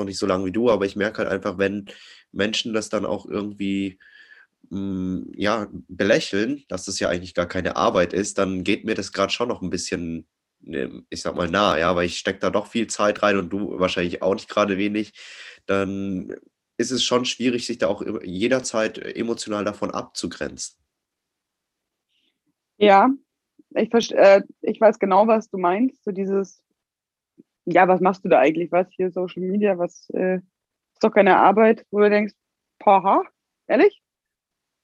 noch 0.00 0.06
nicht 0.06 0.18
so 0.18 0.26
lange 0.26 0.46
wie 0.46 0.52
du, 0.52 0.70
aber 0.70 0.84
ich 0.84 0.96
merke 0.96 1.18
halt 1.18 1.28
einfach, 1.28 1.58
wenn 1.58 1.86
Menschen 2.32 2.72
das 2.72 2.88
dann 2.88 3.06
auch 3.06 3.26
irgendwie 3.26 3.98
hm, 4.70 5.32
ja, 5.34 5.68
belächeln, 5.88 6.64
dass 6.68 6.84
das 6.84 7.00
ja 7.00 7.08
eigentlich 7.08 7.34
gar 7.34 7.46
keine 7.46 7.76
Arbeit 7.76 8.12
ist, 8.12 8.38
dann 8.38 8.64
geht 8.64 8.84
mir 8.84 8.94
das 8.94 9.12
gerade 9.12 9.32
schon 9.32 9.48
noch 9.48 9.62
ein 9.62 9.70
bisschen, 9.70 10.26
ne, 10.60 11.02
ich 11.10 11.22
sag 11.22 11.34
mal, 11.36 11.50
nah, 11.50 11.78
ja, 11.78 11.94
weil 11.96 12.06
ich 12.06 12.18
stecke 12.18 12.38
da 12.40 12.50
doch 12.50 12.66
viel 12.66 12.86
Zeit 12.86 13.22
rein 13.22 13.36
und 13.36 13.50
du 13.50 13.78
wahrscheinlich 13.78 14.22
auch 14.22 14.34
nicht 14.34 14.48
gerade 14.48 14.78
wenig. 14.78 15.12
Dann 15.66 16.34
ist 16.76 16.90
es 16.92 17.04
schon 17.04 17.24
schwierig, 17.24 17.66
sich 17.66 17.78
da 17.78 17.88
auch 17.88 18.02
jederzeit 18.22 18.98
emotional 18.98 19.64
davon 19.64 19.90
abzugrenzen. 19.90 20.76
Ja, 22.78 23.10
ich, 23.74 23.92
äh, 24.12 24.42
ich 24.62 24.80
weiß 24.80 24.98
genau, 24.98 25.26
was 25.26 25.50
du 25.50 25.58
meinst. 25.58 26.02
So 26.04 26.12
dieses, 26.12 26.62
ja, 27.64 27.88
was 27.88 28.00
machst 28.00 28.24
du 28.24 28.28
da 28.28 28.38
eigentlich? 28.38 28.72
Was 28.72 28.88
hier 28.90 29.10
Social 29.10 29.42
Media, 29.42 29.78
was 29.78 30.08
äh, 30.10 30.36
ist 30.36 31.02
doch 31.02 31.12
keine 31.12 31.38
Arbeit, 31.38 31.86
wo 31.90 32.00
du 32.00 32.10
denkst, 32.10 32.34
paha, 32.78 33.22
ehrlich? 33.66 34.02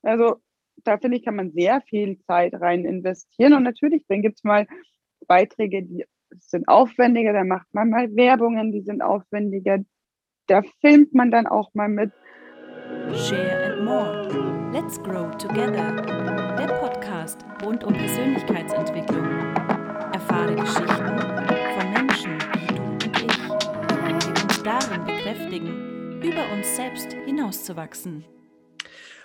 Also 0.02 0.36
da 0.84 0.98
finde 0.98 1.16
ich, 1.16 1.24
kann 1.24 1.36
man 1.36 1.52
sehr 1.52 1.80
viel 1.82 2.18
Zeit 2.20 2.54
rein 2.54 2.84
investieren. 2.84 3.54
Und 3.54 3.64
natürlich, 3.64 4.04
dann 4.08 4.22
gibt 4.22 4.36
es 4.38 4.44
mal 4.44 4.66
Beiträge, 5.26 5.82
die 5.82 6.04
sind 6.38 6.68
aufwendiger, 6.68 7.32
da 7.32 7.44
macht 7.44 7.66
man 7.72 7.90
mal 7.90 8.14
Werbungen, 8.14 8.72
die 8.72 8.82
sind 8.82 9.02
aufwendiger. 9.02 9.78
Da 10.46 10.62
filmt 10.80 11.14
man 11.14 11.30
dann 11.30 11.46
auch 11.46 11.74
mal 11.74 11.88
mit. 11.88 12.12
Share 13.12 13.74
and 13.74 13.84
more. 13.84 14.70
Let's 14.72 15.02
grow 15.02 15.30
together. 15.36 16.02
Der 16.56 16.74
Podcast 16.80 17.44
rund 17.64 17.82
um 17.84 17.94
Persönlichkeitsentwicklung. 17.94 19.24
Erfahre 20.12 20.54
Geschichten 20.54 21.25
bekräftigen, 25.26 26.22
über 26.22 26.52
uns 26.52 26.76
selbst 26.76 27.12
hinauszuwachsen. 27.24 28.24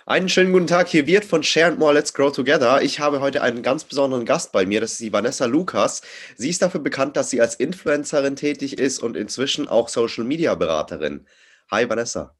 Einen 0.04 0.28
schönen 0.28 0.52
guten 0.52 0.66
Tag, 0.66 0.88
hier 0.88 1.06
wird 1.06 1.24
von 1.24 1.44
Share 1.44 1.66
and 1.66 1.78
More 1.78 1.94
Let's 1.94 2.12
Grow 2.12 2.32
Together. 2.32 2.82
Ich 2.82 2.98
habe 2.98 3.20
heute 3.20 3.40
einen 3.40 3.62
ganz 3.62 3.84
besonderen 3.84 4.24
Gast 4.24 4.50
bei 4.50 4.66
mir, 4.66 4.80
das 4.80 4.92
ist 4.92 5.00
die 5.00 5.12
Vanessa 5.12 5.46
Lukas. 5.46 6.02
Sie 6.34 6.50
ist 6.50 6.60
dafür 6.60 6.80
bekannt, 6.80 7.16
dass 7.16 7.30
sie 7.30 7.40
als 7.40 7.54
Influencerin 7.54 8.34
tätig 8.34 8.80
ist 8.80 9.00
und 9.00 9.16
inzwischen 9.16 9.68
auch 9.68 9.88
Social 9.88 10.24
Media 10.24 10.56
Beraterin. 10.56 11.24
Hi 11.70 11.88
Vanessa. 11.88 12.34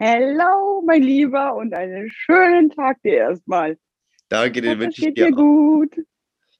Hello, 0.00 0.82
mein 0.84 1.02
Lieber, 1.02 1.54
und 1.54 1.72
einen 1.74 2.10
schönen 2.10 2.70
Tag 2.70 3.00
dir 3.04 3.18
erstmal. 3.18 3.78
Danke, 4.28 4.62
den 4.62 4.80
wünsche 4.80 5.00
ich 5.00 5.14
dir. 5.14 5.26
Geht 5.26 5.28
dir 5.28 5.30
gut? 5.30 5.94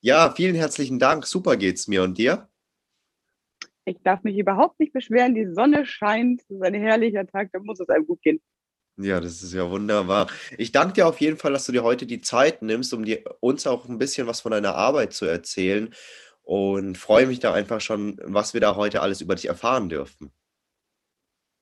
Ja, 0.01 0.31
vielen 0.31 0.55
herzlichen 0.55 1.01
Dank. 1.01 1.27
Super 1.27 1.57
geht's 1.57 1.89
mir. 1.89 2.05
Und 2.05 2.19
dir? 2.19 2.49
Ich 3.89 4.03
darf 4.03 4.23
mich 4.23 4.37
überhaupt 4.37 4.79
nicht 4.81 4.93
beschweren. 4.93 5.35
Die 5.35 5.47
Sonne 5.47 5.87
scheint. 5.87 6.43
Es 6.43 6.51
ist 6.51 6.63
ein 6.63 6.75
herrlicher 6.75 7.27
Tag. 7.27 7.51
Da 7.53 7.59
muss 7.59 7.81
es 7.81 7.89
einem 7.89 8.07
gut 8.07 8.21
gehen. 8.23 8.41
Ja, 8.99 9.21
das 9.21 9.43
ist 9.43 9.55
ja 9.55 9.71
wunderbar. 9.71 10.27
Ich 10.59 10.73
danke 10.73 10.95
dir 10.95 11.07
auf 11.07 11.21
jeden 11.21 11.37
Fall, 11.37 11.53
dass 11.53 11.67
du 11.67 11.73
dir 11.73 11.85
heute 11.85 12.05
die 12.05 12.21
Zeit 12.21 12.63
nimmst, 12.63 12.93
um 12.93 13.05
dir, 13.05 13.23
uns 13.41 13.67
auch 13.67 13.89
ein 13.89 13.99
bisschen 13.99 14.27
was 14.27 14.41
von 14.41 14.51
deiner 14.51 14.75
Arbeit 14.75 15.13
zu 15.13 15.25
erzählen 15.25 15.95
und 16.43 16.99
freue 16.99 17.27
mich 17.27 17.39
da 17.39 17.55
einfach 17.55 17.81
schon, 17.81 18.19
was 18.25 18.55
wir 18.55 18.61
da 18.61 18.75
heute 18.75 19.01
alles 19.01 19.21
über 19.21 19.37
dich 19.37 19.47
erfahren 19.47 19.89
dürfen. 19.89 20.33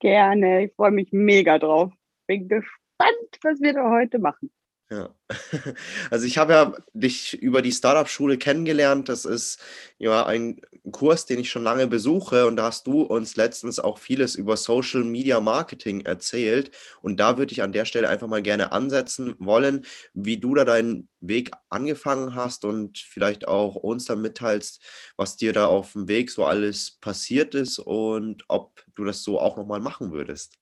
Gerne, 0.00 0.64
ich 0.64 0.72
freue 0.74 0.92
mich 0.92 1.12
mega 1.12 1.58
drauf. 1.58 1.92
Bin 2.26 2.48
gespannt, 2.48 3.38
was 3.42 3.60
wir 3.60 3.74
da 3.74 3.90
heute 3.90 4.18
machen. 4.18 4.50
Ja, 4.88 5.12
also 6.10 6.26
ich 6.26 6.38
habe 6.38 6.52
ja 6.52 6.72
dich 6.92 7.34
über 7.42 7.60
die 7.60 7.72
Startup-Schule 7.72 8.38
kennengelernt. 8.38 9.08
Das 9.08 9.24
ist 9.24 9.58
ja 9.98 10.24
ein 10.24 10.60
Kurs, 10.92 11.26
den 11.26 11.40
ich 11.40 11.50
schon 11.50 11.64
lange 11.64 11.88
besuche 11.88 12.46
und 12.46 12.54
da 12.54 12.66
hast 12.66 12.86
du 12.86 13.02
uns 13.02 13.34
letztens 13.34 13.80
auch 13.80 13.98
vieles 13.98 14.36
über 14.36 14.56
Social 14.56 15.02
Media 15.02 15.40
Marketing 15.40 16.02
erzählt. 16.02 16.70
Und 17.02 17.18
da 17.18 17.36
würde 17.36 17.52
ich 17.52 17.62
an 17.62 17.72
der 17.72 17.84
Stelle 17.84 18.08
einfach 18.08 18.28
mal 18.28 18.42
gerne 18.42 18.70
ansetzen 18.70 19.34
wollen, 19.40 19.84
wie 20.14 20.36
du 20.38 20.54
da 20.54 20.64
deinen 20.64 21.08
Weg 21.20 21.50
angefangen 21.68 22.36
hast 22.36 22.64
und 22.64 22.98
vielleicht 22.98 23.48
auch 23.48 23.74
uns 23.74 24.04
dann 24.04 24.20
mitteilst, 24.22 24.80
was 25.16 25.36
dir 25.36 25.52
da 25.52 25.66
auf 25.66 25.92
dem 25.94 26.06
Weg 26.06 26.30
so 26.30 26.44
alles 26.44 26.92
passiert 27.00 27.56
ist 27.56 27.80
und 27.80 28.44
ob 28.46 28.84
du 28.94 29.02
das 29.04 29.24
so 29.24 29.40
auch 29.40 29.56
nochmal 29.56 29.80
machen 29.80 30.12
würdest. 30.12 30.54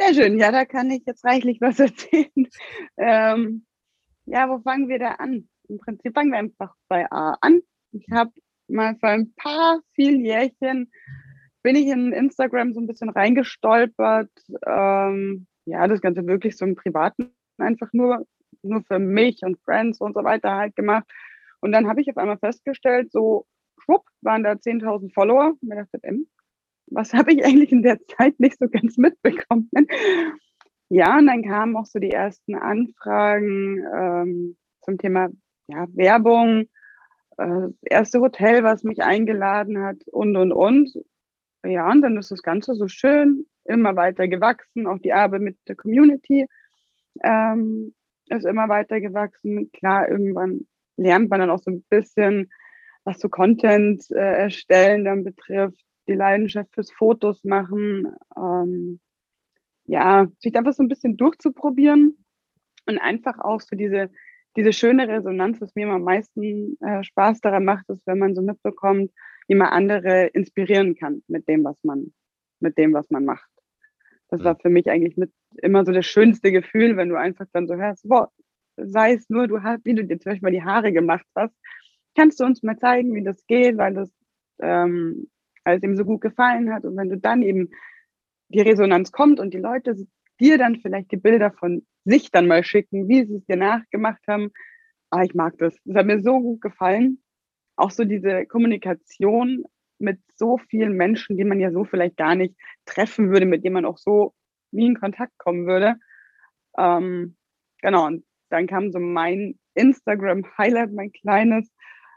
Sehr 0.00 0.14
schön, 0.14 0.38
ja, 0.38 0.50
da 0.50 0.64
kann 0.64 0.90
ich 0.90 1.02
jetzt 1.04 1.26
reichlich 1.26 1.60
was 1.60 1.78
erzählen. 1.78 2.48
Ähm, 2.96 3.66
ja, 4.24 4.48
wo 4.48 4.58
fangen 4.60 4.88
wir 4.88 4.98
da 4.98 5.12
an? 5.12 5.46
Im 5.68 5.76
Prinzip 5.76 6.14
fangen 6.14 6.30
wir 6.30 6.38
einfach 6.38 6.74
bei 6.88 7.10
A 7.12 7.36
an. 7.42 7.60
Ich 7.92 8.06
habe 8.10 8.30
mal 8.68 8.96
vor 8.98 9.10
ein 9.10 9.34
paar, 9.34 9.80
vielen 9.94 10.24
Jährchen 10.24 10.90
bin 11.62 11.76
ich 11.76 11.88
in 11.88 12.12
Instagram 12.12 12.72
so 12.72 12.80
ein 12.80 12.86
bisschen 12.86 13.10
reingestolpert. 13.10 14.30
Ähm, 14.66 15.46
ja, 15.66 15.86
das 15.86 16.00
Ganze 16.00 16.26
wirklich 16.26 16.56
so 16.56 16.64
im 16.64 16.76
Privaten 16.76 17.34
einfach 17.58 17.92
nur, 17.92 18.26
nur 18.62 18.82
für 18.84 18.98
mich 18.98 19.42
und 19.42 19.60
Friends 19.64 20.00
und 20.00 20.14
so 20.14 20.24
weiter 20.24 20.56
halt 20.56 20.76
gemacht. 20.76 21.04
Und 21.60 21.72
dann 21.72 21.86
habe 21.86 22.00
ich 22.00 22.08
auf 22.08 22.16
einmal 22.16 22.38
festgestellt, 22.38 23.12
so, 23.12 23.46
schwupp, 23.78 24.06
waren 24.22 24.44
da 24.44 24.52
10.000 24.52 25.12
Follower. 25.12 25.56
Und 25.60 25.62
mir 25.62 25.76
dachte, 25.76 26.00
was 26.90 27.12
habe 27.12 27.32
ich 27.32 27.44
eigentlich 27.44 27.72
in 27.72 27.82
der 27.82 27.98
Zeit 28.06 28.38
nicht 28.38 28.58
so 28.58 28.68
ganz 28.68 28.96
mitbekommen? 28.96 29.70
Ja, 30.88 31.18
und 31.18 31.26
dann 31.28 31.44
kamen 31.44 31.76
auch 31.76 31.86
so 31.86 32.00
die 32.00 32.10
ersten 32.10 32.56
Anfragen 32.56 33.84
ähm, 33.96 34.56
zum 34.82 34.98
Thema 34.98 35.28
ja, 35.68 35.86
Werbung, 35.92 36.68
äh, 37.38 37.68
erste 37.82 38.20
Hotel, 38.20 38.64
was 38.64 38.82
mich 38.82 39.00
eingeladen 39.02 39.78
hat 39.82 39.98
und, 40.06 40.36
und, 40.36 40.52
und. 40.52 40.92
Ja, 41.64 41.88
und 41.90 42.02
dann 42.02 42.18
ist 42.18 42.32
das 42.32 42.42
Ganze 42.42 42.74
so 42.74 42.88
schön, 42.88 43.46
immer 43.64 43.94
weiter 43.94 44.26
gewachsen, 44.26 44.88
auch 44.88 44.98
die 44.98 45.12
Arbeit 45.12 45.42
mit 45.42 45.58
der 45.68 45.76
Community 45.76 46.46
ähm, 47.22 47.94
ist 48.26 48.46
immer 48.46 48.68
weiter 48.68 49.00
gewachsen. 49.00 49.70
Klar, 49.72 50.08
irgendwann 50.08 50.66
lernt 50.96 51.30
man 51.30 51.40
dann 51.40 51.50
auch 51.50 51.60
so 51.60 51.70
ein 51.70 51.84
bisschen, 51.88 52.50
was 53.04 53.20
so 53.20 53.28
Content 53.28 54.10
äh, 54.10 54.42
erstellen 54.42 55.04
dann 55.04 55.24
betrifft 55.24 55.84
die 56.10 56.16
Leidenschaft 56.16 56.74
fürs 56.74 56.90
Fotos 56.90 57.44
machen, 57.44 58.12
ähm, 58.36 59.00
ja, 59.86 60.26
sich 60.38 60.54
einfach 60.56 60.72
so 60.72 60.82
ein 60.82 60.88
bisschen 60.88 61.16
durchzuprobieren 61.16 62.24
und 62.86 62.98
einfach 62.98 63.38
auch 63.38 63.60
so 63.60 63.76
diese, 63.76 64.10
diese 64.56 64.72
schöne 64.72 65.08
Resonanz, 65.08 65.60
was 65.60 65.74
mir 65.74 65.88
am 65.88 66.02
meisten 66.02 66.76
äh, 66.80 67.02
Spaß 67.02 67.40
daran 67.40 67.64
macht, 67.64 67.88
ist, 67.88 68.06
wenn 68.06 68.18
man 68.18 68.34
so 68.34 68.42
mitbekommt, 68.42 69.10
wie 69.48 69.54
man 69.54 69.68
andere 69.68 70.26
inspirieren 70.26 70.94
kann 70.96 71.22
mit 71.28 71.48
dem, 71.48 71.64
was 71.64 71.76
man, 71.82 72.12
mit 72.60 72.76
dem, 72.78 72.92
was 72.92 73.10
man 73.10 73.24
macht. 73.24 73.48
Das 74.28 74.44
war 74.44 74.56
für 74.56 74.70
mich 74.70 74.88
eigentlich 74.88 75.16
mit 75.16 75.32
immer 75.56 75.84
so 75.84 75.90
das 75.90 76.06
schönste 76.06 76.52
Gefühl, 76.52 76.96
wenn 76.96 77.08
du 77.08 77.16
einfach 77.16 77.46
dann 77.52 77.66
so 77.66 77.74
hörst, 77.74 78.08
boah, 78.08 78.30
sei 78.76 79.14
es 79.14 79.28
nur, 79.28 79.48
du 79.48 79.62
hast, 79.62 79.84
wie 79.84 79.94
du 79.94 80.04
dir 80.04 80.20
zum 80.20 80.30
Beispiel 80.30 80.46
mal 80.46 80.52
die 80.52 80.62
Haare 80.62 80.92
gemacht 80.92 81.26
hast, 81.34 81.54
kannst 82.16 82.38
du 82.38 82.44
uns 82.44 82.62
mal 82.62 82.78
zeigen, 82.78 83.14
wie 83.14 83.24
das 83.24 83.44
geht, 83.46 83.76
weil 83.76 83.94
das 83.94 84.12
ähm, 84.60 85.28
weil 85.70 85.78
es 85.78 85.84
ihm 85.84 85.96
so 85.96 86.04
gut 86.04 86.20
gefallen 86.20 86.74
hat. 86.74 86.84
Und 86.84 86.96
wenn 86.96 87.08
du 87.08 87.16
dann 87.16 87.42
eben 87.42 87.70
die 88.48 88.60
Resonanz 88.60 89.12
kommt 89.12 89.38
und 89.38 89.54
die 89.54 89.58
Leute 89.58 89.94
dir 90.40 90.58
dann 90.58 90.80
vielleicht 90.80 91.12
die 91.12 91.16
Bilder 91.16 91.52
von 91.52 91.86
sich 92.04 92.32
dann 92.32 92.48
mal 92.48 92.64
schicken, 92.64 93.08
wie 93.08 93.24
sie 93.24 93.36
es 93.36 93.46
dir 93.46 93.56
nachgemacht 93.56 94.20
haben, 94.26 94.50
ah, 95.10 95.22
ich 95.22 95.34
mag 95.34 95.56
das. 95.58 95.76
Das 95.84 95.96
hat 95.96 96.06
mir 96.06 96.22
so 96.22 96.40
gut 96.40 96.60
gefallen. 96.60 97.22
Auch 97.76 97.92
so 97.92 98.04
diese 98.04 98.46
Kommunikation 98.46 99.64
mit 99.98 100.18
so 100.34 100.58
vielen 100.58 100.94
Menschen, 100.94 101.36
die 101.36 101.44
man 101.44 101.60
ja 101.60 101.70
so 101.70 101.84
vielleicht 101.84 102.16
gar 102.16 102.34
nicht 102.34 102.56
treffen 102.84 103.30
würde, 103.30 103.46
mit 103.46 103.64
denen 103.64 103.74
man 103.74 103.84
auch 103.84 103.98
so 103.98 104.34
nie 104.72 104.86
in 104.86 104.98
Kontakt 104.98 105.38
kommen 105.38 105.66
würde. 105.66 105.94
Ähm, 106.76 107.36
genau, 107.80 108.06
und 108.06 108.24
dann 108.48 108.66
kam 108.66 108.90
so 108.90 108.98
mein 108.98 109.58
Instagram-Highlight, 109.74 110.92
mein 110.92 111.12
kleines, 111.12 111.70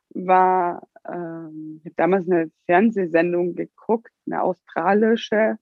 war, 0.10 0.88
ähm, 1.08 1.80
ich 1.80 1.86
habe 1.86 1.96
damals 1.96 2.30
eine 2.30 2.52
Fernsehsendung 2.66 3.56
geguckt, 3.56 4.12
eine 4.26 4.42
australische 4.42 5.58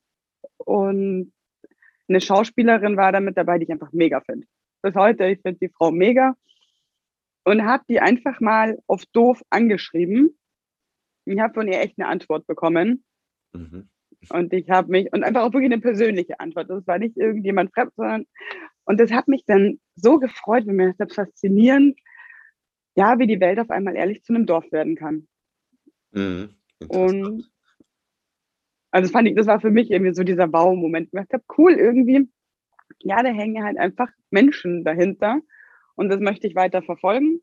und 0.58 1.34
eine 2.08 2.22
Schauspielerin 2.22 2.98
war 2.98 3.12
da 3.12 3.20
mit 3.20 3.38
dabei, 3.38 3.58
die 3.58 3.66
ich 3.66 3.72
einfach 3.72 3.92
mega 3.94 4.22
finde. 4.22 4.48
Bis 4.82 4.96
heute, 4.96 5.26
ich 5.28 5.42
finde 5.42 5.60
die 5.60 5.70
Frau 5.70 5.92
mega 5.92 6.36
und 7.44 7.66
habe 7.66 7.84
die 7.90 8.00
einfach 8.00 8.40
mal 8.40 8.78
auf 8.88 9.06
doof 9.14 9.42
angeschrieben. 9.50 10.38
Ich 11.26 11.40
habe 11.40 11.54
von 11.54 11.68
ihr 11.68 11.80
echt 11.80 11.98
eine 11.98 12.08
Antwort 12.08 12.46
bekommen. 12.48 13.04
Mhm. 13.54 13.90
Und 14.30 14.54
ich 14.54 14.70
habe 14.70 14.92
mich, 14.92 15.12
und 15.14 15.24
einfach 15.24 15.42
auch 15.42 15.54
wirklich 15.54 15.72
eine 15.72 15.82
persönliche 15.82 16.40
Antwort. 16.40 16.70
Das 16.70 16.86
war 16.86 17.00
nicht 17.00 17.18
irgendjemand 17.18 17.74
fremd, 17.74 17.94
sondern, 17.96 18.26
und 18.86 19.00
das 19.00 19.12
hat 19.12 19.28
mich 19.28 19.46
dann 19.46 19.80
so 19.96 20.20
gefreut, 20.20 20.68
wenn 20.68 20.76
mir 20.76 20.94
das 20.98 21.14
faszinierend, 21.14 21.98
ja, 22.96 23.18
wie 23.20 23.28
die 23.28 23.40
Welt 23.40 23.60
auf 23.60 23.70
einmal 23.70 23.96
ehrlich 23.96 24.24
zu 24.24 24.34
einem 24.34 24.46
Dorf 24.46 24.72
werden 24.72 24.96
kann. 24.96 25.28
Mhm, 26.12 26.56
und 26.88 27.50
also 28.92 29.12
fand 29.12 29.28
ich, 29.28 29.36
das 29.36 29.48
war 29.48 29.62
für 29.62 29.72
mich 29.72 29.90
irgendwie 29.90 30.14
so 30.14 30.24
dieser 30.24 30.52
Wow-Moment. 30.52 31.10
Ich 31.12 31.20
dachte, 31.20 31.42
cool, 31.58 31.74
irgendwie, 31.74 32.30
ja, 33.00 33.24
da 33.24 33.30
hängen 33.30 33.64
halt 33.64 33.78
einfach 33.78 34.10
Menschen 34.30 34.84
dahinter 34.84 35.40
und 35.96 36.10
das 36.10 36.20
möchte 36.20 36.48
ich 36.48 36.56
weiter 36.56 36.82
verfolgen. 36.82 37.42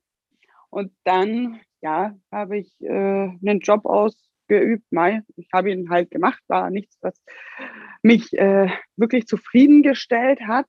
Und 0.71 0.93
dann, 1.05 1.61
ja, 1.81 2.15
habe 2.31 2.59
ich 2.59 2.71
äh, 2.81 2.91
einen 2.91 3.61
Job 3.61 3.87
aus 3.87 4.29
geübt. 4.49 4.85
Mai, 4.91 5.23
ich 5.37 5.49
habe 5.53 5.71
ihn 5.71 5.89
halt 5.89 6.11
gemacht, 6.11 6.43
war 6.49 6.71
nichts, 6.71 6.99
was 7.01 7.23
mich 8.03 8.33
äh, 8.35 8.69
wirklich 8.97 9.27
zufriedengestellt 9.27 10.41
hat. 10.43 10.67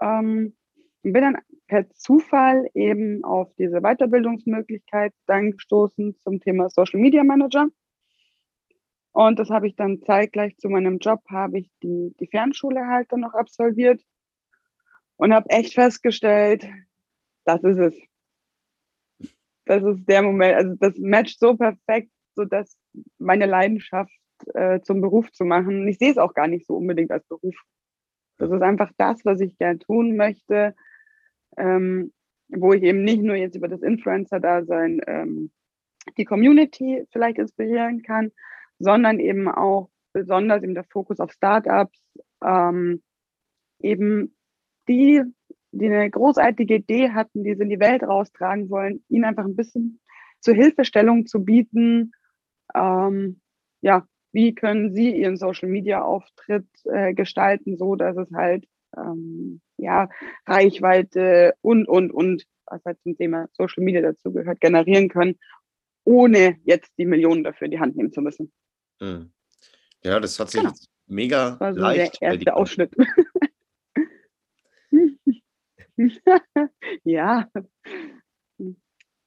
Ähm, 0.00 0.56
bin 1.02 1.22
dann 1.22 1.38
per 1.66 1.90
Zufall 1.90 2.68
eben 2.74 3.24
auf 3.24 3.52
diese 3.56 3.80
Weiterbildungsmöglichkeit 3.80 5.12
dann 5.26 5.52
gestoßen 5.52 6.16
zum 6.20 6.40
Thema 6.40 6.70
Social 6.70 7.00
Media 7.00 7.24
Manager. 7.24 7.68
Und 9.12 9.38
das 9.38 9.50
habe 9.50 9.66
ich 9.66 9.76
dann 9.76 10.02
zeitgleich 10.02 10.56
zu 10.58 10.68
meinem 10.68 10.98
Job, 10.98 11.22
habe 11.30 11.58
ich 11.58 11.70
die, 11.82 12.14
die 12.20 12.26
Fernschule 12.26 12.86
halt 12.86 13.10
dann 13.10 13.20
noch 13.20 13.34
absolviert 13.34 14.02
und 15.16 15.32
habe 15.32 15.48
echt 15.50 15.74
festgestellt, 15.74 16.68
das 17.44 17.64
ist 17.64 17.78
es. 17.78 17.94
Das 19.64 19.82
ist 19.82 20.06
der 20.06 20.22
Moment, 20.22 20.54
also 20.54 20.74
das 20.74 20.98
matcht 20.98 21.40
so 21.40 21.56
perfekt, 21.56 22.10
so 22.34 22.44
dass 22.44 22.76
meine 23.18 23.46
Leidenschaft 23.46 24.12
äh, 24.54 24.80
zum 24.80 25.00
Beruf 25.00 25.32
zu 25.32 25.44
machen. 25.44 25.88
Ich 25.88 25.98
sehe 25.98 26.10
es 26.10 26.18
auch 26.18 26.34
gar 26.34 26.46
nicht 26.46 26.66
so 26.66 26.76
unbedingt 26.76 27.10
als 27.10 27.26
Beruf. 27.26 27.56
Das 28.38 28.50
ist 28.50 28.62
einfach 28.62 28.92
das, 28.98 29.24
was 29.24 29.40
ich 29.40 29.56
gerne 29.56 29.78
tun 29.78 30.16
möchte, 30.16 30.74
ähm, 31.56 32.12
wo 32.48 32.72
ich 32.72 32.82
eben 32.82 33.02
nicht 33.02 33.22
nur 33.22 33.36
jetzt 33.36 33.56
über 33.56 33.68
das 33.68 33.82
Influencer-Dasein 33.82 35.00
ähm, 35.06 35.50
die 36.16 36.24
Community 36.24 37.04
vielleicht 37.10 37.38
inspirieren 37.38 38.02
kann, 38.02 38.30
sondern 38.78 39.18
eben 39.18 39.48
auch 39.48 39.90
besonders 40.12 40.62
eben 40.62 40.74
der 40.74 40.84
Fokus 40.84 41.20
auf 41.20 41.32
Startups, 41.32 42.00
ähm, 42.44 43.02
eben 43.80 44.34
die, 44.88 45.22
die 45.72 45.86
eine 45.86 46.10
großartige 46.10 46.76
Idee 46.76 47.10
hatten, 47.10 47.44
die 47.44 47.54
sie 47.54 47.62
in 47.62 47.68
die 47.68 47.80
Welt 47.80 48.02
raustragen 48.02 48.70
wollen, 48.70 49.04
ihnen 49.08 49.24
einfach 49.24 49.44
ein 49.44 49.56
bisschen 49.56 50.00
zur 50.40 50.54
Hilfestellung 50.54 51.26
zu 51.26 51.44
bieten. 51.44 52.12
Ähm, 52.74 53.40
ja, 53.80 54.06
wie 54.32 54.54
können 54.54 54.94
sie 54.94 55.16
ihren 55.16 55.36
Social 55.36 55.68
Media 55.68 56.02
Auftritt 56.02 56.66
äh, 56.84 57.14
gestalten, 57.14 57.76
so 57.76 57.96
dass 57.96 58.16
es 58.16 58.30
halt 58.32 58.66
ähm, 58.96 59.60
ja 59.76 60.08
Reichweite 60.46 61.54
und 61.62 61.88
und 61.88 62.10
und 62.10 62.44
was 62.66 62.84
halt 62.84 63.00
zum 63.02 63.16
Thema 63.16 63.48
Social 63.52 63.84
Media 63.84 64.02
dazu 64.02 64.32
gehört, 64.32 64.60
generieren 64.60 65.08
können, 65.08 65.38
ohne 66.04 66.58
jetzt 66.64 66.92
die 66.98 67.06
Millionen 67.06 67.44
dafür 67.44 67.66
in 67.66 67.70
die 67.70 67.80
Hand 67.80 67.96
nehmen 67.96 68.12
zu 68.12 68.20
müssen. 68.20 68.52
Hm. 69.00 69.30
Ja, 70.04 70.20
das 70.20 70.38
hat 70.38 70.50
sich 70.50 70.60
genau. 70.60 70.72
mega 71.06 71.50
das 71.50 71.60
war 71.60 71.74
so 71.74 71.80
leicht. 71.80 72.20
Der 72.20 72.32
erste 72.32 72.54
Ausschnitt. 72.54 72.94
ja. 77.04 77.48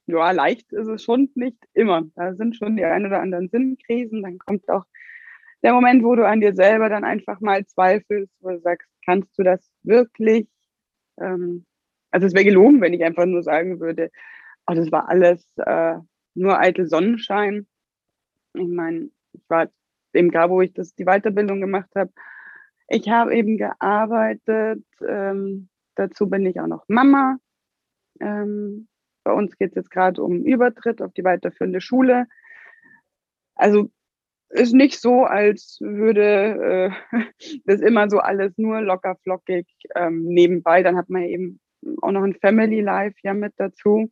Ja, 0.06 0.30
leicht 0.32 0.72
ist 0.72 0.88
es 0.88 1.04
schon 1.04 1.30
nicht 1.34 1.58
immer. 1.72 2.02
Da 2.16 2.34
sind 2.34 2.56
schon 2.56 2.76
die 2.76 2.84
ein 2.84 3.06
oder 3.06 3.20
anderen 3.20 3.48
Sinnkrisen. 3.48 4.22
Dann 4.22 4.38
kommt 4.38 4.68
auch 4.68 4.84
der 5.62 5.72
Moment, 5.72 6.02
wo 6.02 6.14
du 6.14 6.26
an 6.26 6.40
dir 6.40 6.54
selber 6.54 6.88
dann 6.88 7.04
einfach 7.04 7.40
mal 7.40 7.64
zweifelst, 7.66 8.34
wo 8.40 8.50
du 8.50 8.60
sagst, 8.60 8.88
kannst 9.04 9.38
du 9.38 9.42
das 9.42 9.70
wirklich? 9.82 10.48
Ähm, 11.20 11.66
also 12.10 12.26
es 12.26 12.34
wäre 12.34 12.44
gelogen, 12.44 12.80
wenn 12.80 12.94
ich 12.94 13.04
einfach 13.04 13.26
nur 13.26 13.42
sagen 13.42 13.80
würde, 13.80 14.10
oh, 14.66 14.74
das 14.74 14.90
war 14.90 15.08
alles 15.08 15.46
äh, 15.58 15.96
nur 16.34 16.58
eitel 16.58 16.86
Sonnenschein. 16.86 17.66
Ich 18.54 18.68
meine, 18.68 19.10
ich 19.32 19.42
war 19.48 19.68
eben 20.12 20.30
da, 20.30 20.50
wo 20.50 20.60
ich 20.60 20.72
das, 20.72 20.94
die 20.94 21.04
Weiterbildung 21.04 21.60
gemacht 21.60 21.90
habe. 21.94 22.12
Ich 22.88 23.08
habe 23.08 23.34
eben 23.34 23.56
gearbeitet. 23.56 24.84
Ähm, 25.06 25.68
dazu 25.94 26.28
bin 26.28 26.46
ich 26.46 26.60
auch 26.60 26.66
noch 26.66 26.84
Mama. 26.88 27.38
Ähm, 28.20 28.88
bei 29.22 29.32
uns 29.32 29.56
geht 29.56 29.70
es 29.70 29.76
jetzt 29.76 29.90
gerade 29.90 30.22
um 30.22 30.42
Übertritt 30.42 31.00
auf 31.02 31.12
die 31.12 31.24
weiterführende 31.24 31.80
Schule. 31.80 32.26
Also 33.54 33.90
ist 34.50 34.74
nicht 34.74 35.00
so, 35.00 35.24
als 35.24 35.78
würde 35.80 36.92
äh, 37.12 37.20
das 37.64 37.80
immer 37.80 38.10
so 38.10 38.18
alles 38.18 38.56
nur 38.56 38.80
locker 38.80 39.16
flockig 39.22 39.66
ähm, 39.94 40.24
nebenbei. 40.24 40.82
Dann 40.82 40.96
hat 40.96 41.08
man 41.08 41.22
eben 41.22 41.60
auch 42.02 42.10
noch 42.10 42.22
ein 42.22 42.34
Family 42.34 42.80
Life 42.80 43.16
ja 43.22 43.32
mit 43.34 43.54
dazu. 43.56 44.10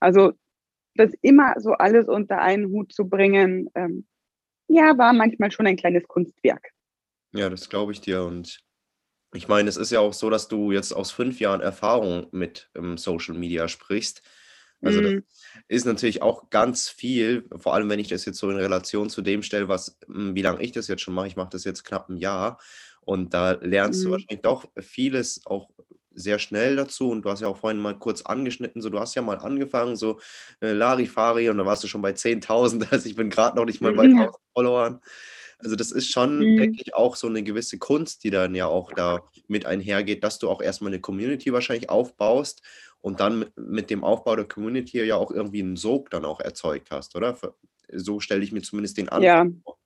Also 0.00 0.32
das 0.94 1.12
immer 1.22 1.54
so 1.58 1.72
alles 1.72 2.08
unter 2.08 2.40
einen 2.40 2.66
Hut 2.70 2.92
zu 2.92 3.08
bringen, 3.08 3.68
ähm, 3.74 4.06
ja, 4.68 4.96
war 4.98 5.12
manchmal 5.12 5.50
schon 5.50 5.66
ein 5.66 5.76
kleines 5.76 6.06
Kunstwerk. 6.08 6.70
Ja, 7.32 7.48
das 7.48 7.68
glaube 7.68 7.92
ich 7.92 8.00
dir. 8.00 8.24
Und 8.24 8.60
ich 9.34 9.48
meine, 9.48 9.68
es 9.68 9.76
ist 9.76 9.90
ja 9.90 10.00
auch 10.00 10.14
so, 10.14 10.30
dass 10.30 10.48
du 10.48 10.72
jetzt 10.72 10.92
aus 10.92 11.10
fünf 11.12 11.40
Jahren 11.40 11.60
Erfahrung 11.60 12.26
mit 12.32 12.70
ähm, 12.74 12.96
Social 12.96 13.34
Media 13.34 13.68
sprichst. 13.68 14.22
Also 14.82 15.00
das 15.00 15.12
Mhm. 15.12 15.26
ist 15.68 15.86
natürlich 15.86 16.22
auch 16.22 16.50
ganz 16.50 16.88
viel, 16.88 17.48
vor 17.56 17.74
allem 17.74 17.90
wenn 17.90 17.98
ich 18.00 18.08
das 18.08 18.24
jetzt 18.26 18.38
so 18.38 18.50
in 18.50 18.56
Relation 18.58 19.10
zu 19.10 19.22
dem 19.22 19.42
stelle, 19.42 19.68
was, 19.68 19.98
hm, 20.06 20.34
wie 20.36 20.42
lange 20.42 20.62
ich 20.62 20.72
das 20.72 20.88
jetzt 20.88 21.02
schon 21.02 21.14
mache. 21.14 21.28
Ich 21.28 21.36
mache 21.36 21.50
das 21.50 21.64
jetzt 21.64 21.84
knapp 21.84 22.08
ein 22.10 22.16
Jahr 22.18 22.58
und 23.02 23.34
da 23.34 23.52
lernst 23.52 24.04
du 24.04 24.10
Mhm. 24.10 24.12
wahrscheinlich 24.12 24.42
doch 24.42 24.66
vieles 24.80 25.42
auch 25.46 25.70
sehr 26.14 26.38
schnell 26.38 26.76
dazu. 26.76 27.10
Und 27.10 27.22
du 27.24 27.30
hast 27.30 27.40
ja 27.42 27.48
auch 27.48 27.58
vorhin 27.58 27.80
mal 27.80 27.98
kurz 27.98 28.22
angeschnitten, 28.22 28.80
so 28.82 28.90
du 28.90 29.00
hast 29.00 29.14
ja 29.14 29.22
mal 29.22 29.38
angefangen, 29.38 29.96
so 29.96 30.20
äh, 30.60 30.72
Larifari 30.72 31.50
und 31.50 31.58
dann 31.58 31.66
warst 31.66 31.84
du 31.84 31.88
schon 31.88 32.02
bei 32.02 32.12
10.000. 32.14 32.86
Also 32.92 33.08
ich 33.08 33.16
bin 33.16 33.30
gerade 33.30 33.56
noch 33.56 33.64
nicht 33.66 33.80
mal 33.82 33.92
bei 33.94 34.08
Ja. 34.12 34.30
1.000 34.30 34.42
Followern. 34.54 35.00
Also 35.58 35.74
das 35.74 35.90
ist 35.90 36.10
schon, 36.10 36.38
Mhm. 36.38 36.56
denke 36.56 36.82
ich, 36.84 36.94
auch 36.94 37.16
so 37.16 37.26
eine 37.28 37.42
gewisse 37.42 37.78
Kunst, 37.78 38.24
die 38.24 38.30
dann 38.30 38.54
ja 38.54 38.66
auch 38.66 38.92
da 38.92 39.22
mit 39.48 39.64
einhergeht, 39.66 40.22
dass 40.22 40.38
du 40.38 40.50
auch 40.50 40.60
erstmal 40.60 40.92
eine 40.92 41.00
Community 41.00 41.52
wahrscheinlich 41.52 41.88
aufbaust 41.88 42.62
und 43.00 43.20
dann 43.20 43.38
mit, 43.38 43.56
mit 43.56 43.90
dem 43.90 44.04
Aufbau 44.04 44.36
der 44.36 44.46
Community 44.46 45.02
ja 45.02 45.16
auch 45.16 45.30
irgendwie 45.30 45.62
einen 45.62 45.76
Sog 45.76 46.10
dann 46.10 46.24
auch 46.24 46.40
erzeugt 46.40 46.90
hast, 46.90 47.16
oder? 47.16 47.36
So 47.92 48.20
stelle 48.20 48.42
ich 48.42 48.52
mir 48.52 48.62
zumindest 48.62 48.98
den 48.98 49.06
Ja. 49.06 49.40
Anfang 49.40 49.60
vor. 49.64 49.78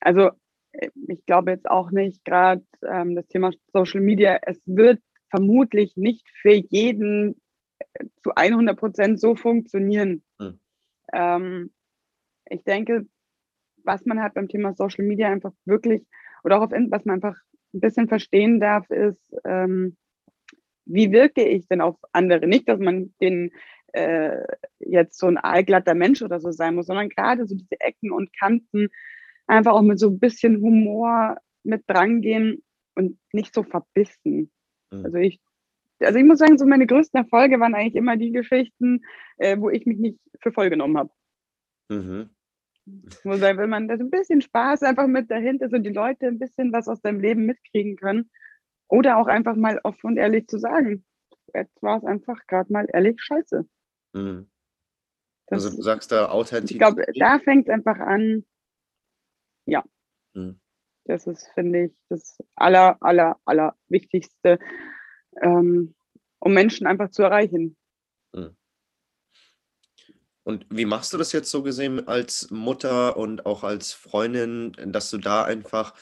Also 0.00 0.30
äh, 0.72 0.90
ich 1.08 1.24
glaube 1.26 1.50
jetzt 1.50 1.68
auch 1.68 1.90
nicht 1.90 2.24
gerade 2.24 2.64
ähm, 2.86 3.16
das 3.16 3.26
Thema 3.26 3.52
Social 3.72 4.00
Media, 4.00 4.38
es 4.42 4.60
wird 4.66 5.00
vermutlich 5.28 5.96
nicht 5.96 6.26
für 6.40 6.52
jeden 6.54 7.40
äh, 7.94 8.06
zu 8.22 8.34
100 8.34 8.78
Prozent 8.78 9.20
so 9.20 9.34
funktionieren. 9.34 10.22
Hm. 10.38 10.58
Ähm, 11.12 11.72
ich 12.48 12.62
denke, 12.64 13.06
was 13.84 14.04
man 14.04 14.20
halt 14.20 14.34
beim 14.34 14.48
Thema 14.48 14.74
Social 14.74 15.04
Media 15.04 15.28
einfach 15.28 15.52
wirklich 15.64 16.06
oder 16.42 16.58
auch 16.58 16.62
auf, 16.62 16.70
was 16.72 17.04
man 17.04 17.16
einfach 17.16 17.36
ein 17.72 17.80
bisschen 17.80 18.08
verstehen 18.08 18.60
darf, 18.60 18.88
ist, 18.90 19.34
ähm, 19.44 19.96
wie 20.86 21.12
wirke 21.12 21.42
ich 21.46 21.66
denn 21.68 21.80
auf 21.80 21.96
andere? 22.12 22.46
Nicht, 22.46 22.68
dass 22.68 22.78
man 22.78 23.14
den 23.20 23.52
äh, 23.92 24.42
jetzt 24.80 25.18
so 25.18 25.26
ein 25.26 25.38
allglatter 25.38 25.94
Mensch 25.94 26.22
oder 26.22 26.40
so 26.40 26.50
sein 26.50 26.74
muss, 26.74 26.86
sondern 26.86 27.08
gerade 27.08 27.46
so 27.46 27.54
diese 27.54 27.80
Ecken 27.80 28.10
und 28.10 28.36
Kanten 28.38 28.88
einfach 29.46 29.72
auch 29.72 29.82
mit 29.82 29.98
so 29.98 30.08
ein 30.08 30.18
bisschen 30.18 30.60
Humor 30.60 31.38
mit 31.62 31.84
drangehen 31.86 32.62
und 32.94 33.18
nicht 33.32 33.54
so 33.54 33.62
verbissen. 33.62 34.50
Mhm. 34.90 35.04
Also 35.04 35.16
ich, 35.18 35.40
also 36.00 36.18
ich 36.18 36.24
muss 36.24 36.38
sagen, 36.38 36.58
so 36.58 36.66
meine 36.66 36.86
größten 36.86 37.18
Erfolge 37.18 37.60
waren 37.60 37.74
eigentlich 37.74 37.94
immer 37.94 38.16
die 38.16 38.32
Geschichten, 38.32 39.02
äh, 39.38 39.58
wo 39.58 39.70
ich 39.70 39.86
mich 39.86 39.98
nicht 39.98 40.18
für 40.40 40.52
voll 40.52 40.70
genommen 40.70 40.98
habe. 40.98 41.10
Mhm. 41.88 42.30
Wo 42.86 43.36
sagen, 43.36 43.58
wenn 43.58 43.70
man 43.70 43.88
so 43.88 43.94
ein 43.94 44.10
bisschen 44.10 44.42
Spaß 44.42 44.82
einfach 44.82 45.06
mit 45.06 45.30
dahinter 45.30 45.66
ist 45.66 45.74
und 45.74 45.84
die 45.84 45.92
Leute 45.92 46.26
ein 46.26 46.38
bisschen 46.38 46.72
was 46.72 46.86
aus 46.88 47.00
deinem 47.00 47.20
Leben 47.20 47.46
mitkriegen 47.46 47.96
können. 47.96 48.30
Oder 48.88 49.16
auch 49.16 49.26
einfach 49.26 49.56
mal 49.56 49.80
offen 49.82 50.08
und 50.08 50.16
ehrlich 50.18 50.46
zu 50.46 50.58
sagen, 50.58 51.04
jetzt 51.54 51.82
war 51.82 51.98
es 51.98 52.04
einfach 52.04 52.38
gerade 52.46 52.72
mal 52.72 52.86
ehrlich 52.92 53.20
scheiße. 53.20 53.66
Mhm. 54.12 54.50
Also 55.46 55.74
du 55.74 55.82
sagst 55.82 56.12
da 56.12 56.24
ich 56.24 56.30
Authentizität. 56.30 56.78
glaube, 56.80 57.04
da 57.18 57.38
fängt 57.38 57.68
es 57.68 57.72
einfach 57.72 57.98
an. 57.98 58.44
Ja, 59.66 59.82
Mhm. 60.34 60.60
das 61.04 61.26
ist, 61.26 61.48
finde 61.54 61.84
ich, 61.86 61.92
das 62.08 62.38
aller, 62.54 62.98
aller, 63.00 63.38
aller 63.44 63.76
Wichtigste, 63.88 64.58
ähm, 65.40 65.94
um 66.40 66.52
Menschen 66.52 66.86
einfach 66.86 67.10
zu 67.10 67.22
erreichen. 67.22 67.76
Und 70.44 70.66
wie 70.68 70.84
machst 70.84 71.12
du 71.12 71.18
das 71.18 71.32
jetzt 71.32 71.50
so 71.50 71.62
gesehen 71.62 72.06
als 72.06 72.50
Mutter 72.50 73.16
und 73.16 73.46
auch 73.46 73.64
als 73.64 73.92
Freundin, 73.92 74.72
dass 74.92 75.10
du 75.10 75.16
da 75.18 75.42
einfach, 75.42 75.94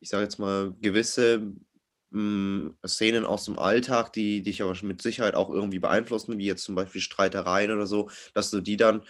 ich 0.00 0.08
sage 0.08 0.24
jetzt 0.24 0.38
mal, 0.38 0.74
gewisse 0.80 1.52
mm, 2.10 2.70
Szenen 2.84 3.24
aus 3.24 3.44
dem 3.44 3.58
Alltag, 3.58 4.12
die 4.12 4.42
dich 4.42 4.62
aber 4.62 4.76
mit 4.82 5.00
Sicherheit 5.00 5.36
auch 5.36 5.48
irgendwie 5.48 5.78
beeinflussen, 5.78 6.38
wie 6.38 6.46
jetzt 6.46 6.64
zum 6.64 6.74
Beispiel 6.74 7.00
Streitereien 7.00 7.70
oder 7.70 7.86
so, 7.86 8.10
dass 8.34 8.50
du 8.50 8.60
die 8.60 8.76
dann 8.76 9.04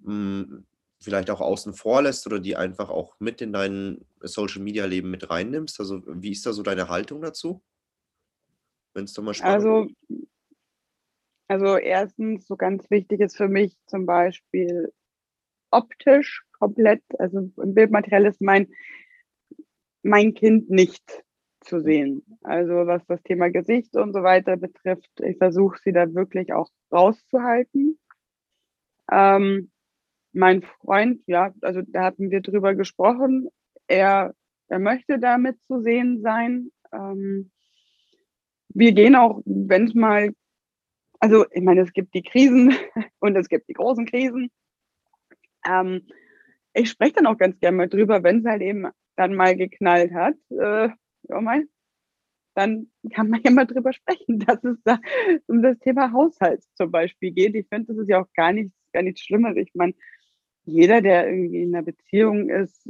mm, 0.00 0.58
vielleicht 1.00 1.30
auch 1.30 1.40
außen 1.40 1.72
vor 1.72 2.02
lässt 2.02 2.26
oder 2.26 2.38
die 2.38 2.56
einfach 2.56 2.90
auch 2.90 3.14
mit 3.18 3.40
in 3.40 3.54
dein 3.54 4.04
Social-Media-Leben 4.20 5.10
mit 5.10 5.30
reinnimmst? 5.30 5.80
Also 5.80 6.02
wie 6.06 6.32
ist 6.32 6.44
da 6.44 6.52
so 6.52 6.62
deine 6.62 6.88
Haltung 6.90 7.22
dazu? 7.22 7.62
Wenn 8.92 9.04
es 9.04 9.14
da 9.14 9.22
mal 9.22 9.32
spannend 9.32 9.54
Also, 9.54 9.88
also 11.48 11.76
erstens, 11.76 12.46
so 12.46 12.56
ganz 12.56 12.90
wichtig 12.90 13.20
ist 13.20 13.36
für 13.36 13.48
mich 13.48 13.76
zum 13.86 14.06
Beispiel 14.06 14.92
optisch 15.70 16.44
komplett, 16.58 17.02
also 17.18 17.50
im 17.62 17.74
Bildmaterial 17.74 18.26
ist 18.26 18.40
mein, 18.40 18.68
mein 20.02 20.34
Kind 20.34 20.70
nicht 20.70 21.24
zu 21.60 21.80
sehen. 21.80 22.24
Also 22.42 22.86
was 22.86 23.04
das 23.06 23.22
Thema 23.22 23.50
Gesicht 23.50 23.96
und 23.96 24.12
so 24.12 24.22
weiter 24.22 24.56
betrifft, 24.56 25.10
ich 25.20 25.36
versuche 25.36 25.78
sie 25.82 25.92
da 25.92 26.12
wirklich 26.14 26.52
auch 26.52 26.70
rauszuhalten. 26.92 27.98
Ähm, 29.10 29.70
mein 30.32 30.62
Freund, 30.62 31.22
ja, 31.26 31.52
also 31.62 31.82
da 31.82 32.04
hatten 32.04 32.30
wir 32.30 32.40
drüber 32.40 32.74
gesprochen. 32.74 33.48
Er, 33.86 34.34
er 34.68 34.78
möchte 34.78 35.18
damit 35.18 35.60
zu 35.66 35.80
sehen 35.80 36.20
sein. 36.20 36.70
Ähm, 36.92 37.50
wir 38.68 38.92
gehen 38.92 39.16
auch, 39.16 39.40
wenn 39.44 39.86
es 39.86 39.94
mal, 39.94 40.32
also 41.20 41.46
ich 41.50 41.62
meine, 41.62 41.82
es 41.82 41.92
gibt 41.92 42.14
die 42.14 42.22
Krisen 42.22 42.74
und 43.20 43.36
es 43.36 43.48
gibt 43.48 43.68
die 43.68 43.74
großen 43.74 44.06
Krisen. 44.06 44.50
Ähm, 45.66 46.06
ich 46.74 46.90
spreche 46.90 47.14
dann 47.14 47.26
auch 47.26 47.38
ganz 47.38 47.58
gerne 47.58 47.76
mal 47.76 47.88
drüber, 47.88 48.22
wenn 48.22 48.40
es 48.40 48.44
halt 48.44 48.62
eben 48.62 48.86
dann 49.16 49.34
mal 49.34 49.56
geknallt 49.56 50.12
hat. 50.12 50.34
Äh, 50.50 50.90
ja, 51.28 51.40
mein, 51.40 51.68
dann 52.54 52.90
kann 53.12 53.28
man 53.28 53.40
ja 53.42 53.50
mal 53.50 53.66
drüber 53.66 53.92
sprechen, 53.92 54.38
dass 54.46 54.62
es 54.64 54.78
da 54.84 54.98
um 55.46 55.62
das 55.62 55.78
Thema 55.78 56.12
Haushalt 56.12 56.64
zum 56.74 56.90
Beispiel 56.90 57.32
geht. 57.32 57.54
Ich 57.54 57.68
finde, 57.68 57.92
das 57.92 57.98
ist 57.98 58.08
ja 58.08 58.20
auch 58.22 58.32
gar 58.34 58.52
nichts, 58.52 58.74
gar 58.92 59.02
nichts 59.02 59.20
Schlimmes. 59.20 59.56
Ich 59.56 59.70
meine, 59.74 59.94
jeder, 60.64 61.00
der 61.00 61.28
irgendwie 61.28 61.62
in 61.62 61.74
einer 61.74 61.84
Beziehung 61.84 62.50
ist, 62.50 62.86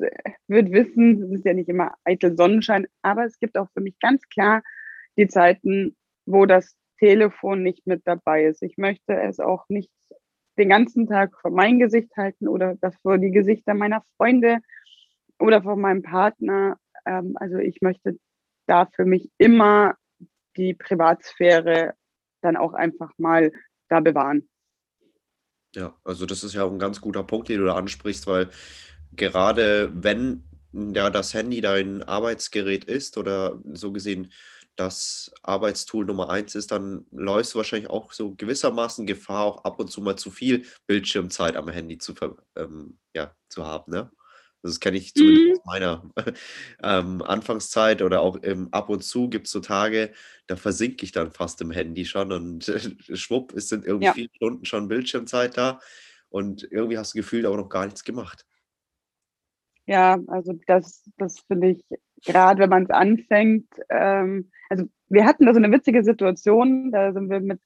wird 0.48 0.72
wissen, 0.72 1.22
es 1.22 1.30
ist 1.30 1.44
ja 1.44 1.52
nicht 1.52 1.68
immer 1.68 1.94
eitel 2.04 2.34
Sonnenschein, 2.34 2.86
aber 3.02 3.26
es 3.26 3.38
gibt 3.38 3.58
auch 3.58 3.68
für 3.74 3.82
mich 3.82 3.98
ganz 4.00 4.22
klar 4.28 4.62
die 5.18 5.28
Zeiten, 5.28 5.94
wo 6.24 6.46
das 6.46 6.74
Telefon 6.98 7.62
nicht 7.62 7.86
mit 7.86 8.02
dabei 8.06 8.44
ist. 8.44 8.62
Ich 8.62 8.76
möchte 8.76 9.14
es 9.14 9.40
auch 9.40 9.68
nicht 9.68 9.90
den 10.58 10.68
ganzen 10.68 11.06
Tag 11.06 11.38
vor 11.40 11.50
mein 11.50 11.78
Gesicht 11.78 12.16
halten 12.16 12.48
oder 12.48 12.76
das 12.80 12.96
vor 13.02 13.18
die 13.18 13.30
Gesichter 13.30 13.74
meiner 13.74 14.02
Freunde 14.16 14.58
oder 15.38 15.62
vor 15.62 15.76
meinem 15.76 16.02
Partner. 16.02 16.78
Ähm, 17.04 17.36
also 17.36 17.58
ich 17.58 17.82
möchte 17.82 18.18
da 18.66 18.86
für 18.86 19.04
mich 19.04 19.30
immer 19.38 19.96
die 20.56 20.74
Privatsphäre 20.74 21.94
dann 22.40 22.56
auch 22.56 22.72
einfach 22.72 23.12
mal 23.18 23.52
da 23.88 24.00
bewahren. 24.00 24.48
Ja, 25.74 25.94
also 26.04 26.24
das 26.24 26.42
ist 26.42 26.54
ja 26.54 26.64
auch 26.64 26.72
ein 26.72 26.78
ganz 26.78 27.00
guter 27.00 27.22
Punkt, 27.22 27.48
den 27.48 27.58
du 27.58 27.66
da 27.66 27.74
ansprichst, 27.74 28.26
weil 28.26 28.48
gerade 29.14 29.90
wenn 29.94 30.44
ja 30.72 31.10
das 31.10 31.34
Handy 31.34 31.60
dein 31.60 32.02
Arbeitsgerät 32.02 32.84
ist 32.84 33.18
oder 33.18 33.60
so 33.72 33.92
gesehen 33.92 34.32
das 34.76 35.32
Arbeitstool 35.42 36.04
Nummer 36.04 36.30
eins 36.30 36.54
ist, 36.54 36.70
dann 36.70 37.06
läufst 37.10 37.54
du 37.54 37.58
wahrscheinlich 37.58 37.90
auch 37.90 38.12
so 38.12 38.34
gewissermaßen 38.34 39.06
Gefahr, 39.06 39.44
auch 39.44 39.64
ab 39.64 39.80
und 39.80 39.90
zu 39.90 40.00
mal 40.00 40.16
zu 40.16 40.30
viel 40.30 40.64
Bildschirmzeit 40.86 41.56
am 41.56 41.68
Handy 41.68 41.98
zu, 41.98 42.14
ähm, 42.56 42.98
ja, 43.14 43.34
zu 43.48 43.66
haben. 43.66 43.92
Ne? 43.92 44.10
Das 44.62 44.80
kenne 44.80 44.98
ich 44.98 45.14
zumindest 45.14 45.46
mhm. 45.46 45.52
aus 45.52 45.64
meiner 45.64 46.10
ähm, 46.82 47.22
Anfangszeit 47.22 48.02
oder 48.02 48.20
auch 48.20 48.38
ähm, 48.42 48.68
ab 48.72 48.88
und 48.88 49.02
zu 49.02 49.28
gibt 49.28 49.46
es 49.46 49.52
so 49.52 49.60
Tage, 49.60 50.12
da 50.46 50.56
versinke 50.56 51.04
ich 51.04 51.12
dann 51.12 51.32
fast 51.32 51.60
im 51.60 51.70
Handy 51.70 52.04
schon 52.04 52.32
und 52.32 52.68
äh, 52.68 52.80
schwupp, 53.16 53.54
es 53.54 53.68
sind 53.68 53.84
irgendwie 53.84 54.06
ja. 54.06 54.12
vier 54.12 54.28
Stunden 54.34 54.64
schon 54.64 54.88
Bildschirmzeit 54.88 55.56
da 55.56 55.80
und 56.28 56.68
irgendwie 56.70 56.98
hast 56.98 57.14
du 57.14 57.18
gefühlt 57.18 57.46
aber 57.46 57.56
noch 57.56 57.68
gar 57.68 57.84
nichts 57.84 58.04
gemacht. 58.04 58.44
Ja, 59.86 60.18
also 60.26 60.58
das, 60.66 61.04
das 61.16 61.38
finde 61.46 61.70
ich, 61.70 61.84
gerade 62.24 62.60
wenn 62.60 62.70
man 62.70 62.84
es 62.84 62.90
anfängt, 62.90 63.68
ähm, 63.90 64.50
also 64.68 64.86
wir 65.08 65.24
hatten 65.24 65.46
da 65.46 65.52
so 65.52 65.58
eine 65.58 65.70
witzige 65.70 66.02
Situation, 66.02 66.90
da 66.90 67.12
sind 67.12 67.30
wir 67.30 67.40
mit, 67.40 67.60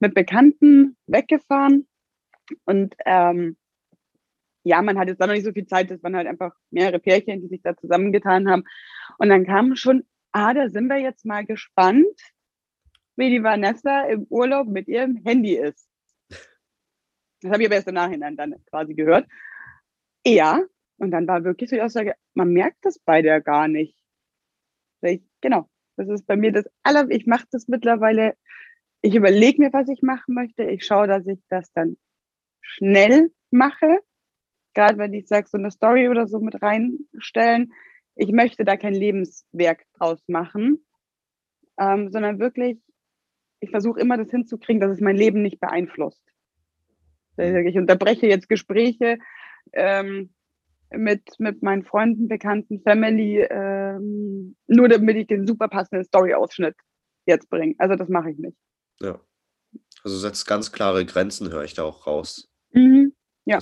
mit 0.00 0.14
Bekannten 0.14 0.96
weggefahren 1.06 1.86
und 2.64 2.94
ähm, 3.04 3.56
ja, 4.64 4.82
man 4.82 4.98
hat 4.98 5.08
jetzt 5.08 5.20
da 5.20 5.26
noch 5.26 5.34
nicht 5.34 5.44
so 5.44 5.52
viel 5.52 5.66
Zeit, 5.66 5.90
das 5.90 6.02
waren 6.02 6.16
halt 6.16 6.26
einfach 6.26 6.54
mehrere 6.70 6.98
Pärchen, 6.98 7.40
die 7.40 7.48
sich 7.48 7.62
da 7.62 7.76
zusammengetan 7.76 8.50
haben. 8.50 8.64
Und 9.16 9.30
dann 9.30 9.46
kam 9.46 9.76
schon, 9.76 10.04
ah, 10.32 10.52
da 10.52 10.68
sind 10.68 10.88
wir 10.88 10.98
jetzt 10.98 11.24
mal 11.24 11.46
gespannt, 11.46 12.04
wie 13.16 13.30
die 13.30 13.42
Vanessa 13.42 14.02
im 14.02 14.26
Urlaub 14.28 14.68
mit 14.68 14.88
ihrem 14.88 15.16
Handy 15.24 15.56
ist. 15.56 15.88
Das 17.40 17.52
habe 17.52 17.62
ich 17.62 17.68
aber 17.68 17.76
erst 17.76 17.88
im 17.88 17.94
Nachhinein 17.94 18.36
dann 18.36 18.54
quasi 18.68 18.94
gehört. 18.94 19.26
Ja, 20.26 20.60
und 20.98 21.10
dann 21.10 21.26
war 21.26 21.44
wirklich 21.44 21.70
so 21.70 21.76
die 21.76 21.82
Aussage, 21.82 22.14
man 22.34 22.52
merkt 22.52 22.78
das 22.82 22.98
beide 22.98 23.28
ja 23.28 23.38
gar 23.38 23.68
nicht. 23.68 23.96
Ich, 25.00 25.22
genau, 25.40 25.68
das 25.96 26.08
ist 26.08 26.26
bei 26.26 26.36
mir 26.36 26.52
das 26.52 26.66
aller, 26.82 27.10
ich 27.10 27.26
mache 27.26 27.46
das 27.50 27.68
mittlerweile, 27.68 28.34
ich 29.00 29.14
überlege 29.14 29.62
mir, 29.62 29.72
was 29.72 29.88
ich 29.88 30.02
machen 30.02 30.34
möchte. 30.34 30.64
Ich 30.64 30.84
schaue, 30.84 31.06
dass 31.06 31.26
ich 31.26 31.40
das 31.48 31.72
dann 31.72 31.96
schnell 32.60 33.30
mache 33.50 34.00
gerade 34.78 34.96
wenn 34.96 35.12
ich 35.12 35.26
sage, 35.26 35.48
so 35.48 35.58
eine 35.58 35.72
Story 35.72 36.08
oder 36.08 36.28
so 36.28 36.38
mit 36.38 36.62
reinstellen, 36.62 37.72
ich 38.14 38.30
möchte 38.30 38.64
da 38.64 38.76
kein 38.76 38.94
Lebenswerk 38.94 39.84
draus 39.94 40.22
machen, 40.28 40.86
ähm, 41.80 42.12
sondern 42.12 42.38
wirklich, 42.38 42.78
ich 43.58 43.70
versuche 43.70 43.98
immer 43.98 44.16
das 44.16 44.30
hinzukriegen, 44.30 44.80
dass 44.80 44.92
es 44.92 45.00
mein 45.00 45.16
Leben 45.16 45.42
nicht 45.42 45.58
beeinflusst. 45.58 46.22
Ich 47.36 47.76
unterbreche 47.76 48.28
jetzt 48.28 48.48
Gespräche 48.48 49.18
ähm, 49.72 50.32
mit, 50.90 51.22
mit 51.38 51.62
meinen 51.62 51.84
Freunden, 51.84 52.28
Bekannten, 52.28 52.80
Family, 52.82 53.46
ähm, 53.50 54.56
nur 54.66 54.88
damit 54.88 55.16
ich 55.16 55.26
den 55.26 55.46
super 55.46 55.68
passenden 55.68 56.04
Story-Ausschnitt 56.04 56.74
jetzt 57.26 57.50
bringe. 57.50 57.74
Also 57.78 57.96
das 57.96 58.08
mache 58.08 58.30
ich 58.30 58.38
nicht. 58.38 58.56
Ja. 59.00 59.20
Also 60.02 60.16
setzt 60.16 60.46
ganz 60.46 60.72
klare 60.72 61.04
Grenzen, 61.04 61.50
höre 61.50 61.64
ich 61.64 61.74
da 61.74 61.84
auch 61.84 62.06
raus. 62.06 62.48
Mhm. 62.72 63.12
Ja. 63.44 63.58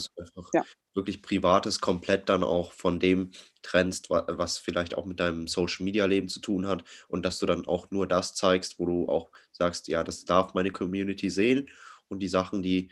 ja 0.53 0.65
wirklich 0.97 1.23
Privates 1.23 1.81
komplett 1.81 2.29
dann 2.29 2.43
auch 2.43 2.73
von 2.73 2.99
dem 2.99 3.31
trennst, 3.63 4.11
was 4.11 4.59
vielleicht 4.59 4.97
auch 4.97 5.05
mit 5.05 5.21
deinem 5.21 5.47
Social-Media-Leben 5.47 6.29
zu 6.29 6.41
tun 6.41 6.67
hat 6.67 6.83
und 7.07 7.25
dass 7.25 7.39
du 7.39 7.47
dann 7.47 7.67
auch 7.67 7.91
nur 7.91 8.09
das 8.09 8.35
zeigst, 8.35 8.81
wo 8.81 8.87
du 8.87 9.09
auch 9.09 9.31
sagst, 9.53 9.87
ja, 9.87 10.03
das 10.03 10.25
darf 10.25 10.55
meine 10.55 10.73
Community 10.73 11.31
sehen 11.31 11.69
und 12.09 12.21
die 12.21 12.29
Sachen, 12.29 12.63
die 12.63 12.91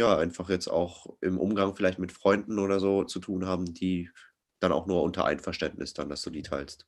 ja 0.00 0.18
einfach 0.18 0.50
jetzt 0.50 0.68
auch 0.68 1.16
im 1.20 1.38
Umgang 1.38 1.74
vielleicht 1.76 1.98
mit 1.98 2.12
Freunden 2.12 2.58
oder 2.58 2.80
so 2.80 3.04
zu 3.04 3.20
tun 3.20 3.46
haben, 3.46 3.72
die 3.72 4.10
dann 4.58 4.72
auch 4.72 4.86
nur 4.86 5.02
unter 5.02 5.24
Einverständnis 5.24 5.94
dann, 5.94 6.08
dass 6.08 6.22
du 6.22 6.30
die 6.30 6.42
teilst. 6.42 6.86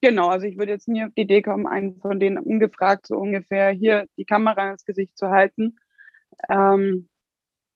Genau, 0.00 0.28
also 0.28 0.46
ich 0.46 0.58
würde 0.58 0.72
jetzt 0.72 0.88
nie 0.88 1.04
auf 1.04 1.12
die 1.16 1.22
Idee 1.22 1.42
kommen, 1.42 1.66
einen 1.66 2.00
von 2.00 2.18
denen 2.18 2.38
ungefragt 2.38 3.06
so 3.06 3.16
ungefähr 3.16 3.70
hier 3.70 4.06
die 4.16 4.24
Kamera 4.24 4.72
ins 4.72 4.84
Gesicht 4.84 5.16
zu 5.16 5.30
halten. 5.30 5.76
Ähm, 6.48 7.08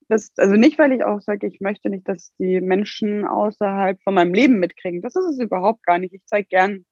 das, 0.09 0.33
also 0.37 0.55
nicht, 0.55 0.79
weil 0.79 0.93
ich 0.93 1.05
auch 1.05 1.21
sage, 1.21 1.47
ich 1.47 1.61
möchte 1.61 1.89
nicht, 1.89 2.09
dass 2.09 2.33
die 2.39 2.61
Menschen 2.61 3.27
außerhalb 3.27 4.01
von 4.03 4.15
meinem 4.15 4.35
Leben 4.35 4.59
mitkriegen. 4.59 5.03
Das 5.03 5.17
ist 5.17 5.25
es 5.25 5.39
überhaupt 5.39 5.85
gar 5.85 5.99
nicht. 5.99 6.15
Ich 6.15 6.23
zeige 6.27 6.49
gern 6.49 6.85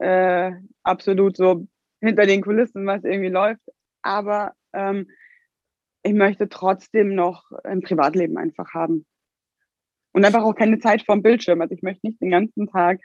äh, 0.00 0.52
absolut 0.82 1.36
so 1.36 1.66
hinter 2.00 2.26
den 2.26 2.42
Kulissen, 2.42 2.86
was 2.86 3.04
irgendwie 3.04 3.30
läuft. 3.30 3.62
Aber 4.02 4.54
ähm, 4.72 5.08
ich 6.02 6.14
möchte 6.14 6.48
trotzdem 6.48 7.14
noch 7.14 7.50
ein 7.64 7.80
Privatleben 7.80 8.38
einfach 8.38 8.72
haben. 8.74 9.06
Und 10.12 10.24
einfach 10.24 10.42
auch 10.42 10.54
keine 10.54 10.78
Zeit 10.78 11.02
vorm 11.02 11.22
Bildschirm. 11.22 11.60
Also 11.60 11.74
ich 11.74 11.82
möchte 11.82 12.06
nicht 12.06 12.20
den 12.20 12.30
ganzen 12.30 12.66
Tag 12.66 13.00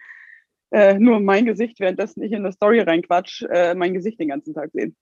äh, 0.72 0.98
nur 0.98 1.20
mein 1.20 1.46
Gesicht, 1.46 1.80
währenddessen 1.80 2.24
ich 2.24 2.32
in 2.32 2.40
eine 2.40 2.52
Story 2.52 2.80
reinquatsch, 2.80 3.44
äh, 3.44 3.76
mein 3.76 3.94
Gesicht 3.94 4.20
den 4.20 4.30
ganzen 4.30 4.56
Tag 4.56 4.72
sehen. 4.74 4.96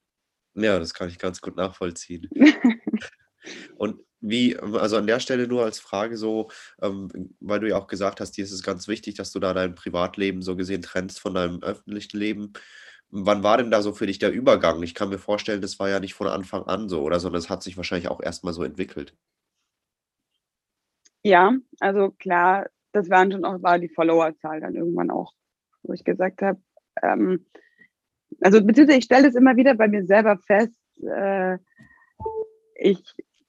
Ja, 0.54 0.78
das 0.78 0.94
kann 0.94 1.08
ich 1.08 1.18
ganz 1.18 1.40
gut 1.40 1.56
nachvollziehen. 1.56 2.30
Und 3.78 4.02
wie, 4.20 4.58
also 4.58 4.98
an 4.98 5.08
der 5.08 5.20
Stelle 5.20 5.48
nur 5.48 5.64
als 5.64 5.80
Frage 5.80 6.18
so, 6.18 6.52
ähm, 6.82 7.10
weil 7.40 7.62
du 7.62 7.70
ja 7.70 7.78
auch 7.78 7.88
gesagt 7.88 8.20
hast, 8.20 8.34
dir 8.34 8.44
ist 8.44 8.52
es 8.52 8.64
ganz 8.64 8.88
wichtig, 8.88 9.16
dass 9.16 9.32
du 9.32 9.40
da 9.40 9.54
dein 9.54 9.74
Privatleben 9.74 10.42
so 10.42 10.56
gesehen 10.56 10.82
trennst 10.82 11.20
von 11.20 11.34
deinem 11.34 11.64
öffentlichen 11.64 12.18
Leben. 12.18 12.54
Wann 13.12 13.44
war 13.44 13.58
denn 13.58 13.72
da 13.72 13.82
so 13.82 13.94
für 13.94 14.08
dich 14.08 14.20
der 14.20 14.32
Übergang? 14.32 14.82
Ich 14.84 14.96
kann 14.96 15.10
mir 15.10 15.18
vorstellen, 15.18 15.62
das 15.62 15.80
war 15.80 15.90
ja 15.90 16.00
nicht 16.00 16.14
von 16.14 16.28
Anfang 16.28 16.64
an 16.64 16.88
so, 16.88 17.02
oder? 17.02 17.20
Sondern 17.20 17.40
es 17.40 17.50
hat 17.50 17.62
sich 17.62 17.76
wahrscheinlich 17.76 18.10
auch 18.10 18.22
erstmal 18.22 18.54
so 18.54 18.64
entwickelt. 18.64 19.16
Ja, 21.24 21.54
also 21.80 22.12
klar, 22.12 22.68
das 22.94 23.10
waren 23.10 23.32
schon 23.32 23.46
auch, 23.46 23.62
war 23.62 23.80
die 23.80 23.90
Followerzahl 23.90 24.62
dann 24.62 24.76
irgendwann 24.76 25.12
auch, 25.12 25.34
wo 25.84 25.94
ich 25.94 26.04
gesagt 26.04 26.42
habe, 26.42 26.60
ähm, 27.04 27.46
also 28.40 28.64
beziehungsweise 28.64 29.00
ich 29.00 29.06
stelle 29.06 29.28
es 29.28 29.36
immer 29.36 29.56
wieder 29.56 29.76
bei 29.76 29.88
mir 29.88 30.06
selber 30.06 30.38
fest, 30.38 30.74
äh, 31.04 31.58
ich 32.76 33.04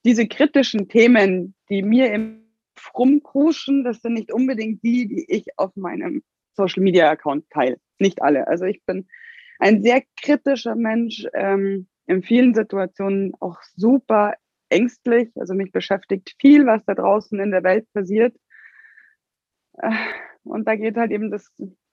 diese 0.04 0.26
kritischen 0.26 0.88
Themen, 0.88 1.54
die 1.68 1.82
mir 1.82 2.12
im 2.12 2.42
rumkruschen, 2.94 3.84
das 3.84 4.00
sind 4.00 4.14
nicht 4.14 4.32
unbedingt 4.32 4.82
die, 4.82 5.06
die 5.06 5.24
ich 5.28 5.46
auf 5.56 5.74
meinem 5.76 6.22
Social 6.54 6.82
Media 6.82 7.10
Account 7.10 7.48
teile. 7.50 7.78
Nicht 7.98 8.20
alle. 8.22 8.48
Also 8.48 8.64
ich 8.64 8.84
bin 8.84 9.06
ein 9.62 9.80
sehr 9.80 10.02
kritischer 10.20 10.74
Mensch, 10.74 11.24
ähm, 11.34 11.86
in 12.06 12.24
vielen 12.24 12.52
Situationen 12.52 13.32
auch 13.38 13.62
super 13.76 14.34
ängstlich. 14.68 15.30
Also 15.36 15.54
mich 15.54 15.70
beschäftigt 15.70 16.34
viel, 16.40 16.66
was 16.66 16.84
da 16.84 16.94
draußen 16.94 17.38
in 17.38 17.52
der 17.52 17.62
Welt 17.62 17.86
passiert. 17.92 18.36
Äh, 19.78 19.92
und 20.42 20.66
da 20.66 20.74
geht 20.74 20.96
halt 20.96 21.12
eben 21.12 21.30
das 21.30 21.48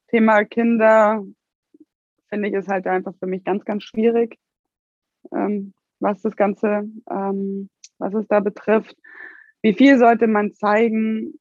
Thema 0.07 0.45
Kinder, 0.45 1.23
finde 2.29 2.47
ich, 2.49 2.55
ist 2.55 2.67
halt 2.67 2.87
einfach 2.87 3.13
für 3.19 3.27
mich 3.27 3.43
ganz, 3.43 3.63
ganz 3.65 3.83
schwierig, 3.83 4.39
ähm, 5.31 5.75
was 5.99 6.23
das 6.23 6.35
Ganze 6.35 6.89
ähm, 7.07 7.69
was 7.99 8.15
es 8.15 8.27
da 8.27 8.39
betrifft. 8.39 8.95
Wie 9.61 9.73
viel 9.73 9.99
sollte 9.99 10.25
man 10.25 10.55
zeigen? 10.55 11.39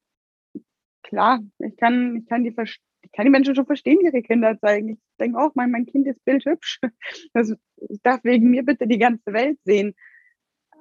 Klar, 1.01 1.39
ich 1.57 1.75
kann, 1.77 2.17
ich 2.17 2.27
kann 2.27 2.43
die 2.43 2.53
ich 3.01 3.11
kann 3.13 3.25
die 3.25 3.31
Menschen 3.31 3.55
schon 3.55 3.65
verstehen, 3.65 4.01
ihre 4.01 4.21
Kinder 4.21 4.59
zeigen. 4.59 4.89
Ich 4.89 4.99
denke 5.19 5.39
auch, 5.39 5.53
mein, 5.55 5.71
mein 5.71 5.85
Kind 5.85 6.07
ist 6.07 6.23
bildhübsch. 6.25 6.79
Das 7.33 7.53
darf 8.03 8.23
wegen 8.23 8.49
mir 8.49 8.63
bitte 8.63 8.87
die 8.87 8.97
ganze 8.97 9.31
Welt 9.33 9.59
sehen. 9.63 9.95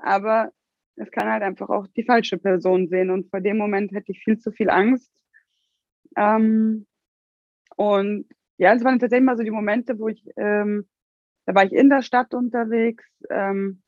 Aber 0.00 0.52
es 0.97 1.11
kann 1.11 1.30
halt 1.30 1.42
einfach 1.42 1.68
auch 1.68 1.87
die 1.97 2.04
falsche 2.04 2.38
Person 2.38 2.88
sehen. 2.88 3.11
Und 3.11 3.30
vor 3.30 3.40
dem 3.40 3.57
Moment 3.57 3.92
hätte 3.92 4.12
ich 4.12 4.23
viel 4.25 4.38
zu 4.38 4.50
viel 4.52 4.71
Angst. 4.71 5.12
Ähm, 6.16 6.87
und 7.76 8.26
ja, 8.59 8.75
es 8.75 8.85
waren 8.85 8.99
tatsächlich 8.99 9.25
mal 9.25 9.37
so 9.37 9.45
die 9.45 9.50
Momente, 9.50 9.99
wo 9.99 10.09
ich, 10.09 10.25
ähm, 10.37 10.88
da 11.47 11.54
war 11.54 11.64
ich 11.64 11.73
in 11.73 11.88
der 11.88 12.02
Stadt 12.02 12.35
unterwegs 12.35 13.04
ähm, 13.30 13.83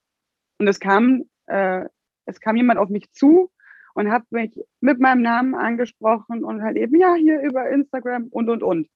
und 0.59 0.69
es 0.69 0.79
kam, 0.79 1.25
äh, 1.47 1.87
es 2.27 2.41
kam 2.41 2.57
jemand 2.57 2.79
auf 2.79 2.89
mich 2.89 3.11
zu 3.13 3.51
und 3.95 4.13
hat 4.13 4.31
mich 4.31 4.57
mit 4.81 5.01
meinem 5.01 5.23
Namen 5.23 5.55
angesprochen 5.55 6.45
und 6.45 6.63
halt 6.63 6.77
eben, 6.77 6.97
ja, 7.01 7.15
hier 7.15 7.41
über 7.41 7.69
Instagram 7.69 8.29
und, 8.29 8.49
und, 8.49 8.63
und. 8.63 8.89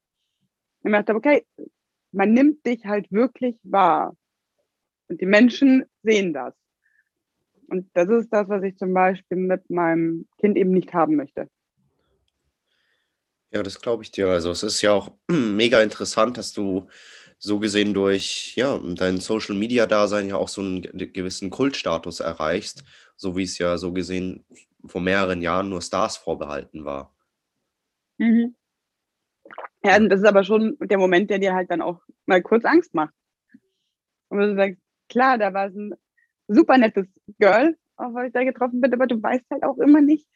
Ich 0.85 0.93
dachte, 0.93 1.15
okay, 1.15 1.47
man 2.13 2.33
nimmt 2.33 2.65
dich 2.67 2.85
halt 2.85 3.11
wirklich 3.11 3.57
wahr. 3.63 4.17
Und 5.09 5.21
die 5.21 5.27
Menschen 5.27 5.85
sehen 6.03 6.33
das. 6.33 6.55
Und 7.69 7.91
das 7.95 8.09
ist 8.09 8.31
das, 8.31 8.49
was 8.49 8.63
ich 8.63 8.77
zum 8.77 8.93
Beispiel 8.93 9.39
mit 9.39 9.69
meinem 9.71 10.29
Kind 10.39 10.57
eben 10.57 10.71
nicht 10.71 10.93
haben 10.93 11.17
möchte. 11.17 11.49
Ja, 13.51 13.63
das 13.63 13.81
glaube 13.81 14.03
ich 14.03 14.11
dir. 14.11 14.29
Also 14.29 14.51
es 14.51 14.63
ist 14.63 14.83
ja 14.83 14.93
auch 14.93 15.13
mega 15.29 15.81
interessant, 15.81 16.37
dass 16.37 16.53
du 16.53 16.89
so 17.39 17.59
gesehen 17.59 17.95
durch 17.95 18.55
ja, 18.57 18.79
dein 18.79 19.21
Social 19.21 19.55
Media 19.55 19.87
Dasein 19.87 20.29
ja 20.29 20.37
auch 20.37 20.49
so 20.49 20.61
einen 20.61 20.83
gewissen 20.83 21.51
Kultstatus 21.51 22.21
erreichst, 22.21 22.85
so 23.17 23.37
wie 23.37 23.43
es 23.43 23.59
ja 23.59 23.79
so 23.79 23.93
gesehen 23.93 24.45
vor 24.87 25.01
mehreren 25.01 25.41
Jahren 25.41 25.69
nur 25.69 25.83
Stars 25.83 26.17
vorbehalten 26.17 26.85
war. 26.85 27.15
Mhm. 28.19 28.55
Ja, 29.85 29.99
das 29.99 30.21
ist 30.21 30.27
aber 30.27 30.45
schon 30.45 30.77
der 30.81 30.99
Moment, 30.99 31.29
der 31.29 31.39
dir 31.39 31.55
halt 31.55 31.71
dann 31.71 31.83
auch 31.83 32.01
mal 32.25 32.43
kurz 32.43 32.65
Angst 32.65 32.95
macht. 32.95 33.13
Und 34.29 34.39
du 34.39 34.57
sagst, 34.57 34.81
klar, 35.11 35.37
da 35.37 35.53
war 35.53 35.67
es 35.67 35.75
ein 35.75 35.95
super 36.49 36.79
nettes 36.79 37.07
Girl, 37.39 37.77
auf 37.97 38.15
was 38.15 38.29
ich 38.29 38.33
da 38.33 38.45
getroffen 38.45 38.81
bin, 38.81 38.95
aber 38.95 39.07
du 39.07 39.23
weißt 39.23 39.45
halt 39.51 39.63
auch 39.63 39.77
immer 39.77 40.01
nicht, 40.01 40.27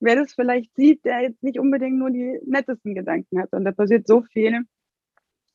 wer 0.00 0.16
das 0.16 0.34
vielleicht 0.34 0.74
sieht, 0.76 1.04
der 1.06 1.22
jetzt 1.22 1.42
nicht 1.42 1.58
unbedingt 1.58 1.96
nur 1.96 2.10
die 2.10 2.38
nettesten 2.44 2.94
Gedanken 2.94 3.40
hat. 3.40 3.52
Und 3.52 3.64
da 3.64 3.72
passiert 3.72 4.06
so 4.06 4.22
viel 4.22 4.64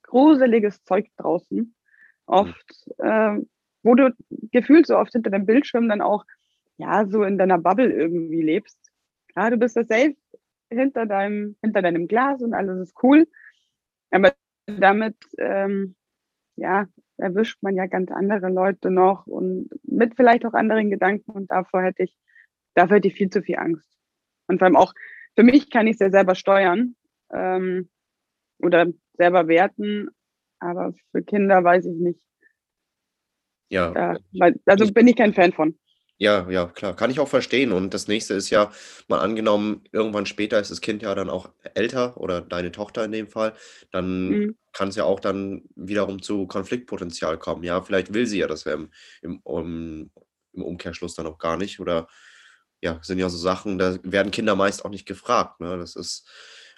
gruseliges 0.01 0.83
Zeug 0.83 1.07
draußen. 1.17 1.75
Oft, 2.25 2.87
äh, 2.97 3.37
wo 3.83 3.95
du 3.95 4.15
gefühlt 4.51 4.87
so 4.87 4.97
oft 4.97 5.11
hinter 5.11 5.29
dem 5.29 5.45
Bildschirm 5.45 5.89
dann 5.89 6.01
auch, 6.01 6.25
ja, 6.77 7.05
so 7.05 7.23
in 7.23 7.37
deiner 7.37 7.59
Bubble 7.59 7.91
irgendwie 7.91 8.41
lebst. 8.41 8.79
Klar, 9.31 9.51
du 9.51 9.57
bist 9.57 9.77
da 9.77 9.83
safe 9.83 10.15
hinter 10.71 11.05
deinem, 11.05 11.55
hinter 11.61 11.83
deinem 11.83 12.07
Glas 12.07 12.41
und 12.41 12.55
alles 12.55 12.89
ist 12.89 13.03
cool. 13.03 13.27
Aber 14.13 14.31
damit, 14.67 15.15
ähm, 15.39 15.95
ja, 16.55 16.87
erwischt 17.17 17.57
man 17.61 17.75
ja 17.75 17.87
ganz 17.87 18.11
andere 18.11 18.49
Leute 18.49 18.91
noch 18.91 19.25
und 19.25 19.69
mit 19.83 20.15
vielleicht 20.15 20.45
auch 20.45 20.53
anderen 20.53 20.91
Gedanken 20.91 21.31
und 21.31 21.49
davor 21.49 21.81
hätte 21.81 22.03
ich, 22.03 22.15
dafür 22.75 22.97
hätte 22.97 23.07
ich 23.07 23.15
viel 23.15 23.29
zu 23.29 23.41
viel 23.41 23.57
Angst. 23.57 23.89
Und 24.47 24.59
vor 24.59 24.67
allem 24.67 24.75
auch, 24.75 24.93
für 25.35 25.43
mich 25.43 25.71
kann 25.71 25.87
ich 25.87 25.93
es 25.93 25.99
ja 25.99 26.11
selber 26.11 26.35
steuern 26.35 26.95
ähm, 27.33 27.89
oder 28.59 28.85
selber 29.13 29.47
werten, 29.47 30.09
aber 30.59 30.93
für 31.11 31.23
Kinder 31.23 31.63
weiß 31.63 31.85
ich 31.85 31.97
nicht. 31.97 32.21
Ja. 33.69 33.91
Da, 33.91 34.17
weil, 34.33 34.59
also 34.67 34.93
bin 34.93 35.07
ich 35.07 35.15
kein 35.15 35.33
Fan 35.33 35.53
von. 35.53 35.79
Ja, 36.17 36.49
ja, 36.49 36.67
klar, 36.67 36.95
kann 36.95 37.09
ich 37.09 37.19
auch 37.19 37.27
verstehen. 37.27 37.71
Und 37.71 37.93
das 37.93 38.07
nächste 38.07 38.33
ist 38.35 38.49
ja, 38.49 38.71
mal 39.07 39.19
angenommen, 39.19 39.83
irgendwann 39.91 40.25
später 40.25 40.59
ist 40.59 40.71
das 40.71 40.79
Kind 40.79 41.01
ja 41.01 41.13
dann 41.15 41.29
auch 41.29 41.49
älter 41.73 42.17
oder 42.17 42.41
deine 42.41 42.71
Tochter 42.71 43.03
in 43.03 43.11
dem 43.11 43.27
Fall, 43.27 43.53
dann 43.91 44.29
mhm. 44.29 44.57
kann 44.73 44.89
es 44.89 44.95
ja 44.95 45.05
auch 45.05 45.19
dann 45.19 45.63
wiederum 45.75 46.21
zu 46.21 46.47
Konfliktpotenzial 46.47 47.37
kommen. 47.39 47.63
Ja, 47.63 47.81
vielleicht 47.81 48.13
will 48.13 48.27
sie 48.27 48.39
ja 48.39 48.47
das 48.47 48.65
im, 48.65 48.91
im, 49.21 49.39
um, 49.43 50.11
im 50.53 50.63
Umkehrschluss 50.63 51.15
dann 51.15 51.27
auch 51.27 51.39
gar 51.39 51.57
nicht. 51.57 51.79
Oder 51.79 52.07
ja, 52.81 52.99
sind 53.01 53.17
ja 53.17 53.29
so 53.29 53.37
Sachen, 53.37 53.77
da 53.79 53.97
werden 54.03 54.31
Kinder 54.31 54.55
meist 54.55 54.85
auch 54.85 54.91
nicht 54.91 55.07
gefragt. 55.07 55.61
Ne? 55.61 55.77
Das 55.77 55.95
ist, 55.95 56.29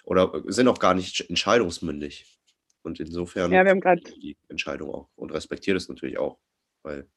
oder 0.04 0.32
sind 0.46 0.68
auch 0.68 0.78
gar 0.78 0.94
nicht 0.94 1.28
entscheidungsmündig. 1.28 2.38
Und 2.82 3.00
insofern 3.00 3.52
ja, 3.52 3.64
wir 3.64 3.70
haben 3.70 3.80
gerade 3.80 4.00
die 4.02 4.36
Entscheidung 4.48 4.94
auch 4.94 5.08
und 5.16 5.32
respektiert 5.32 5.76
es 5.76 5.88
natürlich 5.88 6.18
auch. 6.18 6.38
Weil 6.84 7.08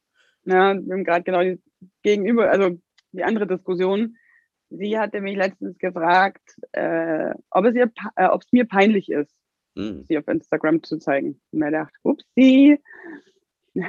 ja, 0.44 0.74
wir 0.74 0.94
haben 0.94 1.04
gerade 1.04 1.22
genau 1.22 1.42
die 1.42 1.60
Gegenüber, 2.02 2.50
also 2.50 2.78
die 3.12 3.24
andere 3.24 3.46
Diskussion. 3.46 4.16
Sie 4.70 4.98
hatte 4.98 5.20
mich 5.20 5.36
letztens 5.36 5.78
gefragt, 5.78 6.56
äh, 6.72 7.34
ob, 7.50 7.64
es 7.64 7.74
ihr, 7.74 7.90
äh, 8.16 8.26
ob 8.26 8.42
es 8.42 8.52
mir 8.52 8.66
peinlich 8.66 9.10
ist, 9.10 9.34
hm. 9.76 10.04
sie 10.08 10.18
auf 10.18 10.28
Instagram 10.28 10.82
zu 10.82 10.98
zeigen. 10.98 11.40
Und 11.50 11.58
mir 11.58 11.70
dachte, 11.70 11.92
upsie, 12.02 12.78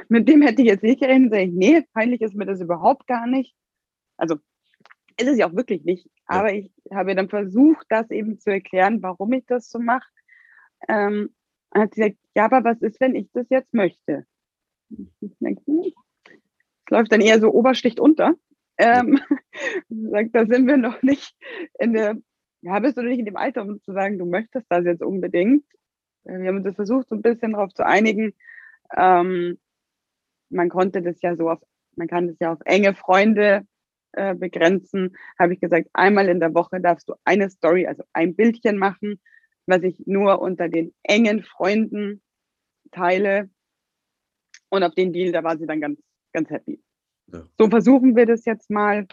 mit 0.09 0.27
dem 0.27 0.41
hätte 0.41 0.61
ich 0.61 0.67
jetzt 0.67 0.83
nicht 0.83 1.01
gerechnet. 1.01 1.31
Sag 1.31 1.41
ich, 1.41 1.51
nee, 1.53 1.81
peinlich 1.93 2.21
ist 2.21 2.35
mir 2.35 2.45
das 2.45 2.61
überhaupt 2.61 3.07
gar 3.07 3.27
nicht. 3.27 3.55
Also 4.17 4.35
ist 5.17 5.27
es 5.27 5.37
ja 5.37 5.47
auch 5.47 5.55
wirklich 5.55 5.83
nicht. 5.83 6.09
Aber 6.25 6.53
ich 6.53 6.71
habe 6.91 7.15
dann 7.15 7.29
versucht, 7.29 7.85
das 7.89 8.09
eben 8.09 8.39
zu 8.39 8.51
erklären, 8.51 9.01
warum 9.01 9.33
ich 9.33 9.45
das 9.45 9.69
so 9.69 9.79
mache. 9.79 10.07
Ähm, 10.87 11.33
hat 11.73 11.93
sie 11.93 12.01
gesagt, 12.01 12.17
ja, 12.35 12.45
aber 12.45 12.63
was 12.63 12.81
ist, 12.81 12.99
wenn 12.99 13.15
ich 13.15 13.29
das 13.33 13.47
jetzt 13.49 13.73
möchte? 13.73 14.25
Ich 14.89 15.31
denke, 15.39 15.61
hm, 15.65 15.93
läuft 16.91 17.11
dann 17.11 17.21
eher 17.21 17.39
so 17.39 17.51
obersticht 17.51 17.99
unter. 17.99 18.35
Ähm, 18.77 19.19
sagt, 19.89 20.35
da 20.35 20.45
sind 20.45 20.67
wir 20.67 20.77
noch 20.77 21.01
nicht 21.01 21.35
in 21.79 21.93
der, 21.93 22.15
ja, 22.61 22.79
bist 22.79 22.97
du 22.97 23.01
nicht 23.01 23.19
in 23.19 23.25
dem 23.25 23.37
Alter, 23.37 23.63
um 23.63 23.81
zu 23.81 23.93
sagen, 23.93 24.17
du 24.17 24.25
möchtest 24.25 24.65
das 24.69 24.85
jetzt 24.85 25.03
unbedingt. 25.03 25.65
Äh, 26.25 26.39
wir 26.39 26.49
haben 26.49 26.57
uns 26.57 26.65
das 26.65 26.75
versucht, 26.75 27.09
so 27.09 27.15
ein 27.15 27.21
bisschen 27.21 27.53
darauf 27.53 27.73
zu 27.73 27.85
einigen. 27.85 28.33
Ähm, 28.95 29.59
man 30.49 30.69
konnte 30.69 31.01
das 31.01 31.21
ja 31.21 31.35
so 31.35 31.49
auf, 31.49 31.59
man 31.95 32.07
kann 32.07 32.27
das 32.27 32.37
ja 32.39 32.53
auf 32.53 32.59
enge 32.65 32.93
Freunde 32.93 33.65
äh, 34.13 34.35
begrenzen. 34.35 35.15
Habe 35.39 35.53
ich 35.53 35.61
gesagt, 35.61 35.89
einmal 35.93 36.27
in 36.27 36.39
der 36.39 36.53
Woche 36.53 36.81
darfst 36.81 37.07
du 37.09 37.15
eine 37.23 37.49
Story, 37.49 37.87
also 37.87 38.03
ein 38.13 38.35
Bildchen 38.35 38.77
machen, 38.77 39.19
was 39.65 39.83
ich 39.83 40.03
nur 40.05 40.41
unter 40.41 40.69
den 40.69 40.93
engen 41.03 41.43
Freunden 41.43 42.21
teile. 42.91 43.49
Und 44.69 44.83
auf 44.83 44.95
den 44.95 45.13
Deal, 45.13 45.31
da 45.31 45.43
war 45.43 45.57
sie 45.57 45.65
dann 45.65 45.81
ganz 45.81 46.01
ganz 46.33 46.49
happy. 46.49 46.81
Ja. 47.27 47.47
So 47.57 47.69
versuchen 47.69 48.15
wir 48.15 48.25
das 48.25 48.45
jetzt 48.45 48.69
mal. 48.69 49.07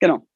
Genau. 0.00 0.26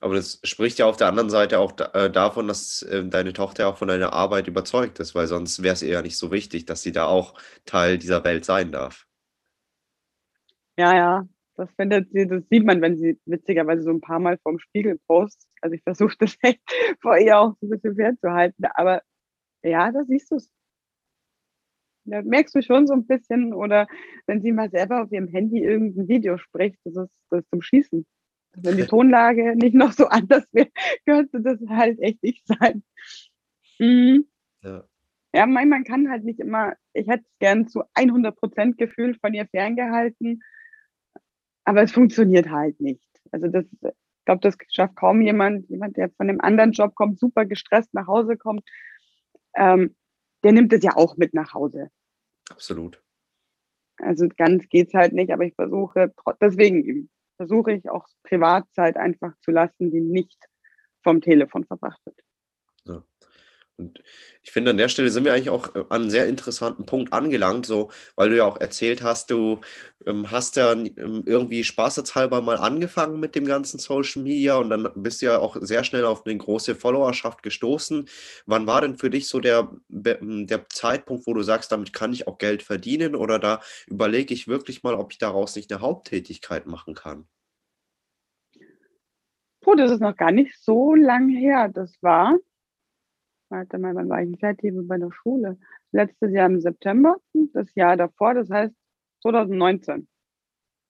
Aber 0.00 0.16
das 0.16 0.38
spricht 0.44 0.78
ja 0.78 0.86
auf 0.86 0.98
der 0.98 1.06
anderen 1.06 1.30
Seite 1.30 1.58
auch 1.58 1.72
äh, 1.94 2.10
davon, 2.10 2.46
dass 2.46 2.82
äh, 2.82 3.04
deine 3.06 3.32
Tochter 3.32 3.68
auch 3.68 3.78
von 3.78 3.88
deiner 3.88 4.12
Arbeit 4.12 4.48
überzeugt 4.48 5.00
ist, 5.00 5.14
weil 5.14 5.26
sonst 5.26 5.62
wäre 5.62 5.72
es 5.72 5.82
ihr 5.82 5.94
ja 5.94 6.02
nicht 6.02 6.18
so 6.18 6.30
wichtig, 6.30 6.66
dass 6.66 6.82
sie 6.82 6.92
da 6.92 7.06
auch 7.06 7.34
Teil 7.64 7.96
dieser 7.96 8.22
Welt 8.22 8.44
sein 8.44 8.70
darf. 8.70 9.06
Ja, 10.76 10.94
ja, 10.94 11.28
das 11.56 11.70
findet 11.76 12.10
sie, 12.12 12.26
das 12.26 12.42
sieht 12.50 12.66
man, 12.66 12.82
wenn 12.82 12.96
sie 12.96 13.18
witzigerweise 13.26 13.82
so 13.82 13.90
ein 13.90 14.00
paar 14.00 14.18
Mal 14.18 14.38
vorm 14.42 14.58
Spiegel 14.58 14.98
postet. 15.06 15.48
Also 15.60 15.74
ich 15.74 15.82
versuche 15.82 16.16
das 16.18 16.36
echt 16.42 16.60
vor 17.00 17.16
ihr 17.16 17.38
auch 17.38 17.54
so 17.60 17.66
ein 17.66 17.70
bisschen 17.70 17.96
fernzuhalten. 17.96 18.66
Aber 18.74 19.02
ja, 19.62 19.90
da 19.90 20.04
siehst 20.04 20.30
du 20.30 20.36
es. 20.36 20.50
Da 22.04 22.22
merkst 22.22 22.54
du 22.54 22.62
schon 22.62 22.86
so 22.86 22.94
ein 22.94 23.06
bisschen, 23.06 23.54
oder 23.54 23.86
wenn 24.26 24.42
sie 24.42 24.52
mal 24.52 24.70
selber 24.70 25.02
auf 25.02 25.12
ihrem 25.12 25.28
Handy 25.28 25.62
irgendein 25.62 26.08
Video 26.08 26.36
spricht, 26.38 26.78
das 26.84 26.96
ist, 26.96 27.10
das 27.30 27.40
ist 27.40 27.50
zum 27.50 27.62
Schießen. 27.62 28.06
Wenn 28.56 28.76
die 28.76 28.86
Tonlage 28.86 29.56
nicht 29.56 29.74
noch 29.74 29.92
so 29.92 30.06
anders 30.08 30.44
wäre, 30.52 30.70
könnte 31.06 31.40
das 31.40 31.58
halt 31.68 31.98
echt 32.00 32.22
nicht 32.22 32.46
sein. 32.46 32.82
Mhm. 33.78 34.26
Ja. 34.62 34.84
ja, 35.34 35.46
man 35.46 35.84
kann 35.84 36.10
halt 36.10 36.24
nicht 36.24 36.40
immer, 36.40 36.74
ich 36.92 37.06
hätte 37.08 37.24
es 37.24 37.38
gern 37.38 37.68
zu 37.68 37.82
100 37.94 38.36
Prozent 38.36 38.78
gefühlt 38.78 39.18
von 39.20 39.34
ihr 39.34 39.46
ferngehalten, 39.46 40.42
aber 41.64 41.82
es 41.82 41.92
funktioniert 41.92 42.50
halt 42.50 42.80
nicht. 42.80 43.02
Also 43.30 43.48
das, 43.48 43.64
ich 43.82 44.24
glaube, 44.24 44.40
das 44.40 44.56
schafft 44.70 44.96
kaum 44.96 45.20
jemand, 45.20 45.68
jemand, 45.68 45.96
der 45.96 46.10
von 46.10 46.28
einem 46.28 46.40
anderen 46.40 46.72
Job 46.72 46.94
kommt, 46.94 47.18
super 47.18 47.44
gestresst 47.44 47.92
nach 47.94 48.06
Hause 48.06 48.36
kommt. 48.36 48.62
Ähm, 49.54 49.94
der 50.44 50.52
nimmt 50.52 50.72
es 50.72 50.84
ja 50.84 50.96
auch 50.96 51.16
mit 51.16 51.34
nach 51.34 51.54
Hause. 51.54 51.90
Absolut. 52.50 53.02
Also 53.96 54.28
ganz 54.36 54.68
geht 54.68 54.88
es 54.88 54.94
halt 54.94 55.12
nicht, 55.12 55.32
aber 55.32 55.44
ich 55.44 55.54
versuche, 55.54 56.12
deswegen 56.40 57.08
versuche 57.36 57.72
ich 57.72 57.88
auch 57.88 58.06
Privatzeit 58.22 58.96
einfach 58.96 59.32
zu 59.40 59.50
lassen, 59.50 59.90
die 59.90 60.00
nicht 60.00 60.38
vom 61.02 61.20
Telefon 61.20 61.64
verbracht 61.64 62.00
wird. 62.04 62.23
Und 63.76 64.00
ich 64.42 64.52
finde, 64.52 64.70
an 64.70 64.76
der 64.76 64.88
Stelle 64.88 65.10
sind 65.10 65.24
wir 65.24 65.32
eigentlich 65.32 65.50
auch 65.50 65.74
äh, 65.74 65.80
an 65.88 66.02
einem 66.02 66.10
sehr 66.10 66.28
interessanten 66.28 66.86
Punkt 66.86 67.12
angelangt, 67.12 67.66
so, 67.66 67.90
weil 68.14 68.30
du 68.30 68.36
ja 68.36 68.44
auch 68.44 68.60
erzählt 68.60 69.02
hast, 69.02 69.30
du 69.30 69.60
ähm, 70.06 70.30
hast 70.30 70.54
ja 70.56 70.72
ähm, 70.72 71.24
irgendwie 71.26 71.64
spaßeshalber 71.64 72.40
mal 72.40 72.58
angefangen 72.58 73.18
mit 73.18 73.34
dem 73.34 73.46
ganzen 73.46 73.80
Social 73.80 74.22
Media 74.22 74.56
und 74.56 74.70
dann 74.70 74.88
bist 74.94 75.22
du 75.22 75.26
ja 75.26 75.38
auch 75.38 75.56
sehr 75.60 75.82
schnell 75.82 76.04
auf 76.04 76.24
eine 76.24 76.36
große 76.36 76.76
Followerschaft 76.76 77.42
gestoßen. 77.42 78.08
Wann 78.46 78.66
war 78.68 78.80
denn 78.80 78.96
für 78.96 79.10
dich 79.10 79.26
so 79.28 79.40
der, 79.40 79.72
ähm, 79.90 80.46
der 80.46 80.68
Zeitpunkt, 80.68 81.26
wo 81.26 81.34
du 81.34 81.42
sagst, 81.42 81.72
damit 81.72 81.92
kann 81.92 82.12
ich 82.12 82.28
auch 82.28 82.38
Geld 82.38 82.62
verdienen 82.62 83.16
oder 83.16 83.40
da 83.40 83.60
überlege 83.88 84.34
ich 84.34 84.46
wirklich 84.46 84.84
mal, 84.84 84.94
ob 84.94 85.12
ich 85.12 85.18
daraus 85.18 85.56
nicht 85.56 85.72
eine 85.72 85.80
Haupttätigkeit 85.80 86.66
machen 86.66 86.94
kann? 86.94 87.26
Puh, 89.62 89.74
das 89.74 89.90
ist 89.90 90.00
noch 90.00 90.16
gar 90.16 90.30
nicht 90.30 90.54
so 90.62 90.94
lang 90.94 91.28
her. 91.28 91.70
Das 91.72 91.94
war 92.02 92.36
warte 93.48 93.78
mal, 93.78 93.94
wann 93.94 94.08
war 94.08 94.22
ich 94.22 94.38
fertig 94.38 94.72
bei 94.86 94.98
der 94.98 95.10
Schule? 95.12 95.58
Letztes 95.92 96.32
Jahr 96.32 96.46
im 96.46 96.60
September, 96.60 97.16
das 97.52 97.74
Jahr 97.74 97.96
davor, 97.96 98.34
das 98.34 98.50
heißt 98.50 98.74
2019. 99.22 100.08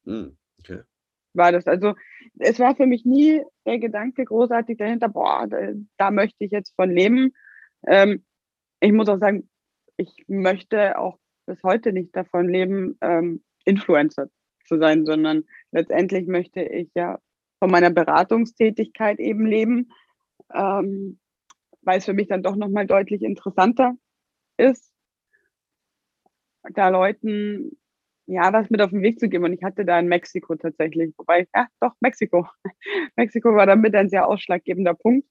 Hm, 0.04 0.36
okay. 0.58 0.82
war 1.34 1.52
das. 1.52 1.66
Also 1.66 1.94
es 2.38 2.58
war 2.58 2.76
für 2.76 2.86
mich 2.86 3.04
nie 3.04 3.42
der 3.66 3.78
Gedanke 3.78 4.24
großartig 4.24 4.78
dahinter, 4.78 5.08
boah, 5.08 5.46
da, 5.46 5.72
da 5.96 6.10
möchte 6.10 6.44
ich 6.44 6.50
jetzt 6.50 6.74
von 6.76 6.90
leben. 6.90 7.32
Ähm, 7.86 8.24
ich 8.80 8.92
muss 8.92 9.08
auch 9.08 9.18
sagen, 9.18 9.48
ich 9.96 10.24
möchte 10.26 10.98
auch 10.98 11.18
bis 11.46 11.62
heute 11.62 11.92
nicht 11.92 12.14
davon 12.16 12.48
leben, 12.48 12.96
ähm, 13.00 13.42
Influencer 13.64 14.28
zu 14.66 14.78
sein, 14.78 15.06
sondern 15.06 15.44
letztendlich 15.72 16.26
möchte 16.26 16.62
ich 16.62 16.90
ja 16.94 17.18
von 17.58 17.70
meiner 17.70 17.90
Beratungstätigkeit 17.90 19.18
eben 19.18 19.46
leben, 19.46 19.90
ähm, 20.52 21.18
weil 21.84 21.98
es 21.98 22.04
für 22.04 22.14
mich 22.14 22.28
dann 22.28 22.42
doch 22.42 22.56
nochmal 22.56 22.86
deutlich 22.86 23.22
interessanter 23.22 23.94
ist, 24.56 24.92
da 26.72 26.88
Leuten 26.88 27.76
ja 28.26 28.52
was 28.52 28.70
mit 28.70 28.80
auf 28.80 28.90
den 28.90 29.02
Weg 29.02 29.20
zu 29.20 29.28
geben. 29.28 29.44
Und 29.44 29.52
ich 29.52 29.62
hatte 29.62 29.84
da 29.84 29.98
in 29.98 30.08
Mexiko 30.08 30.54
tatsächlich, 30.56 31.12
wobei, 31.18 31.46
ja, 31.54 31.66
doch, 31.80 31.92
Mexiko. 32.00 32.46
Mexiko 33.16 33.54
war 33.54 33.66
damit 33.66 33.94
ein 33.94 34.08
sehr 34.08 34.26
ausschlaggebender 34.26 34.94
Punkt. 34.94 35.28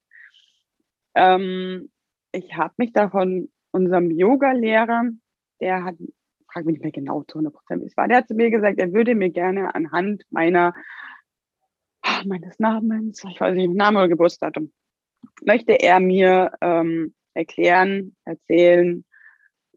Ähm, 1.15 1.91
ich 2.31 2.55
habe 2.55 2.73
mich 2.77 2.93
da 2.93 3.09
von 3.09 3.49
unserem 3.71 4.11
Yoga-Lehrer, 4.11 5.03
der 5.61 5.83
hat, 5.83 5.95
frag 6.51 6.65
mich 6.65 6.73
nicht 6.73 6.83
mehr 6.83 6.91
genau 6.91 7.23
zu 7.23 7.37
100 7.39 7.53
Prozent, 7.53 7.83
es 7.83 7.97
war, 7.97 8.07
der 8.07 8.17
hat 8.17 8.27
zu 8.27 8.35
mir 8.35 8.51
gesagt, 8.51 8.79
er 8.79 8.93
würde 8.93 9.15
mir 9.15 9.29
gerne 9.29 9.73
anhand 9.73 10.23
meiner, 10.29 10.73
meines 12.25 12.59
Namens, 12.59 13.23
ich 13.23 13.39
weiß 13.39 13.55
nicht, 13.55 13.73
Name 13.73 13.99
oder 13.99 14.09
Geburtsdatum, 14.09 14.71
möchte 15.45 15.73
er 15.73 15.99
mir 15.99 16.51
ähm, 16.62 17.13
erklären, 17.33 18.15
erzählen, 18.25 19.03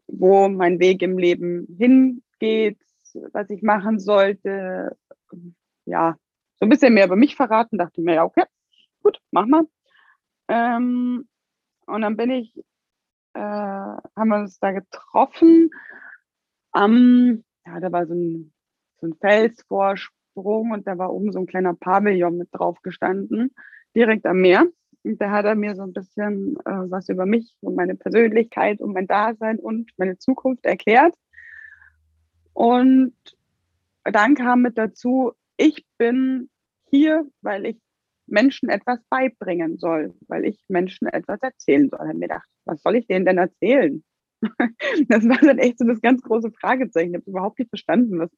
wo 0.07 0.47
mein 0.47 0.79
Weg 0.79 1.01
im 1.01 1.17
Leben 1.17 1.67
hingeht, 1.77 2.79
was 3.33 3.49
ich 3.49 3.61
machen 3.61 3.99
sollte. 3.99 4.97
Ja, 5.85 6.17
so 6.59 6.65
ein 6.65 6.69
bisschen 6.69 6.93
mehr 6.93 7.05
über 7.05 7.15
mich 7.15 7.35
verraten, 7.35 7.77
dachte 7.77 8.01
mir, 8.01 8.15
ja, 8.15 8.23
okay, 8.23 8.43
gut, 9.03 9.19
mach 9.31 9.45
mal. 9.45 9.65
Ähm, 10.47 11.27
und 11.85 12.01
dann 12.01 12.17
bin 12.17 12.31
ich, 12.31 12.55
äh, 13.33 13.39
haben 13.39 14.29
wir 14.29 14.39
uns 14.39 14.59
da 14.59 14.71
getroffen. 14.71 15.69
Am, 16.71 17.43
ja, 17.65 17.79
da 17.79 17.91
war 17.91 18.05
so 18.07 18.13
ein, 18.13 18.53
so 18.99 19.07
ein 19.07 19.15
Felsvorsprung 19.15 20.71
und 20.71 20.87
da 20.87 20.97
war 20.97 21.13
oben 21.13 21.31
so 21.31 21.39
ein 21.39 21.47
kleiner 21.47 21.73
Pavillon 21.73 22.37
mit 22.37 22.49
drauf 22.51 22.81
gestanden, 22.81 23.53
direkt 23.95 24.25
am 24.25 24.41
Meer. 24.41 24.65
Da 25.15 25.31
hat 25.31 25.45
er 25.45 25.55
mir 25.55 25.75
so 25.75 25.83
ein 25.83 25.93
bisschen 25.93 26.57
äh, 26.65 26.89
was 26.89 27.09
über 27.09 27.25
mich 27.25 27.53
und 27.61 27.75
meine 27.75 27.95
Persönlichkeit 27.95 28.81
und 28.81 28.93
mein 28.93 29.07
Dasein 29.07 29.59
und 29.59 29.91
meine 29.97 30.17
Zukunft 30.17 30.65
erklärt. 30.65 31.15
Und 32.53 33.13
dann 34.03 34.35
kam 34.35 34.61
mit 34.61 34.77
dazu, 34.77 35.33
ich 35.57 35.85
bin 35.97 36.49
hier, 36.89 37.25
weil 37.41 37.65
ich 37.65 37.77
Menschen 38.25 38.69
etwas 38.69 38.99
beibringen 39.09 39.77
soll, 39.77 40.13
weil 40.27 40.45
ich 40.45 40.63
Menschen 40.67 41.07
etwas 41.07 41.41
erzählen 41.41 41.89
soll. 41.89 41.99
Ich 41.99 42.07
habe 42.07 42.17
mir 42.17 42.27
gedacht, 42.27 42.49
was 42.65 42.81
soll 42.81 42.95
ich 42.95 43.07
denen 43.07 43.25
denn 43.25 43.37
erzählen? 43.37 44.03
Das 45.09 45.27
war 45.27 45.37
dann 45.37 45.57
echt 45.57 45.79
so 45.79 45.85
das 45.85 46.01
ganz 46.01 46.21
große 46.21 46.51
Fragezeichen. 46.51 47.11
Ich 47.11 47.15
habe 47.15 47.29
überhaupt 47.29 47.59
nicht 47.59 47.69
verstanden, 47.69 48.19
was, 48.19 48.29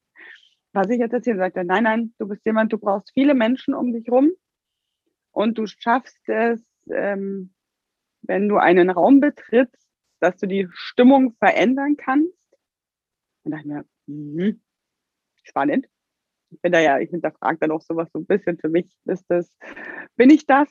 was 0.72 0.88
ich 0.90 0.98
jetzt 0.98 1.12
erzählen 1.12 1.38
sagte. 1.38 1.64
Nein, 1.64 1.84
nein, 1.84 2.14
du 2.18 2.28
bist 2.28 2.44
jemand, 2.46 2.72
du 2.72 2.78
brauchst 2.78 3.10
viele 3.12 3.34
Menschen 3.34 3.74
um 3.74 3.92
dich 3.92 4.10
rum 4.10 4.30
und 5.32 5.58
du 5.58 5.66
schaffst 5.66 6.28
es, 6.28 6.62
ähm, 6.92 7.54
wenn 8.22 8.48
du 8.48 8.56
einen 8.58 8.90
Raum 8.90 9.20
betrittst, 9.20 9.88
dass 10.20 10.36
du 10.36 10.46
die 10.46 10.68
Stimmung 10.72 11.34
verändern 11.38 11.96
kannst. 11.96 12.36
Und 13.44 13.52
dachte 13.52 13.62
ich 13.62 13.72
mir, 13.72 13.84
mh, 14.06 14.56
spannend 15.42 15.86
ich 16.50 16.60
bin 16.60 16.72
da 16.72 16.80
ja, 16.80 16.98
ich 16.98 17.10
hinterfrage 17.10 17.58
dann 17.58 17.70
auch 17.70 17.82
sowas 17.82 18.08
so 18.12 18.18
ein 18.18 18.26
bisschen. 18.26 18.58
Für 18.58 18.68
mich 18.68 18.92
ist 19.04 19.24
das, 19.28 19.56
bin 20.16 20.30
ich 20.30 20.46
das? 20.46 20.68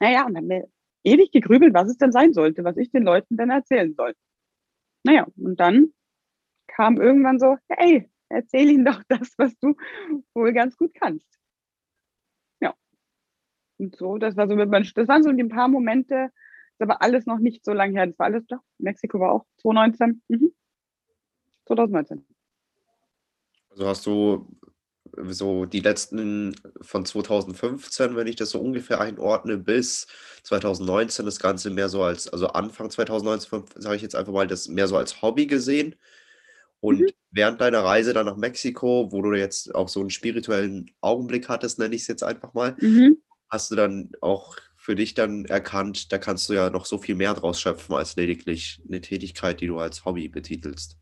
Naja, 0.00 0.26
und 0.26 0.34
dann 0.34 0.46
mir 0.46 0.68
ewig 1.04 1.32
gegrübelt, 1.32 1.74
was 1.74 1.88
es 1.88 1.98
denn 1.98 2.12
sein 2.12 2.32
sollte, 2.32 2.64
was 2.64 2.76
ich 2.76 2.90
den 2.90 3.04
Leuten 3.04 3.36
denn 3.36 3.50
erzählen 3.50 3.94
soll. 3.94 4.14
Naja, 5.04 5.26
und 5.36 5.58
dann 5.58 5.92
kam 6.66 7.00
irgendwann 7.00 7.38
so, 7.38 7.56
hey, 7.68 8.10
erzähl 8.28 8.70
ihnen 8.70 8.84
doch 8.84 9.02
das, 9.08 9.34
was 9.38 9.56
du 9.60 9.76
wohl 10.34 10.52
ganz 10.52 10.76
gut 10.76 10.94
kannst. 10.94 11.26
Und 13.78 13.96
so, 13.96 14.18
das 14.18 14.36
war 14.36 14.48
so 14.48 14.56
mit 14.56 14.70
meinem, 14.70 14.86
das 14.94 15.08
waren 15.08 15.22
so 15.22 15.32
die 15.32 15.44
paar 15.44 15.68
Momente, 15.68 16.30
das 16.78 16.88
war 16.88 17.02
alles 17.02 17.26
noch 17.26 17.38
nicht 17.38 17.64
so 17.64 17.72
lange 17.72 17.92
her. 17.92 18.06
Das 18.06 18.18
war 18.18 18.26
alles, 18.26 18.46
doch, 18.46 18.60
Mexiko 18.78 19.20
war 19.20 19.32
auch 19.32 19.46
2019. 19.62 20.22
Mhm. 20.28 20.52
2019. 21.66 22.24
Also 23.70 23.86
hast 23.86 24.06
du 24.06 24.46
so 25.28 25.64
die 25.64 25.80
letzten 25.80 26.54
von 26.80 27.04
2015, 27.04 28.16
wenn 28.16 28.26
ich 28.26 28.36
das 28.36 28.50
so 28.50 28.60
ungefähr 28.60 29.00
einordne, 29.00 29.56
bis 29.56 30.06
2019 30.44 31.24
das 31.24 31.38
Ganze 31.38 31.70
mehr 31.70 31.88
so 31.88 32.02
als, 32.02 32.28
also 32.28 32.48
Anfang 32.48 32.90
2019, 32.90 33.64
sage 33.76 33.96
ich 33.96 34.02
jetzt 34.02 34.16
einfach 34.16 34.32
mal, 34.32 34.46
das 34.46 34.68
mehr 34.68 34.88
so 34.88 34.96
als 34.96 35.22
Hobby 35.22 35.46
gesehen. 35.46 35.94
Und 36.80 37.00
mhm. 37.00 37.10
während 37.30 37.60
deiner 37.60 37.84
Reise 37.84 38.12
dann 38.12 38.26
nach 38.26 38.36
Mexiko, 38.36 39.10
wo 39.10 39.22
du 39.22 39.34
jetzt 39.34 39.74
auch 39.74 39.88
so 39.88 40.00
einen 40.00 40.10
spirituellen 40.10 40.90
Augenblick 41.00 41.48
hattest, 41.48 41.78
nenne 41.78 41.94
ich 41.94 42.02
es 42.02 42.08
jetzt 42.08 42.22
einfach 42.22 42.52
mal, 42.54 42.76
mhm. 42.80 43.16
Hast 43.48 43.70
du 43.70 43.76
dann 43.76 44.10
auch 44.20 44.56
für 44.76 44.94
dich 44.94 45.14
dann 45.14 45.46
erkannt, 45.46 46.12
da 46.12 46.18
kannst 46.18 46.48
du 46.48 46.54
ja 46.54 46.70
noch 46.70 46.86
so 46.86 46.98
viel 46.98 47.16
mehr 47.16 47.34
draus 47.34 47.60
schöpfen 47.60 47.94
als 47.94 48.16
lediglich 48.16 48.80
eine 48.86 49.00
Tätigkeit, 49.00 49.60
die 49.60 49.66
du 49.66 49.78
als 49.78 50.04
Hobby 50.04 50.28
betitelst. 50.28 50.98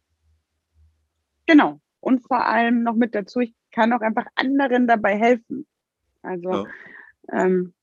Genau, 1.47 1.81
und 2.01 2.27
vor 2.27 2.47
allem 2.47 2.83
noch 2.83 2.95
mit 2.95 3.15
dazu, 3.15 3.41
ich 3.41 3.55
kann 3.73 3.93
auch 3.93 4.01
einfach 4.01 4.27
anderen 4.37 4.87
dabei 4.87 5.19
helfen. 5.19 5.67
Also 6.23 6.51
ja. 6.51 6.67
ähm, 7.33 7.75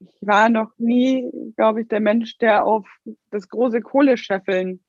ich 0.00 0.26
war 0.26 0.48
noch 0.48 0.72
nie, 0.78 1.30
glaube 1.56 1.82
ich, 1.82 1.88
der 1.88 2.00
Mensch, 2.00 2.38
der 2.38 2.64
auf 2.64 2.88
das 3.30 3.48
große 3.48 3.82
Kohlescheffeln 3.82 4.82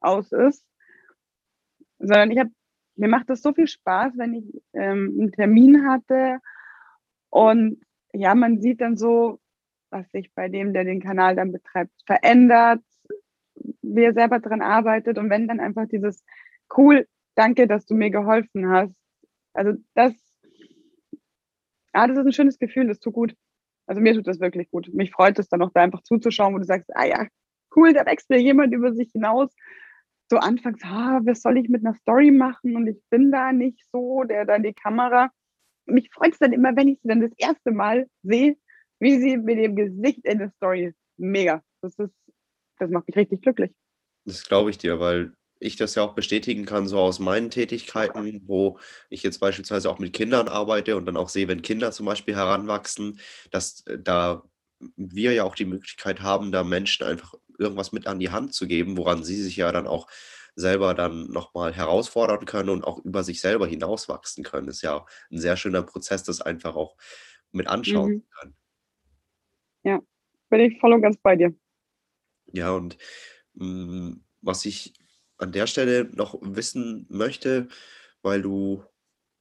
aus 0.00 0.32
ist, 0.32 0.64
sondern 1.98 2.30
ich 2.30 2.38
habe, 2.38 2.50
mir 2.96 3.08
macht 3.08 3.30
das 3.30 3.40
so 3.40 3.52
viel 3.52 3.68
Spaß, 3.68 4.14
wenn 4.16 4.34
ich 4.34 4.62
ähm, 4.74 5.16
einen 5.18 5.32
Termin 5.32 5.88
hatte 5.88 6.40
und 7.30 7.80
ja, 8.12 8.34
man 8.34 8.60
sieht 8.60 8.80
dann 8.80 8.96
so, 8.96 9.40
was 9.90 10.10
sich 10.10 10.32
bei 10.34 10.48
dem, 10.48 10.72
der 10.72 10.84
den 10.84 11.00
Kanal 11.00 11.36
dann 11.36 11.52
betreibt, 11.52 11.92
verändert, 12.06 12.82
wie 13.82 14.04
er 14.04 14.14
selber 14.14 14.40
dran 14.40 14.62
arbeitet 14.62 15.18
und 15.18 15.30
wenn 15.30 15.48
dann 15.48 15.60
einfach 15.60 15.86
dieses 15.88 16.24
cool, 16.76 17.06
danke, 17.34 17.66
dass 17.66 17.86
du 17.86 17.94
mir 17.94 18.10
geholfen 18.10 18.68
hast. 18.68 18.94
Also 19.54 19.78
das, 19.94 20.12
ah, 21.92 22.06
das 22.06 22.18
ist 22.18 22.26
ein 22.26 22.32
schönes 22.32 22.58
Gefühl, 22.58 22.88
das 22.88 23.00
tut 23.00 23.14
gut. 23.14 23.34
Also 23.86 24.00
mir 24.00 24.14
tut 24.14 24.26
das 24.26 24.40
wirklich 24.40 24.70
gut. 24.70 24.92
Mich 24.92 25.10
freut 25.10 25.38
es 25.38 25.48
dann 25.48 25.62
auch 25.62 25.70
da 25.72 25.80
einfach 25.80 26.02
zuzuschauen, 26.02 26.54
wo 26.54 26.58
du 26.58 26.64
sagst, 26.64 26.90
ah 26.94 27.06
ja, 27.06 27.26
cool, 27.74 27.92
da 27.92 28.04
wächst 28.04 28.28
mir 28.28 28.40
jemand 28.40 28.74
über 28.74 28.92
sich 28.92 29.10
hinaus. 29.12 29.50
So 30.30 30.36
anfangs, 30.36 30.82
ah, 30.84 31.20
was 31.24 31.40
soll 31.40 31.56
ich 31.56 31.70
mit 31.70 31.84
einer 31.84 31.94
Story 31.94 32.30
machen? 32.30 32.76
Und 32.76 32.86
ich 32.86 33.02
bin 33.08 33.32
da 33.32 33.52
nicht 33.52 33.82
so, 33.90 34.24
der 34.24 34.44
da 34.44 34.58
die 34.58 34.74
Kamera. 34.74 35.30
Mich 35.88 36.10
freut 36.12 36.32
es 36.32 36.38
dann 36.38 36.52
immer, 36.52 36.76
wenn 36.76 36.88
ich 36.88 36.98
sie 37.02 37.08
dann 37.08 37.20
das 37.20 37.32
erste 37.36 37.70
Mal 37.70 38.06
sehe, 38.22 38.56
wie 39.00 39.18
sie 39.18 39.36
mit 39.36 39.58
dem 39.58 39.76
Gesicht 39.76 40.24
in 40.24 40.38
der 40.38 40.52
Story 40.56 40.86
ist. 40.86 40.96
Mega. 41.16 41.62
Das 41.82 41.98
ist, 41.98 42.14
das 42.78 42.90
macht 42.90 43.06
mich 43.08 43.16
richtig 43.16 43.42
glücklich. 43.42 43.72
Das 44.24 44.44
glaube 44.44 44.70
ich 44.70 44.78
dir, 44.78 45.00
weil 45.00 45.32
ich 45.60 45.76
das 45.76 45.94
ja 45.94 46.02
auch 46.02 46.14
bestätigen 46.14 46.66
kann, 46.66 46.86
so 46.86 46.98
aus 46.98 47.18
meinen 47.18 47.50
Tätigkeiten, 47.50 48.42
wo 48.46 48.78
ich 49.10 49.22
jetzt 49.22 49.38
beispielsweise 49.38 49.90
auch 49.90 49.98
mit 49.98 50.12
Kindern 50.12 50.48
arbeite 50.48 50.96
und 50.96 51.06
dann 51.06 51.16
auch 51.16 51.28
sehe, 51.28 51.48
wenn 51.48 51.62
Kinder 51.62 51.90
zum 51.92 52.06
Beispiel 52.06 52.36
heranwachsen, 52.36 53.18
dass 53.50 53.84
äh, 53.86 53.98
da 53.98 54.42
wir 54.96 55.32
ja 55.32 55.44
auch 55.44 55.56
die 55.56 55.64
Möglichkeit 55.64 56.20
haben, 56.20 56.52
da 56.52 56.62
Menschen 56.62 57.04
einfach 57.04 57.34
irgendwas 57.58 57.90
mit 57.90 58.06
an 58.06 58.20
die 58.20 58.30
Hand 58.30 58.54
zu 58.54 58.68
geben, 58.68 58.96
woran 58.96 59.24
sie 59.24 59.42
sich 59.42 59.56
ja 59.56 59.72
dann 59.72 59.88
auch 59.88 60.06
selber 60.58 60.92
dann 60.92 61.30
nochmal 61.30 61.72
herausfordern 61.72 62.44
können 62.44 62.70
und 62.70 62.84
auch 62.84 62.98
über 63.04 63.22
sich 63.22 63.40
selber 63.40 63.66
hinauswachsen 63.66 64.42
können. 64.42 64.66
Das 64.66 64.76
ist 64.76 64.82
ja 64.82 65.06
ein 65.30 65.38
sehr 65.38 65.56
schöner 65.56 65.82
Prozess, 65.82 66.24
das 66.24 66.40
einfach 66.40 66.74
auch 66.74 66.96
mit 67.52 67.68
anschauen 67.68 68.12
mhm. 68.12 68.26
können. 68.38 68.56
Ja, 69.84 70.00
bin 70.50 70.60
ich 70.60 70.80
voll 70.80 70.92
und 70.92 71.02
ganz 71.02 71.16
bei 71.18 71.36
dir. 71.36 71.54
Ja, 72.52 72.72
und 72.72 72.98
mh, 73.54 73.66
mm, 73.66 74.24
was 74.40 74.64
ich 74.64 74.94
an 75.38 75.52
der 75.52 75.68
Stelle 75.68 76.10
noch 76.12 76.36
wissen 76.42 77.06
möchte, 77.08 77.68
weil 78.22 78.42
du 78.42 78.82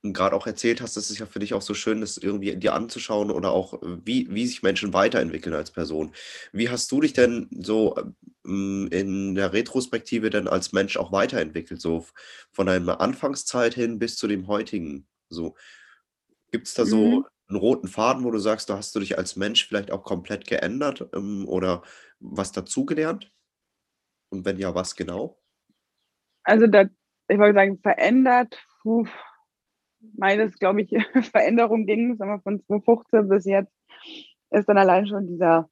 gerade 0.03 0.36
auch 0.36 0.47
erzählt 0.47 0.81
hast, 0.81 0.95
das 0.95 1.10
ist 1.10 1.17
ja 1.19 1.25
für 1.25 1.39
dich 1.39 1.53
auch 1.53 1.62
so 1.62 1.73
schön, 1.73 2.01
das 2.01 2.17
irgendwie 2.17 2.55
dir 2.55 2.73
anzuschauen 2.73 3.31
oder 3.31 3.51
auch, 3.51 3.81
äh, 3.81 4.05
wie, 4.05 4.27
wie 4.29 4.45
sich 4.47 4.63
Menschen 4.63 4.93
weiterentwickeln 4.93 5.55
als 5.55 5.71
Person. 5.71 6.13
Wie 6.51 6.69
hast 6.69 6.91
du 6.91 7.01
dich 7.01 7.13
denn 7.13 7.49
so 7.51 7.95
ähm, 8.45 8.88
in 8.91 9.36
der 9.36 9.53
Retrospektive 9.53 10.29
denn 10.29 10.47
als 10.47 10.71
Mensch 10.71 10.97
auch 10.97 11.12
weiterentwickelt, 11.12 11.81
so 11.81 12.05
von 12.51 12.67
deiner 12.67 13.01
Anfangszeit 13.01 13.73
hin 13.73 13.99
bis 13.99 14.15
zu 14.15 14.27
dem 14.27 14.47
heutigen? 14.47 15.07
So, 15.29 15.55
gibt 16.51 16.67
es 16.67 16.73
da 16.73 16.86
so 16.86 16.97
mhm. 16.97 17.25
einen 17.47 17.60
roten 17.60 17.88
Faden, 17.88 18.23
wo 18.23 18.31
du 18.31 18.39
sagst, 18.39 18.69
da 18.69 18.77
hast 18.77 18.95
du 18.95 18.99
dich 18.99 19.17
als 19.17 19.36
Mensch 19.36 19.67
vielleicht 19.67 19.91
auch 19.91 20.03
komplett 20.03 20.47
geändert 20.47 21.10
ähm, 21.13 21.47
oder 21.47 21.83
was 22.19 22.51
dazugelernt? 22.51 23.31
Und 24.29 24.45
wenn 24.45 24.57
ja, 24.57 24.75
was 24.75 24.95
genau? 24.95 25.39
also 26.47 26.65
da, 26.65 26.86
ich 27.27 27.38
wollte 27.38 27.55
sagen, 27.55 27.79
verändert, 27.79 28.57
puh, 28.81 29.05
meines, 30.15 30.58
glaube 30.58 30.82
ich, 30.82 30.89
Veränderung 31.32 31.86
ging, 31.86 32.15
sagen 32.17 32.32
wir 32.32 32.41
von 32.41 32.62
2015 32.65 33.28
bis 33.30 33.46
jetzt, 33.46 33.74
ist 34.52 34.70
dann 34.70 34.78
allein 34.78 35.08
schon 35.08 35.28
dieser 35.28 35.70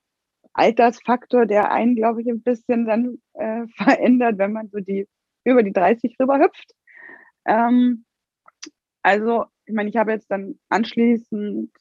Altersfaktor, 0.53 1.45
der 1.45 1.71
einen, 1.71 1.95
glaube 1.95 2.21
ich, 2.21 2.27
ein 2.27 2.41
bisschen 2.41 2.85
dann 2.85 3.17
äh, 3.33 3.67
verändert, 3.75 4.37
wenn 4.37 4.53
man 4.53 4.69
so 4.69 4.79
die 4.79 5.07
über 5.43 5.63
die 5.63 5.73
30 5.73 6.15
rüber 6.19 6.39
hüpft. 6.39 6.73
Ähm, 7.45 8.05
also, 9.03 9.45
ich 9.65 9.73
meine, 9.73 9.89
ich 9.89 9.97
habe 9.97 10.11
jetzt 10.11 10.31
dann 10.31 10.59
anschließend 10.69 11.71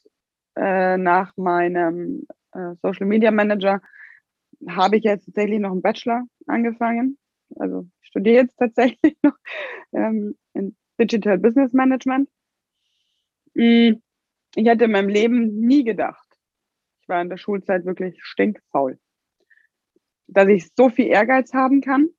äh, 0.55 0.97
nach 0.97 1.35
meinem 1.37 2.27
äh, 2.53 2.75
Social 2.81 3.07
Media 3.07 3.31
Manager 3.31 3.81
habe 4.69 4.97
ich 4.97 5.03
jetzt 5.03 5.25
tatsächlich 5.25 5.59
noch 5.59 5.71
einen 5.71 5.81
Bachelor 5.81 6.23
angefangen. 6.47 7.17
Also 7.57 7.87
ich 8.01 8.07
studiere 8.07 8.43
jetzt 8.43 8.57
tatsächlich 8.57 9.17
noch 9.23 9.35
ähm, 9.93 10.35
in 10.53 10.75
Digital 10.99 11.37
Business 11.37 11.73
Management. 11.73 12.29
Hm, 13.55 14.01
ich 14.55 14.67
hätte 14.67 14.85
in 14.85 14.91
meinem 14.91 15.09
Leben 15.09 15.59
nie 15.59 15.83
gedacht, 15.83 16.25
ich 17.01 17.09
war 17.09 17.21
in 17.21 17.29
der 17.29 17.37
Schulzeit 17.37 17.85
wirklich 17.85 18.23
stinkfaul, 18.23 18.97
dass 20.27 20.47
ich 20.47 20.69
so 20.75 20.89
viel 20.89 21.07
Ehrgeiz 21.07 21.53
haben 21.53 21.81
kann. 21.81 22.09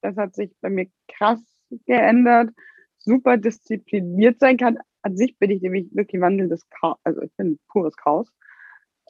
Das 0.00 0.16
hat 0.16 0.34
sich 0.34 0.50
bei 0.60 0.70
mir 0.70 0.86
krass 1.08 1.40
geändert. 1.86 2.50
Super 2.98 3.36
diszipliniert 3.36 4.38
sein 4.40 4.56
kann. 4.56 4.78
An 5.02 5.16
sich 5.16 5.38
bin 5.38 5.50
ich 5.50 5.62
nämlich 5.62 5.88
wirklich 5.94 6.20
wandelndes 6.20 6.68
Chaos. 6.68 6.98
Also 7.04 7.22
ich 7.22 7.32
bin 7.36 7.58
pures 7.68 7.96
Chaos. 7.96 8.32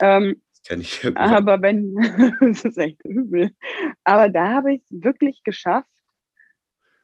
Ähm, 0.01 0.41
Kenn 0.67 0.81
ich 0.81 1.03
ja 1.03 1.17
aber 1.17 1.63
wenn, 1.63 1.95
das 2.41 2.65
ist 2.65 2.79
echt 2.79 3.05
übel. 3.05 3.51
Aber 4.05 4.29
da 4.29 4.53
habe 4.53 4.75
ich 4.75 4.83
es 4.83 5.03
wirklich 5.03 5.43
geschafft, 5.43 5.89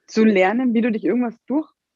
zu 0.06 0.24
lernen, 0.24 0.74
wie 0.74 0.82
du 0.82 0.92
dich 0.92 1.04
irgendwas 1.04 1.38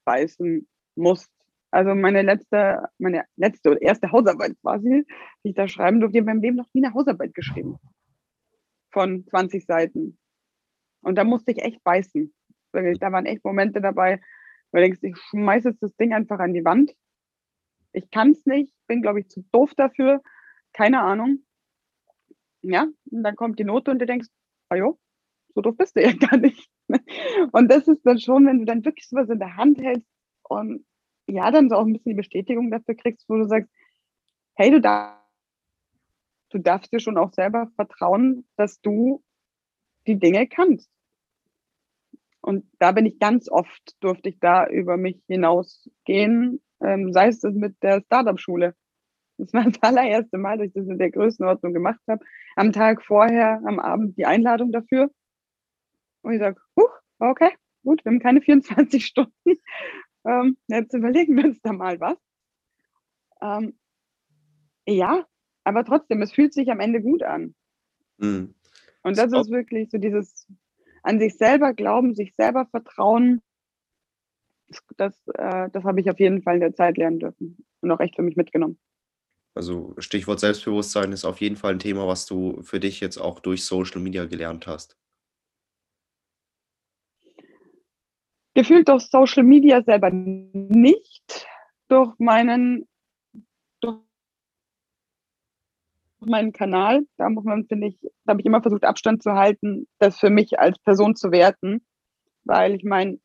durchbeißen 0.09 0.67
musst. 0.97 1.31
Also 1.71 1.95
meine 1.95 2.23
letzte, 2.23 2.89
meine 2.99 3.25
letzte 3.37 3.71
oder 3.71 3.83
erste 3.83 4.11
Hausarbeit 4.11 4.57
quasi, 4.63 5.05
die 5.45 5.51
ich 5.51 5.55
da 5.55 5.69
schreiben 5.69 6.01
durfte, 6.01 6.19
ich 6.19 6.23
habe 6.23 6.31
in 6.31 6.37
meinem 6.37 6.43
Leben 6.43 6.57
noch 6.57 6.73
nie 6.73 6.85
eine 6.85 6.95
Hausarbeit 6.95 7.35
geschrieben. 7.35 7.77
Von 8.91 9.27
20 9.27 9.67
Seiten. 9.67 10.19
Und 11.03 11.17
da 11.17 11.25
musste 11.25 11.53
ich 11.53 11.59
echt 11.59 11.85
beißen. 11.85 12.33
Da 12.73 13.13
waren 13.13 13.27
echt 13.27 13.45
Momente 13.45 13.81
dabei, 13.81 14.21
wo 14.71 14.79
du 14.79 14.83
denkst, 14.83 15.01
ich 15.03 15.17
schmeiße 15.17 15.71
jetzt 15.71 15.83
das 15.83 15.95
Ding 15.97 16.15
einfach 16.15 16.39
an 16.39 16.55
die 16.55 16.65
Wand. 16.65 16.95
Ich 17.93 18.11
kann 18.11 18.31
es 18.31 18.45
nicht, 18.47 18.73
bin, 18.87 19.03
glaube 19.03 19.21
ich, 19.21 19.29
zu 19.29 19.45
doof 19.53 19.75
dafür. 19.75 20.23
Keine 20.73 21.01
Ahnung. 21.01 21.45
Ja, 22.63 22.87
und 23.11 23.23
dann 23.23 23.37
kommt 23.37 23.59
die 23.59 23.65
Note 23.65 23.91
und 23.91 23.99
du 23.99 24.07
denkst, 24.07 24.29
ah 24.71 24.77
jo, 24.77 24.99
so 25.55 25.61
doof 25.61 25.77
bist 25.77 25.97
du 25.97 26.03
ja 26.03 26.13
gar 26.31 26.39
nicht. 26.39 26.71
Und 27.53 27.71
das 27.71 27.89
ist 27.89 28.05
dann 28.05 28.19
schon, 28.19 28.47
wenn 28.47 28.61
du 28.61 28.65
dann 28.65 28.85
wirklich 28.85 29.09
sowas 29.09 29.29
in 29.29 29.39
der 29.39 29.57
Hand 29.57 29.81
hältst 29.81 30.09
und 30.45 30.85
ja, 31.27 31.51
dann 31.51 31.69
so 31.69 31.77
auch 31.77 31.85
ein 31.85 31.93
bisschen 31.93 32.13
die 32.13 32.17
Bestätigung 32.17 32.71
dafür 32.71 32.95
kriegst, 32.95 33.29
wo 33.29 33.37
du 33.37 33.45
sagst, 33.47 33.71
hey, 34.55 34.71
du 34.71 34.81
darfst, 34.81 35.23
du 36.51 36.59
darfst 36.59 36.93
dir 36.93 37.01
schon 37.01 37.19
auch 37.19 37.33
selber 37.33 37.71
vertrauen, 37.77 38.47
dass 38.57 38.81
du 38.81 39.23
die 40.07 40.19
Dinge 40.19 40.47
kannst. 40.47 40.91
Und 42.41 42.65
da 42.79 42.93
bin 42.93 43.05
ich 43.05 43.19
ganz 43.19 43.51
oft, 43.51 43.97
durfte 44.01 44.31
ich 44.31 44.39
da 44.41 44.67
über 44.67 44.97
mich 44.97 45.23
hinausgehen, 45.27 46.63
ähm, 46.81 47.13
sei 47.13 47.29
es 47.29 47.41
das 47.41 47.55
mit 47.55 47.77
der 47.83 48.01
Startup-Schule. 48.07 48.75
Das 49.37 49.53
war 49.53 49.65
das 49.65 49.83
allererste 49.83 50.39
Mal, 50.39 50.59
dass 50.59 50.69
ich 50.69 50.73
das 50.73 50.89
in 50.89 50.99
der 50.99 51.11
Größenordnung 51.11 51.75
gemacht 51.75 52.01
habe. 52.09 52.25
Am 52.57 52.73
Tag 52.73 53.05
vorher, 53.05 53.61
am 53.67 53.79
Abend 53.79 54.17
die 54.17 54.27
Einladung 54.27 54.73
dafür. 54.73 55.11
Und 56.23 56.33
ich 56.33 56.41
sage, 56.41 56.61
huch, 56.77 56.91
okay, 57.19 57.51
gut, 57.83 58.05
wir 58.05 58.13
haben 58.13 58.21
keine 58.21 58.41
24 58.41 59.05
Stunden. 59.07 59.59
Ähm, 60.27 60.57
jetzt 60.69 60.95
überlegen 60.95 61.37
wir 61.37 61.45
uns 61.45 61.61
da 61.63 61.73
mal 61.73 62.01
was. 62.01 62.19
Ähm, 63.41 63.79
ja, 64.87 65.27
aber 65.65 65.85
trotzdem, 65.85 66.23
es 66.23 66.33
fühlt 66.33 66.53
sich 66.53 66.71
am 66.71 66.81
Ende 66.81 67.03
gut 67.03 67.23
an. 67.23 67.55
Mhm. 68.19 68.55
Und 69.03 69.19
das 69.19 69.33
ist 69.33 69.51
wirklich 69.51 69.91
so 69.91 69.99
dieses 69.99 70.47
an 71.03 71.19
sich 71.19 71.37
selber 71.37 71.73
glauben, 71.73 72.15
sich 72.15 72.35
selber 72.35 72.67
vertrauen. 72.67 73.41
Das, 74.97 75.15
äh, 75.35 75.71
das 75.71 75.85
habe 75.85 76.01
ich 76.01 76.11
auf 76.11 76.19
jeden 76.19 76.43
Fall 76.43 76.55
in 76.55 76.61
der 76.61 76.75
Zeit 76.75 76.99
lernen 76.99 77.21
dürfen 77.21 77.65
und 77.81 77.91
auch 77.91 78.01
echt 78.01 78.17
für 78.17 78.23
mich 78.23 78.37
mitgenommen. 78.37 78.79
Also 79.55 79.95
Stichwort 79.99 80.41
Selbstbewusstsein 80.41 81.13
ist 81.13 81.25
auf 81.25 81.41
jeden 81.41 81.57
Fall 81.57 81.73
ein 81.73 81.79
Thema, 81.79 82.07
was 82.07 82.27
du 82.27 82.63
für 82.63 82.79
dich 82.81 83.01
jetzt 83.01 83.17
auch 83.17 83.41
durch 83.41 83.65
Social 83.65 84.01
Media 84.01 84.27
gelernt 84.27 84.67
hast. 84.67 84.99
Gefühlt 88.59 88.89
durch 88.89 89.05
Social 89.05 89.45
Media 89.45 89.85
selber 89.85 90.11
nicht, 90.11 91.47
durch 91.87 92.13
meinen, 92.19 92.89
durch 93.81 94.01
meinen 96.19 96.51
Kanal. 96.51 97.07
Da 97.19 97.31
muss 97.31 97.45
man, 97.45 97.69
finde 97.69 97.87
ich, 97.87 98.01
da 98.25 98.33
habe 98.33 98.41
ich 98.41 98.47
immer 98.47 98.61
versucht, 98.61 98.83
Abstand 98.83 99.23
zu 99.23 99.35
halten, 99.35 99.87
das 100.01 100.19
für 100.19 100.31
mich 100.31 100.59
als 100.59 100.77
Person 100.81 101.15
zu 101.15 101.31
werten. 101.31 101.87
Weil 102.43 102.75
ich 102.75 102.83
meine, 102.83 103.21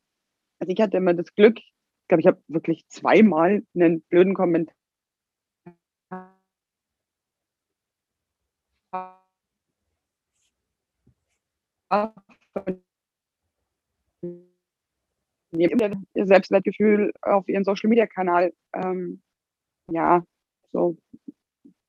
also 0.60 0.72
ich 0.72 0.80
hatte 0.80 0.98
immer 0.98 1.16
das 1.16 1.34
Glück, 1.34 1.58
ich 1.58 2.08
glaube, 2.10 2.22
ich 2.22 2.28
habe 2.28 2.40
wirklich 2.48 2.88
zweimal 2.90 3.64
einen 3.74 4.02
blöden 4.04 4.36
Kommentar 4.36 4.76
ihr 15.60 16.26
Selbstwertgefühl 16.26 17.12
auf 17.22 17.48
ihren 17.48 17.64
Social 17.64 17.90
Media 17.90 18.08
Kanal, 18.08 18.54
ähm, 18.74 19.22
ja, 19.92 20.24
so, 20.72 20.98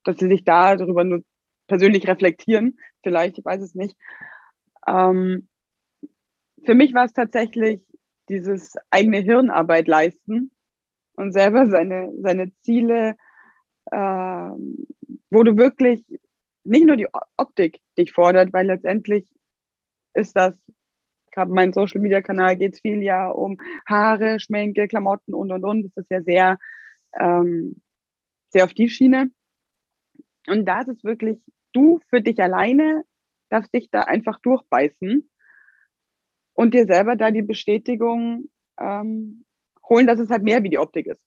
dass 0.05 0.19
sie 0.19 0.29
sich 0.29 0.45
da 0.45 0.77
darüber 0.77 1.05
nur 1.05 1.23
persönlich 1.67 2.07
reflektieren, 2.07 2.79
vielleicht, 3.03 3.39
ich 3.39 3.45
weiß 3.45 3.63
es 3.63 3.75
nicht. 3.75 3.97
Ähm, 4.87 5.49
für 6.65 6.75
mich 6.75 6.95
war 6.95 7.05
es 7.05 7.13
tatsächlich 7.13 7.81
dieses 8.29 8.75
eigene 8.91 9.19
Hirnarbeit 9.19 9.87
leisten 9.87 10.51
und 11.17 11.33
selber 11.33 11.67
seine, 11.67 12.13
seine 12.21 12.53
Ziele, 12.63 13.17
ähm, 13.93 14.87
wo 15.31 15.43
du 15.43 15.57
wirklich 15.57 16.05
nicht 16.65 16.87
nur 16.87 16.97
die 16.97 17.09
Optik 17.37 17.81
dich 17.99 18.13
fordert, 18.13 18.53
weil 18.53 18.67
letztendlich 18.67 19.29
ist 20.15 20.35
das, 20.37 20.55
gerade 21.35 21.53
mein 21.53 21.73
Social 21.73 22.01
Media 22.01 22.23
Kanal 22.23 22.57
geht 22.57 22.75
es 22.75 22.81
viel 22.81 23.03
ja 23.03 23.29
um 23.29 23.59
Haare, 23.87 24.41
Schminke, 24.41 24.89
Klamotten 24.89 25.35
und 25.35 25.53
und 25.53 25.65
und. 25.65 25.83
Das 25.83 25.97
ist 25.97 26.11
ja 26.11 26.23
sehr, 26.23 26.59
ähm, 27.19 27.83
sehr 28.51 28.65
auf 28.65 28.73
die 28.73 28.89
Schiene. 28.89 29.31
Und 30.47 30.67
da 30.67 30.81
ist 30.81 30.89
es 30.89 31.05
wirklich, 31.05 31.39
du 31.73 32.01
für 32.09 32.21
dich 32.21 32.41
alleine 32.41 33.05
darfst 33.51 33.75
dich 33.75 33.91
da 33.91 34.03
einfach 34.03 34.39
durchbeißen 34.41 35.29
und 36.55 36.75
dir 36.75 36.87
selber 36.87 37.17
da 37.17 37.31
die 37.31 37.43
Bestätigung 37.43 38.49
ähm, 38.79 39.45
holen, 39.89 40.07
dass 40.07 40.21
es 40.21 40.31
halt 40.31 40.43
mehr 40.43 40.63
wie 40.63 40.71
die 40.71 40.79
Optik 40.79 41.07
ist. 41.07 41.21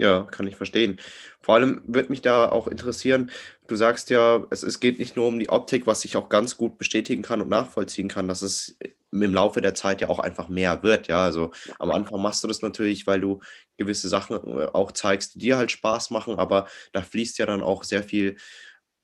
Ja, 0.00 0.22
kann 0.22 0.46
ich 0.46 0.56
verstehen. 0.56 0.98
Vor 1.42 1.56
allem 1.56 1.82
würde 1.86 2.08
mich 2.08 2.22
da 2.22 2.48
auch 2.48 2.68
interessieren, 2.68 3.30
du 3.68 3.76
sagst 3.76 4.08
ja, 4.08 4.46
es, 4.48 4.62
es 4.62 4.80
geht 4.80 4.98
nicht 4.98 5.14
nur 5.14 5.26
um 5.26 5.38
die 5.38 5.50
Optik, 5.50 5.86
was 5.86 6.06
ich 6.06 6.16
auch 6.16 6.30
ganz 6.30 6.56
gut 6.56 6.78
bestätigen 6.78 7.20
kann 7.22 7.42
und 7.42 7.50
nachvollziehen 7.50 8.08
kann, 8.08 8.26
dass 8.26 8.40
es 8.40 8.78
im 9.12 9.34
Laufe 9.34 9.60
der 9.60 9.74
Zeit 9.74 10.00
ja 10.00 10.08
auch 10.08 10.18
einfach 10.18 10.48
mehr 10.48 10.82
wird. 10.82 11.08
Ja, 11.08 11.22
also 11.24 11.50
am 11.78 11.90
Anfang 11.90 12.22
machst 12.22 12.42
du 12.42 12.48
das 12.48 12.62
natürlich, 12.62 13.06
weil 13.06 13.20
du 13.20 13.40
gewisse 13.76 14.08
Sachen 14.08 14.36
äh, 14.36 14.66
auch 14.72 14.92
zeigst, 14.92 15.34
die 15.34 15.40
dir 15.40 15.58
halt 15.58 15.70
Spaß 15.70 16.10
machen, 16.10 16.38
aber 16.38 16.66
da 16.92 17.02
fließt 17.02 17.36
ja 17.38 17.44
dann 17.44 17.62
auch 17.62 17.84
sehr 17.84 18.02
viel 18.02 18.36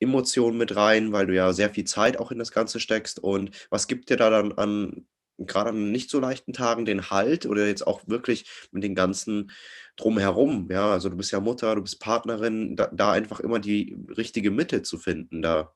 Emotion 0.00 0.56
mit 0.56 0.76
rein, 0.76 1.12
weil 1.12 1.26
du 1.26 1.34
ja 1.34 1.52
sehr 1.52 1.70
viel 1.70 1.84
Zeit 1.84 2.18
auch 2.18 2.30
in 2.32 2.38
das 2.38 2.52
Ganze 2.52 2.80
steckst. 2.80 3.18
Und 3.18 3.50
was 3.70 3.86
gibt 3.86 4.08
dir 4.08 4.16
da 4.16 4.30
dann 4.30 4.52
an 4.52 5.06
gerade 5.38 5.70
an 5.70 5.92
nicht 5.92 6.10
so 6.10 6.20
leichten 6.20 6.52
Tagen 6.52 6.84
den 6.84 7.10
Halt 7.10 7.46
oder 7.46 7.66
jetzt 7.66 7.86
auch 7.86 8.02
wirklich 8.06 8.48
mit 8.70 8.82
den 8.82 8.94
ganzen 8.94 9.50
drumherum, 9.96 10.68
ja, 10.70 10.90
also 10.90 11.08
du 11.08 11.16
bist 11.16 11.32
ja 11.32 11.40
Mutter, 11.40 11.74
du 11.74 11.82
bist 11.82 12.00
Partnerin, 12.00 12.76
da, 12.76 12.88
da 12.92 13.12
einfach 13.12 13.40
immer 13.40 13.58
die 13.58 13.96
richtige 14.16 14.50
Mitte 14.50 14.82
zu 14.82 14.98
finden, 14.98 15.42
da 15.42 15.72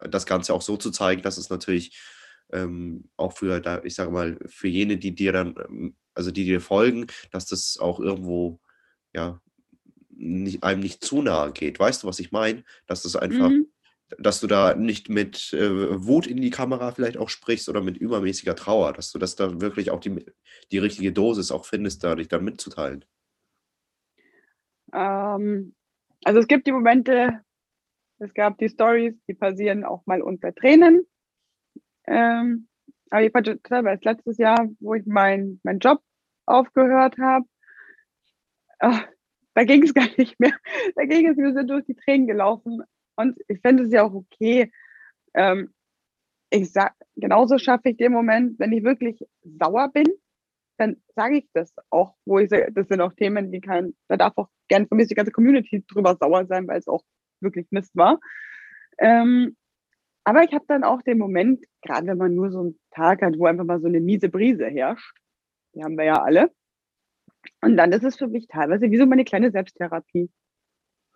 das 0.00 0.26
Ganze 0.26 0.54
auch 0.54 0.62
so 0.62 0.76
zu 0.76 0.90
zeigen, 0.90 1.22
dass 1.22 1.38
es 1.38 1.50
natürlich 1.50 1.98
ähm, 2.52 3.08
auch 3.16 3.32
für, 3.32 3.60
da, 3.60 3.82
ich 3.84 3.94
sage 3.94 4.10
mal, 4.10 4.38
für 4.46 4.68
jene, 4.68 4.96
die 4.96 5.14
dir 5.14 5.32
dann, 5.32 5.54
ähm, 5.68 5.96
also 6.14 6.30
die 6.30 6.44
dir 6.44 6.60
folgen, 6.60 7.06
dass 7.30 7.46
das 7.46 7.78
auch 7.78 8.00
irgendwo, 8.00 8.60
ja, 9.12 9.40
nicht, 10.10 10.62
einem 10.62 10.80
nicht 10.80 11.04
zu 11.04 11.22
nahe 11.22 11.52
geht. 11.52 11.80
Weißt 11.80 12.02
du, 12.02 12.06
was 12.06 12.20
ich 12.20 12.30
meine? 12.30 12.64
Dass 12.86 13.02
das 13.02 13.16
einfach 13.16 13.50
mhm 13.50 13.66
dass 14.18 14.40
du 14.40 14.46
da 14.46 14.74
nicht 14.74 15.08
mit 15.08 15.52
äh, 15.52 16.06
Wut 16.06 16.26
in 16.26 16.40
die 16.40 16.50
Kamera 16.50 16.92
vielleicht 16.92 17.16
auch 17.16 17.28
sprichst 17.28 17.68
oder 17.68 17.80
mit 17.80 17.96
übermäßiger 17.96 18.54
Trauer, 18.54 18.92
dass 18.92 19.10
du 19.12 19.18
das 19.18 19.36
da 19.36 19.60
wirklich 19.60 19.90
auch 19.90 20.00
die, 20.00 20.24
die 20.70 20.78
richtige 20.78 21.12
Dosis 21.12 21.50
auch 21.50 21.64
findest, 21.64 22.04
da 22.04 22.14
dich 22.14 22.28
dann 22.28 22.44
mitzuteilen. 22.44 23.04
Ähm, 24.92 25.74
also 26.24 26.40
es 26.40 26.46
gibt 26.46 26.66
die 26.66 26.72
Momente, 26.72 27.40
es 28.18 28.32
gab 28.34 28.58
die 28.58 28.68
Stories, 28.68 29.14
die 29.28 29.34
passieren 29.34 29.84
auch 29.84 30.04
mal 30.06 30.22
unter 30.22 30.54
Tränen. 30.54 31.06
Ähm, 32.06 32.68
aber 33.10 33.22
ich 33.22 33.34
war 33.34 33.86
erst 33.86 34.04
letztes 34.04 34.38
Jahr, 34.38 34.68
wo 34.80 34.94
ich 34.94 35.06
meinen 35.06 35.60
mein 35.62 35.78
Job 35.78 36.02
aufgehört 36.46 37.18
habe, 37.18 37.46
ach, 38.78 39.06
da 39.54 39.64
ging 39.64 39.82
es 39.82 39.94
gar 39.94 40.08
nicht 40.16 40.38
mehr. 40.38 40.54
Da 40.96 41.04
ging 41.04 41.26
es, 41.26 41.36
wir 41.36 41.52
sind 41.52 41.70
durch 41.70 41.84
die 41.86 41.94
Tränen 41.94 42.26
gelaufen. 42.26 42.82
Und 43.16 43.38
ich 43.48 43.60
finde 43.60 43.84
es 43.84 43.92
ja 43.92 44.02
auch 44.02 44.14
okay. 44.14 44.72
Ähm, 45.34 45.72
ich 46.50 46.72
sag, 46.72 46.94
genauso 47.16 47.58
schaffe 47.58 47.90
ich 47.90 47.96
den 47.96 48.12
Moment, 48.12 48.58
wenn 48.58 48.72
ich 48.72 48.84
wirklich 48.84 49.24
sauer 49.42 49.90
bin, 49.92 50.06
dann 50.76 50.96
sage 51.14 51.38
ich 51.38 51.48
das 51.52 51.72
auch, 51.90 52.14
wo 52.24 52.38
ich 52.38 52.50
sage, 52.50 52.70
das 52.72 52.88
sind 52.88 53.00
auch 53.00 53.12
Themen, 53.12 53.52
die 53.52 53.60
kann, 53.60 53.94
da 54.08 54.16
darf 54.16 54.34
auch 54.36 54.48
gerne 54.68 54.86
von 54.86 54.96
mir 54.96 55.06
die 55.06 55.14
ganze 55.14 55.32
Community 55.32 55.84
drüber 55.86 56.16
sauer 56.16 56.46
sein, 56.46 56.66
weil 56.66 56.78
es 56.78 56.88
auch 56.88 57.02
wirklich 57.40 57.66
Mist 57.70 57.94
war. 57.96 58.20
Ähm, 58.98 59.56
aber 60.24 60.42
ich 60.42 60.52
habe 60.52 60.64
dann 60.66 60.84
auch 60.84 61.02
den 61.02 61.18
Moment, 61.18 61.64
gerade 61.82 62.06
wenn 62.06 62.18
man 62.18 62.34
nur 62.34 62.50
so 62.50 62.60
einen 62.60 62.80
Tag 62.90 63.22
hat, 63.22 63.38
wo 63.38 63.46
einfach 63.46 63.64
mal 63.64 63.80
so 63.80 63.88
eine 63.88 64.00
miese 64.00 64.28
Brise 64.28 64.66
herrscht, 64.66 65.16
die 65.74 65.84
haben 65.84 65.96
wir 65.96 66.04
ja 66.04 66.22
alle. 66.22 66.50
Und 67.60 67.76
dann 67.76 67.92
ist 67.92 68.04
es 68.04 68.16
für 68.16 68.26
mich 68.26 68.46
teilweise 68.48 68.90
wie 68.90 68.96
so 68.96 69.06
meine 69.06 69.24
kleine 69.24 69.50
Selbsttherapie. 69.50 70.30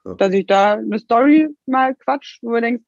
Ja. 0.08 0.14
Dass 0.14 0.32
ich 0.32 0.46
da 0.46 0.74
eine 0.74 0.98
Story 0.98 1.48
mal 1.66 1.94
quatsch, 1.94 2.38
wo 2.42 2.52
du 2.52 2.60
denkst, 2.60 2.84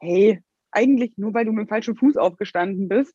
hey, 0.00 0.42
eigentlich 0.72 1.12
nur 1.16 1.32
weil 1.34 1.44
du 1.44 1.52
mit 1.52 1.66
dem 1.66 1.68
falschen 1.68 1.96
Fuß 1.96 2.16
aufgestanden 2.16 2.88
bist, 2.88 3.14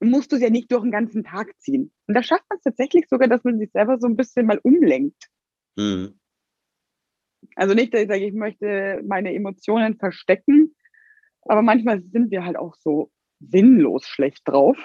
musst 0.00 0.30
du 0.30 0.36
es 0.36 0.42
ja 0.42 0.50
nicht 0.50 0.70
durch 0.70 0.82
den 0.82 0.92
ganzen 0.92 1.24
Tag 1.24 1.48
ziehen. 1.58 1.92
Und 2.06 2.14
da 2.14 2.22
schafft 2.22 2.44
man 2.50 2.58
es 2.58 2.64
tatsächlich 2.64 3.08
sogar, 3.08 3.28
dass 3.28 3.44
man 3.44 3.58
sich 3.58 3.70
selber 3.72 3.98
so 3.98 4.06
ein 4.06 4.16
bisschen 4.16 4.46
mal 4.46 4.60
umlenkt. 4.62 5.28
Mhm. 5.76 6.20
Also 7.54 7.74
nicht, 7.74 7.94
dass 7.94 8.02
ich 8.02 8.08
sage, 8.08 8.26
ich 8.26 8.34
möchte 8.34 9.02
meine 9.06 9.34
Emotionen 9.34 9.96
verstecken, 9.96 10.74
aber 11.42 11.62
manchmal 11.62 12.02
sind 12.02 12.30
wir 12.30 12.44
halt 12.44 12.56
auch 12.56 12.74
so 12.80 13.10
sinnlos 13.40 14.06
schlecht 14.06 14.42
drauf. 14.44 14.76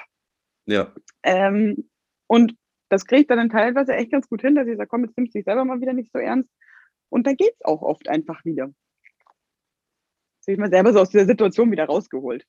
Ja. 0.67 0.93
Ähm, 1.23 1.89
und 2.27 2.55
das 2.89 3.05
kriege 3.05 3.21
ich 3.21 3.27
dann 3.27 3.49
teilweise 3.49 3.93
echt 3.93 4.11
ganz 4.11 4.29
gut 4.29 4.41
hin, 4.41 4.55
dass 4.55 4.67
ich 4.67 4.77
sage, 4.77 4.87
komm, 4.87 5.03
jetzt 5.03 5.17
nimmst 5.17 5.33
du 5.33 5.39
dich 5.39 5.45
selber 5.45 5.65
mal 5.65 5.81
wieder 5.81 5.93
nicht 5.93 6.11
so 6.11 6.19
ernst. 6.19 6.49
Und 7.11 7.27
dann 7.27 7.35
geht 7.35 7.53
es 7.59 7.65
auch 7.65 7.81
oft 7.81 8.07
einfach 8.07 8.43
wieder. 8.45 8.73
Jetzt 10.37 10.47
habe 10.47 10.53
ich 10.53 10.57
mal 10.57 10.69
selber 10.69 10.93
so 10.93 10.99
aus 10.99 11.09
dieser 11.09 11.25
Situation 11.25 11.71
wieder 11.71 11.85
rausgeholt. 11.85 12.45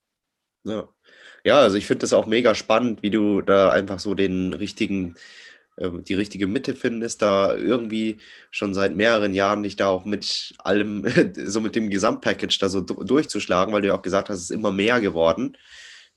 Ja, 0.65 0.89
ja 1.45 1.59
also 1.59 1.77
ich 1.77 1.87
finde 1.87 2.03
das 2.03 2.13
auch 2.13 2.27
mega 2.27 2.55
spannend, 2.55 3.03
wie 3.03 3.11
du 3.11 3.43
da 3.43 3.71
einfach 3.71 3.99
so 3.99 4.15
den 4.15 4.55
richtigen 4.55 5.17
ähm, 5.79 6.05
die 6.05 6.15
richtige 6.15 6.47
Mitte 6.47 6.75
findest, 6.75 7.23
da 7.23 7.57
irgendwie 7.57 8.19
schon 8.51 8.75
seit 8.75 8.95
mehreren 8.95 9.35
Jahren 9.35 9.63
dich 9.63 9.77
da 9.77 9.89
auch 9.89 10.05
mit 10.05 10.55
allem, 10.59 11.07
so 11.35 11.61
mit 11.61 11.75
dem 11.75 11.91
Gesamtpackage 11.91 12.59
da 12.61 12.69
so 12.69 12.81
durchzuschlagen, 12.83 13.73
weil 13.73 13.83
du 13.83 13.89
ja 13.89 13.95
auch 13.95 14.03
gesagt 14.03 14.29
hast, 14.29 14.37
es 14.39 14.45
ist 14.45 14.51
immer 14.51 14.71
mehr 14.71 15.01
geworden 15.01 15.57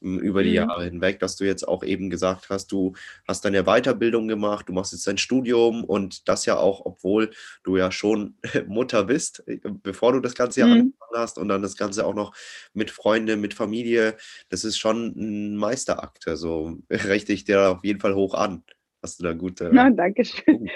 über 0.06 0.44
die 0.44 0.50
mhm. 0.50 0.56
Jahre 0.56 0.84
hinweg, 0.86 1.20
dass 1.20 1.36
du 1.36 1.46
jetzt 1.46 1.68
auch 1.68 1.84
eben 1.84 2.10
gesagt 2.10 2.50
hast, 2.50 2.72
du 2.72 2.94
hast 3.28 3.46
deine 3.46 3.64
Weiterbildung 3.64 4.28
gemacht, 4.28 4.70
du 4.70 4.74
machst 4.74 4.94
jetzt 4.94 5.08
dein 5.08 5.18
Studium 5.18 5.84
und 5.84 6.28
das 6.28 6.46
ja 6.46 6.58
auch, 6.58 6.86
obwohl 6.86 7.32
du 7.64 7.78
ja 7.78 7.92
schon 7.92 8.38
Mutter 8.68 9.06
bist, 9.06 9.44
bevor 9.84 10.14
du 10.14 10.20
das 10.20 10.36
ganze 10.36 10.62
Jahr 10.62 10.70
mhm. 10.70 10.76
angefangen 10.76 11.18
hast 11.18 11.38
und 11.38 11.48
dann 11.48 11.62
das 11.62 11.78
Ganze 11.78 12.06
auch 12.06 12.14
noch 12.14 12.36
mit 12.74 12.92
Freunden, 12.92 13.42
mit 13.42 13.54
Familie, 13.54 14.16
das 14.50 14.64
ist 14.64 14.78
schon 14.78 15.14
ein 15.16 15.58
Meisterakt. 15.58 16.28
Also 16.28 16.78
rechne 16.90 17.34
ich 17.34 17.46
dir 17.46 17.70
auf 17.70 17.84
jeden 17.84 18.00
Fall 18.00 18.16
hoch 18.16 18.34
an 18.34 18.64
hast 19.06 19.20
du 19.20 19.24
da 19.24 19.34
gute. 19.34 19.70
Na, 19.72 19.92
danke 19.92 20.26
schön. 20.26 20.68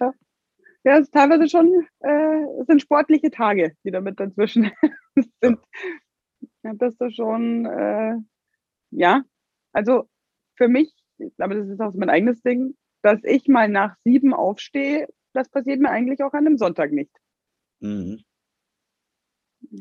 Ja. 0.00 0.14
ja, 0.82 0.94
es 0.94 1.02
ist 1.02 1.12
teilweise 1.12 1.46
schon, 1.46 1.86
äh, 2.00 2.60
es 2.60 2.66
sind 2.66 2.80
sportliche 2.80 3.30
Tage, 3.30 3.76
die 3.84 3.90
damit 3.90 4.18
dazwischen 4.18 4.70
sind. 5.42 5.58
Ja, 6.62 6.72
das 6.74 6.94
ist 6.98 7.16
schon, 7.16 7.66
äh, 7.66 8.14
ja, 8.90 9.22
also 9.72 10.08
für 10.56 10.68
mich, 10.68 10.92
aber 11.38 11.54
das 11.54 11.68
ist 11.68 11.80
auch 11.80 11.94
mein 11.94 12.10
eigenes 12.10 12.42
Ding, 12.42 12.76
dass 13.02 13.22
ich 13.24 13.48
mal 13.48 13.68
nach 13.68 13.96
sieben 14.04 14.34
aufstehe, 14.34 15.08
das 15.32 15.48
passiert 15.48 15.80
mir 15.80 15.90
eigentlich 15.90 16.22
auch 16.22 16.32
an 16.32 16.46
einem 16.46 16.58
Sonntag 16.58 16.92
nicht. 16.92 17.10
Mhm. 17.80 18.20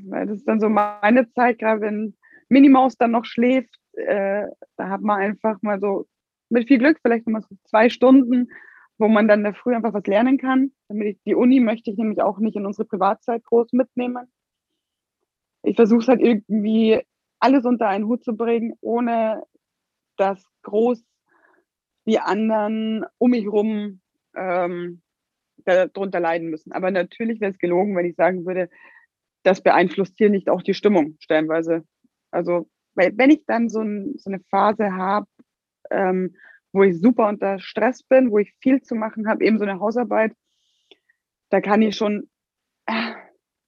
Weil 0.05 0.27
das 0.27 0.37
ist 0.37 0.47
dann 0.47 0.59
so 0.59 0.69
meine 0.69 1.29
Zeit, 1.31 1.59
gerade 1.59 1.81
wenn 1.81 2.15
Minimaus 2.49 2.97
dann 2.97 3.11
noch 3.11 3.25
schläft, 3.25 3.73
äh, 3.93 4.47
da 4.77 4.89
hat 4.89 5.01
man 5.01 5.19
einfach 5.19 5.61
mal 5.61 5.79
so 5.79 6.07
mit 6.49 6.67
viel 6.67 6.79
Glück 6.79 6.99
vielleicht 7.01 7.27
nochmal 7.27 7.43
so 7.43 7.55
zwei 7.65 7.89
Stunden, 7.89 8.49
wo 8.97 9.07
man 9.07 9.27
dann 9.27 9.43
da 9.43 9.53
früh 9.53 9.75
einfach 9.75 9.93
was 9.93 10.05
lernen 10.05 10.37
kann. 10.37 10.71
Damit 10.87 11.07
ich, 11.07 11.23
die 11.25 11.35
Uni 11.35 11.59
möchte 11.59 11.91
ich 11.91 11.97
nämlich 11.97 12.21
auch 12.21 12.39
nicht 12.39 12.55
in 12.55 12.65
unsere 12.65 12.87
Privatzeit 12.87 13.43
groß 13.43 13.71
mitnehmen. 13.73 14.31
Ich 15.63 15.75
versuche 15.75 16.01
es 16.01 16.07
halt 16.07 16.21
irgendwie 16.21 17.01
alles 17.39 17.65
unter 17.65 17.87
einen 17.87 18.05
Hut 18.05 18.23
zu 18.23 18.35
bringen, 18.35 18.73
ohne 18.81 19.43
dass 20.17 20.43
groß 20.63 21.03
die 22.05 22.19
anderen 22.19 23.05
um 23.17 23.31
mich 23.31 23.43
herum 23.43 24.01
ähm, 24.35 25.01
darunter 25.65 26.19
leiden 26.19 26.49
müssen. 26.49 26.71
Aber 26.71 26.91
natürlich 26.91 27.39
wäre 27.41 27.51
es 27.51 27.59
gelogen, 27.59 27.95
wenn 27.95 28.05
ich 28.05 28.15
sagen 28.15 28.45
würde, 28.45 28.69
das 29.43 29.61
beeinflusst 29.61 30.15
hier 30.17 30.29
nicht 30.29 30.49
auch 30.49 30.61
die 30.61 30.73
Stimmung 30.73 31.15
stellenweise. 31.19 31.85
Also, 32.31 32.69
wenn 32.95 33.29
ich 33.29 33.45
dann 33.45 33.69
so, 33.69 33.81
ein, 33.81 34.13
so 34.17 34.29
eine 34.29 34.41
Phase 34.49 34.93
habe, 34.93 35.27
ähm, 35.89 36.35
wo 36.73 36.83
ich 36.83 36.99
super 36.99 37.27
unter 37.27 37.59
Stress 37.59 38.03
bin, 38.03 38.31
wo 38.31 38.39
ich 38.39 38.53
viel 38.59 38.81
zu 38.81 38.95
machen 38.95 39.27
habe, 39.27 39.43
eben 39.45 39.57
so 39.57 39.65
eine 39.65 39.79
Hausarbeit, 39.79 40.33
da 41.49 41.61
kann 41.61 41.81
ich 41.81 41.95
schon, 41.95 42.28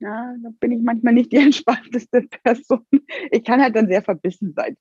ja, 0.02 0.36
da 0.42 0.50
bin 0.60 0.72
ich 0.72 0.82
manchmal 0.82 1.14
nicht 1.14 1.32
die 1.32 1.38
entspannteste 1.38 2.24
Person. 2.44 2.86
Ich 3.32 3.44
kann 3.44 3.62
halt 3.62 3.76
dann 3.76 3.88
sehr 3.88 4.02
verbissen 4.02 4.54
sein. 4.56 4.78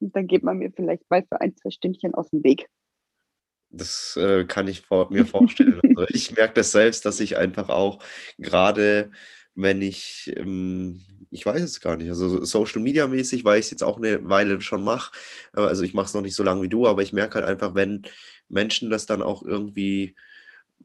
Und 0.00 0.14
dann 0.16 0.26
geht 0.26 0.42
man 0.42 0.58
mir 0.58 0.72
vielleicht 0.74 1.08
mal 1.10 1.22
für 1.22 1.40
ein, 1.40 1.56
zwei 1.56 1.70
Stündchen 1.70 2.14
aus 2.14 2.30
dem 2.30 2.42
Weg. 2.42 2.66
Das 3.70 4.16
äh, 4.16 4.44
kann 4.44 4.66
ich 4.66 4.80
vor, 4.80 5.12
mir 5.12 5.24
vorstellen. 5.24 5.80
also 5.96 6.06
ich 6.08 6.34
merke 6.34 6.54
das 6.54 6.72
selbst, 6.72 7.06
dass 7.06 7.20
ich 7.20 7.36
einfach 7.36 7.68
auch 7.68 8.02
gerade, 8.38 9.12
wenn 9.54 9.80
ich 9.80 10.32
ähm, 10.36 11.00
ich 11.30 11.46
weiß 11.46 11.62
es 11.62 11.80
gar 11.80 11.96
nicht. 11.96 12.08
Also 12.08 12.44
Social 12.44 12.82
Media 12.82 13.06
mäßig, 13.06 13.44
weil 13.44 13.60
ich 13.60 13.66
es 13.66 13.70
jetzt 13.70 13.84
auch 13.84 13.98
eine 13.98 14.28
Weile 14.28 14.60
schon 14.60 14.82
mache. 14.82 15.12
Also 15.52 15.84
ich 15.84 15.94
mache 15.94 16.06
es 16.06 16.14
noch 16.14 16.22
nicht 16.22 16.34
so 16.34 16.42
lange 16.42 16.62
wie 16.62 16.68
du, 16.68 16.86
aber 16.86 17.02
ich 17.02 17.12
merke 17.12 17.36
halt 17.36 17.46
einfach, 17.46 17.74
wenn 17.74 18.02
Menschen 18.48 18.90
das 18.90 19.06
dann 19.06 19.22
auch 19.22 19.44
irgendwie 19.44 20.16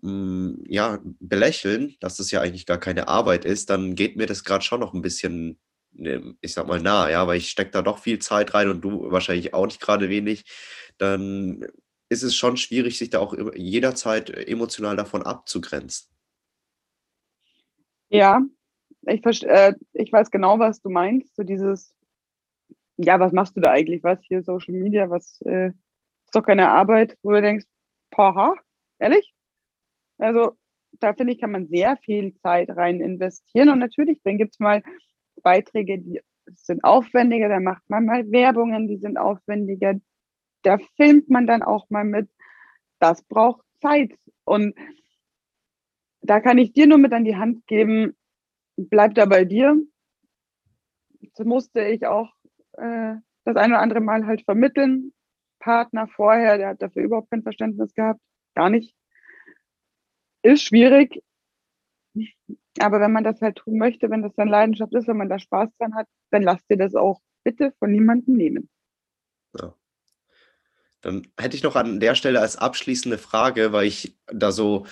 hm, 0.06 0.64
ja, 0.68 1.00
belächeln, 1.20 1.96
dass 2.00 2.18
das 2.18 2.30
ja 2.30 2.40
eigentlich 2.40 2.68
gar 2.68 2.78
keine 2.78 3.08
Arbeit 3.08 3.44
ist, 3.44 3.72
dann 3.72 3.96
geht 3.96 4.18
mir 4.18 4.28
das 4.28 4.44
gerade 4.44 4.64
schon 4.64 4.80
noch 4.80 4.94
ein 4.94 5.02
bisschen, 5.02 5.58
ne, 5.94 6.36
ich 6.42 6.54
sag 6.54 6.68
mal, 6.68 6.80
nah, 6.80 7.10
ja, 7.10 7.26
weil 7.26 7.40
ich 7.40 7.50
stecke 7.50 7.72
da 7.72 7.82
doch 7.82 7.98
viel 7.98 8.20
Zeit 8.20 8.54
rein 8.54 8.70
und 8.70 8.82
du 8.82 9.12
wahrscheinlich 9.12 9.56
auch 9.56 9.66
nicht 9.66 9.82
gerade 9.82 10.08
wenig. 10.10 10.46
Dann 11.00 11.66
ist 12.08 12.22
es 12.22 12.36
schon 12.36 12.56
schwierig, 12.56 13.00
sich 13.00 13.10
da 13.10 13.18
auch 13.18 13.36
jederzeit 13.56 14.30
emotional 14.30 14.96
davon 14.96 15.24
abzugrenzen. 15.24 16.08
Ja, 18.10 18.42
ich, 19.08 19.44
äh, 19.44 19.74
ich 19.94 20.14
weiß 20.14 20.30
genau, 20.30 20.60
was 20.60 20.82
du 20.82 20.90
meinst. 20.90 21.36
So 21.36 21.42
dieses, 21.42 21.96
ja, 22.98 23.20
was 23.20 23.32
machst 23.32 23.58
du 23.58 23.62
da 23.62 23.72
eigentlich? 23.72 24.04
Was 24.04 24.20
hier 24.22 24.44
Social 24.44 24.76
Media? 24.76 25.10
Was 25.10 25.42
äh, 25.42 25.70
ist 25.70 26.36
doch 26.36 26.44
keine 26.44 26.70
Arbeit, 26.70 27.18
wo 27.24 27.32
du 27.32 27.42
denkst, 27.42 27.66
paha, 28.12 28.54
ehrlich? 29.00 29.35
Also 30.18 30.58
da 31.00 31.14
finde 31.14 31.34
ich, 31.34 31.42
kann 31.42 31.52
man 31.52 31.68
sehr 31.68 31.98
viel 31.98 32.36
Zeit 32.38 32.70
rein 32.70 33.02
investieren. 33.02 33.70
Und 33.70 33.80
natürlich, 33.80 34.22
dann 34.24 34.38
gibt 34.38 34.54
es 34.54 34.60
mal 34.60 34.82
Beiträge, 35.44 36.00
die 36.00 36.22
sind 36.54 36.84
aufwendiger, 36.84 37.50
da 37.50 37.60
macht 37.60 37.90
man 37.90 38.06
mal 38.06 38.32
Werbungen, 38.32 38.88
die 38.88 38.98
sind 38.98 39.18
aufwendiger, 39.18 39.96
da 40.62 40.78
filmt 40.96 41.30
man 41.30 41.48
dann 41.48 41.64
auch 41.64 41.90
mal 41.90 42.04
mit. 42.04 42.30
Das 43.00 43.24
braucht 43.24 43.64
Zeit. 43.82 44.14
Und 44.46 44.76
da 46.22 46.40
kann 46.40 46.58
ich 46.58 46.74
dir 46.74 46.88
nur 46.88 46.98
mit 46.98 47.14
an 47.14 47.26
die 47.26 47.36
Hand 47.36 47.68
geben, 47.68 48.16
bleib 48.78 49.16
da 49.16 49.26
bei 49.26 49.46
dir. 49.46 49.76
Das 51.36 51.46
musste 51.46 51.82
ich 51.82 52.06
auch 52.06 52.30
äh, 52.74 53.16
das 53.44 53.56
eine 53.56 53.76
oder 53.76 53.82
andere 53.82 54.02
Mal 54.02 54.26
halt 54.26 54.44
vermitteln. 54.44 55.14
Partner 55.60 56.08
vorher, 56.08 56.58
der 56.58 56.70
hat 56.70 56.82
dafür 56.82 57.04
überhaupt 57.04 57.32
kein 57.32 57.44
Verständnis 57.44 57.94
gehabt. 57.94 58.22
Gar 58.56 58.70
nicht. 58.70 58.96
Ist 60.46 60.62
schwierig. 60.62 61.24
Aber 62.78 63.00
wenn 63.00 63.12
man 63.12 63.24
das 63.24 63.42
halt 63.42 63.56
tun 63.56 63.80
möchte, 63.80 64.12
wenn 64.12 64.22
das 64.22 64.36
dann 64.36 64.48
Leidenschaft 64.48 64.94
ist, 64.94 65.08
wenn 65.08 65.18
man 65.18 65.28
da 65.28 65.40
Spaß 65.40 65.72
dran 65.80 65.96
hat, 65.96 66.08
dann 66.30 66.44
lasst 66.44 66.70
dir 66.70 66.78
das 66.78 66.94
auch 66.94 67.20
bitte 67.44 67.74
von 67.80 67.92
niemandem 67.92 68.36
nehmen. 68.36 68.70
Ja. 69.60 69.74
Dann 71.02 71.28
hätte 71.40 71.58
ich 71.58 71.64
noch 71.64 71.76
an 71.76 72.00
der 72.00 72.14
Stelle 72.14 72.42
als 72.42 72.58
abschließende 72.58 73.18
Frage, 73.18 73.74
weil 73.74 73.88
ich 73.88 74.16
da 74.28 74.52
so 74.52 74.86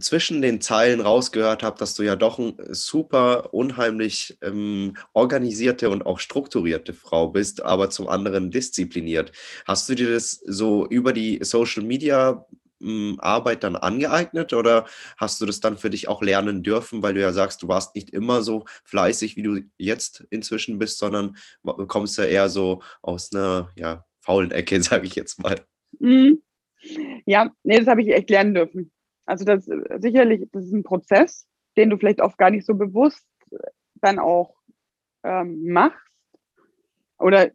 zwischen 0.00 0.40
den 0.40 0.62
Zeilen 0.62 1.02
rausgehört 1.02 1.62
habe, 1.62 1.78
dass 1.78 1.94
du 1.94 2.02
ja 2.02 2.16
doch 2.16 2.38
eine 2.38 2.54
super 2.74 3.52
unheimlich 3.52 4.38
ähm, 4.40 4.96
organisierte 5.12 5.90
und 5.90 6.06
auch 6.06 6.20
strukturierte 6.20 6.94
Frau 6.94 7.28
bist, 7.28 7.62
aber 7.62 7.90
zum 7.90 8.08
anderen 8.08 8.50
diszipliniert. 8.50 9.32
Hast 9.66 9.90
du 9.90 9.94
dir 9.94 10.10
das 10.10 10.30
so 10.46 10.86
über 10.88 11.12
die 11.12 11.40
Social 11.42 11.82
Media 11.84 12.46
Arbeit 13.18 13.64
dann 13.64 13.76
angeeignet 13.76 14.52
oder 14.52 14.86
hast 15.16 15.40
du 15.40 15.46
das 15.46 15.60
dann 15.60 15.76
für 15.76 15.90
dich 15.90 16.08
auch 16.08 16.22
lernen 16.22 16.62
dürfen, 16.62 17.02
weil 17.02 17.14
du 17.14 17.20
ja 17.20 17.32
sagst, 17.32 17.62
du 17.62 17.68
warst 17.68 17.94
nicht 17.94 18.10
immer 18.10 18.42
so 18.42 18.64
fleißig, 18.84 19.36
wie 19.36 19.42
du 19.42 19.60
jetzt 19.78 20.26
inzwischen 20.30 20.78
bist, 20.78 20.98
sondern 20.98 21.36
kommst 21.88 22.18
ja 22.18 22.24
eher 22.24 22.48
so 22.48 22.82
aus 23.02 23.32
einer 23.32 23.70
ja, 23.76 24.04
faulen 24.20 24.50
Ecke, 24.50 24.80
sage 24.82 25.06
ich 25.06 25.14
jetzt 25.14 25.42
mal. 25.42 25.60
Mhm. 25.98 26.42
Ja, 27.24 27.50
nee, 27.62 27.78
das 27.78 27.88
habe 27.88 28.02
ich 28.02 28.08
echt 28.10 28.30
lernen 28.30 28.54
dürfen 28.54 28.92
Also 29.24 29.44
das 29.44 29.68
sicherlich, 29.98 30.48
das 30.52 30.66
ist 30.66 30.72
ein 30.72 30.84
Prozess, 30.84 31.46
den 31.76 31.90
du 31.90 31.96
vielleicht 31.96 32.20
oft 32.20 32.38
gar 32.38 32.50
nicht 32.50 32.66
so 32.66 32.74
bewusst 32.74 33.26
dann 33.96 34.18
auch 34.18 34.54
ähm, 35.24 35.64
machst 35.68 35.98
oder 37.18 37.50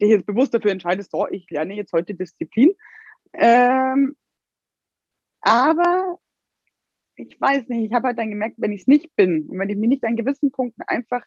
dich 0.00 0.10
jetzt 0.10 0.26
bewusst 0.26 0.54
dafür 0.54 0.70
entscheidest, 0.70 1.10
so, 1.10 1.26
ich 1.28 1.48
lerne 1.50 1.74
jetzt 1.74 1.92
heute 1.92 2.14
Disziplin. 2.14 2.74
Ähm, 3.32 4.16
aber 5.44 6.18
ich 7.16 7.40
weiß 7.40 7.68
nicht, 7.68 7.86
ich 7.86 7.92
habe 7.92 8.08
halt 8.08 8.18
dann 8.18 8.30
gemerkt, 8.30 8.56
wenn 8.58 8.72
ich 8.72 8.82
es 8.82 8.86
nicht 8.86 9.14
bin 9.16 9.48
und 9.48 9.58
wenn 9.58 9.68
ich 9.68 9.76
mich 9.76 9.88
nicht 9.88 10.04
an 10.04 10.16
gewissen 10.16 10.50
Punkten 10.50 10.82
einfach 10.86 11.22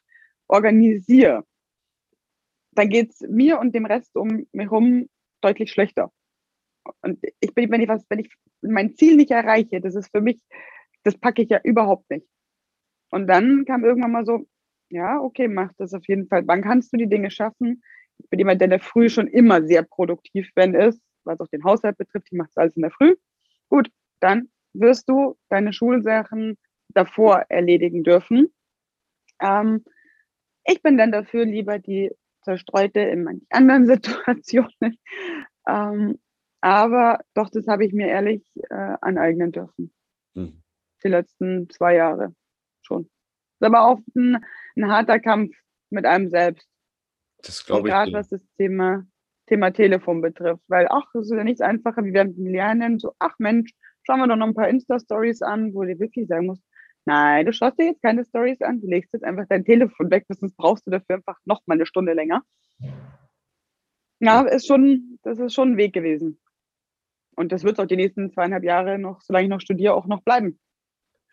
organisiere, 0.48 1.46
dann 2.72 2.90
geht 2.90 3.12
es 3.12 3.22
mir 3.22 3.60
und 3.60 3.74
dem 3.74 3.86
Rest 3.86 4.16
um 4.16 4.28
mich 4.28 4.48
herum 4.54 5.08
deutlich 5.42 5.72
schlechter. 5.72 6.12
Und 7.02 7.20
ich 7.40 7.54
bin, 7.54 7.72
wenn 7.72 7.82
ich 7.82 7.90
was, 7.90 8.06
wenn 8.10 8.20
ich 8.20 8.34
mein 8.62 8.96
Ziel 8.96 9.16
nicht 9.16 9.32
erreiche, 9.32 9.82
das 9.82 9.96
ist 9.96 10.10
für 10.12 10.22
mich, 10.22 10.42
das 11.04 11.18
packe 11.18 11.42
ich 11.42 11.50
ja 11.50 11.60
überhaupt 11.64 12.10
nicht. 12.10 12.28
Und 13.12 13.28
dann 13.28 13.66
kam 13.66 13.86
irgendwann 13.86 14.12
mal 14.12 14.26
so, 14.26 14.48
ja, 14.90 15.20
okay, 15.20 15.48
mach 15.48 15.72
das 15.78 15.94
auf 15.94 16.08
jeden 16.08 16.28
Fall. 16.28 16.48
Wann 16.48 16.62
kannst 16.62 16.94
du 16.94 16.98
die 16.98 17.10
Dinge 17.10 17.32
schaffen? 17.32 17.84
Ich 18.20 18.30
bin 18.30 18.40
jemand, 18.40 18.62
der 18.62 18.66
in 18.66 18.72
der 18.72 18.80
Früh 18.80 19.10
schon 19.10 19.28
immer 19.28 19.64
sehr 19.64 19.84
produktiv 19.84 20.50
wenn 20.56 20.74
ist, 20.74 21.02
was 21.24 21.40
auch 21.40 21.48
den 21.48 21.64
Haushalt 21.64 21.98
betrifft. 21.98 22.28
Ich 22.32 22.38
mache 22.38 22.50
es 22.50 22.58
alles 22.58 22.76
in 22.76 22.82
der 22.82 22.92
Früh. 22.92 23.16
Gut, 23.70 23.90
dann 24.20 24.50
wirst 24.74 25.10
du 25.10 25.38
deine 25.50 25.74
Schulsachen 25.74 26.58
davor 26.90 27.46
erledigen 27.50 28.04
dürfen. 28.04 28.54
Ähm, 29.42 29.84
ich 30.66 30.82
bin 30.82 30.98
dann 30.98 31.12
dafür 31.12 31.46
lieber 31.46 31.80
die 31.80 32.12
zerstreute 32.44 33.00
in 33.00 33.24
manchen 33.24 33.48
anderen 33.50 33.86
Situationen. 33.88 35.00
Ähm, 35.68 36.20
aber 36.62 37.20
doch, 37.34 37.50
das 37.50 37.68
habe 37.68 37.86
ich 37.86 37.94
mir 37.94 38.08
ehrlich 38.08 38.44
äh, 38.70 38.96
aneignen 39.02 39.52
dürfen. 39.52 39.94
Hm. 40.36 40.62
Die 41.04 41.08
letzten 41.08 41.70
zwei 41.70 41.96
Jahre 41.96 42.34
schon. 42.82 43.04
Das 43.60 43.70
ist 43.70 43.76
aber 43.76 43.88
auch 43.88 44.00
ein, 44.16 44.44
ein 44.76 44.88
harter 44.88 45.20
Kampf 45.20 45.56
mit 45.90 46.06
einem 46.06 46.30
selbst. 46.30 46.68
Das 47.44 47.66
glaube 47.66 47.88
ich. 47.88 47.94
Gerade 47.94 48.14
was 48.14 48.30
das 48.30 48.42
Thema, 48.58 49.06
Thema 49.46 49.72
Telefon 49.72 50.22
betrifft. 50.22 50.64
Weil, 50.68 50.88
ach, 50.90 51.06
das 51.14 51.26
ist 51.26 51.32
ja 51.32 51.44
nichts 51.44 51.62
einfacher, 51.62 52.04
wie 52.04 52.12
dem 52.12 52.34
Lernen. 52.46 53.00
So, 53.00 53.14
ach 53.20 53.36
Mensch, 53.38 53.72
schauen 54.08 54.20
wir 54.20 54.28
doch 54.28 54.38
noch 54.38 54.48
ein 54.48 54.56
paar 54.56 54.70
Insta-Stories 54.70 55.42
an, 55.42 55.74
wo 55.74 55.84
du 55.84 56.00
wirklich 56.00 56.28
sagen 56.28 56.48
musst, 56.48 56.64
nein, 57.06 57.46
du 57.46 57.52
schaust 57.52 57.78
dir 57.78 57.88
jetzt 57.88 58.02
keine 58.02 58.24
Stories 58.24 58.62
an, 58.62 58.80
du 58.80 58.88
legst 58.88 59.14
jetzt 59.14 59.24
einfach 59.24 59.46
dein 59.50 59.66
Telefon 59.66 60.10
weg, 60.10 60.26
sonst 60.30 60.56
brauchst 60.56 60.88
du 60.88 60.92
dafür 60.92 61.18
einfach 61.18 61.38
noch 61.46 61.62
mal 61.66 61.76
eine 61.76 61.86
Stunde 61.86 62.14
länger. 62.14 62.42
Ja, 64.20 64.42
ist 64.42 64.66
schon, 64.66 65.20
das 65.24 65.40
ist 65.40 65.54
schon 65.54 65.74
ein 65.74 65.78
Weg 65.78 65.94
gewesen. 65.94 66.40
Und 67.36 67.52
das 67.52 67.64
wird 67.64 67.80
auch 67.80 67.86
die 67.86 67.98
nächsten 67.98 68.32
zweieinhalb 68.32 68.64
Jahre 68.64 68.98
noch, 68.98 69.22
solange 69.22 69.46
ich 69.46 69.50
noch 69.50 69.62
studiere, 69.62 69.94
auch 69.94 70.08
noch 70.08 70.24
bleiben. 70.24 70.58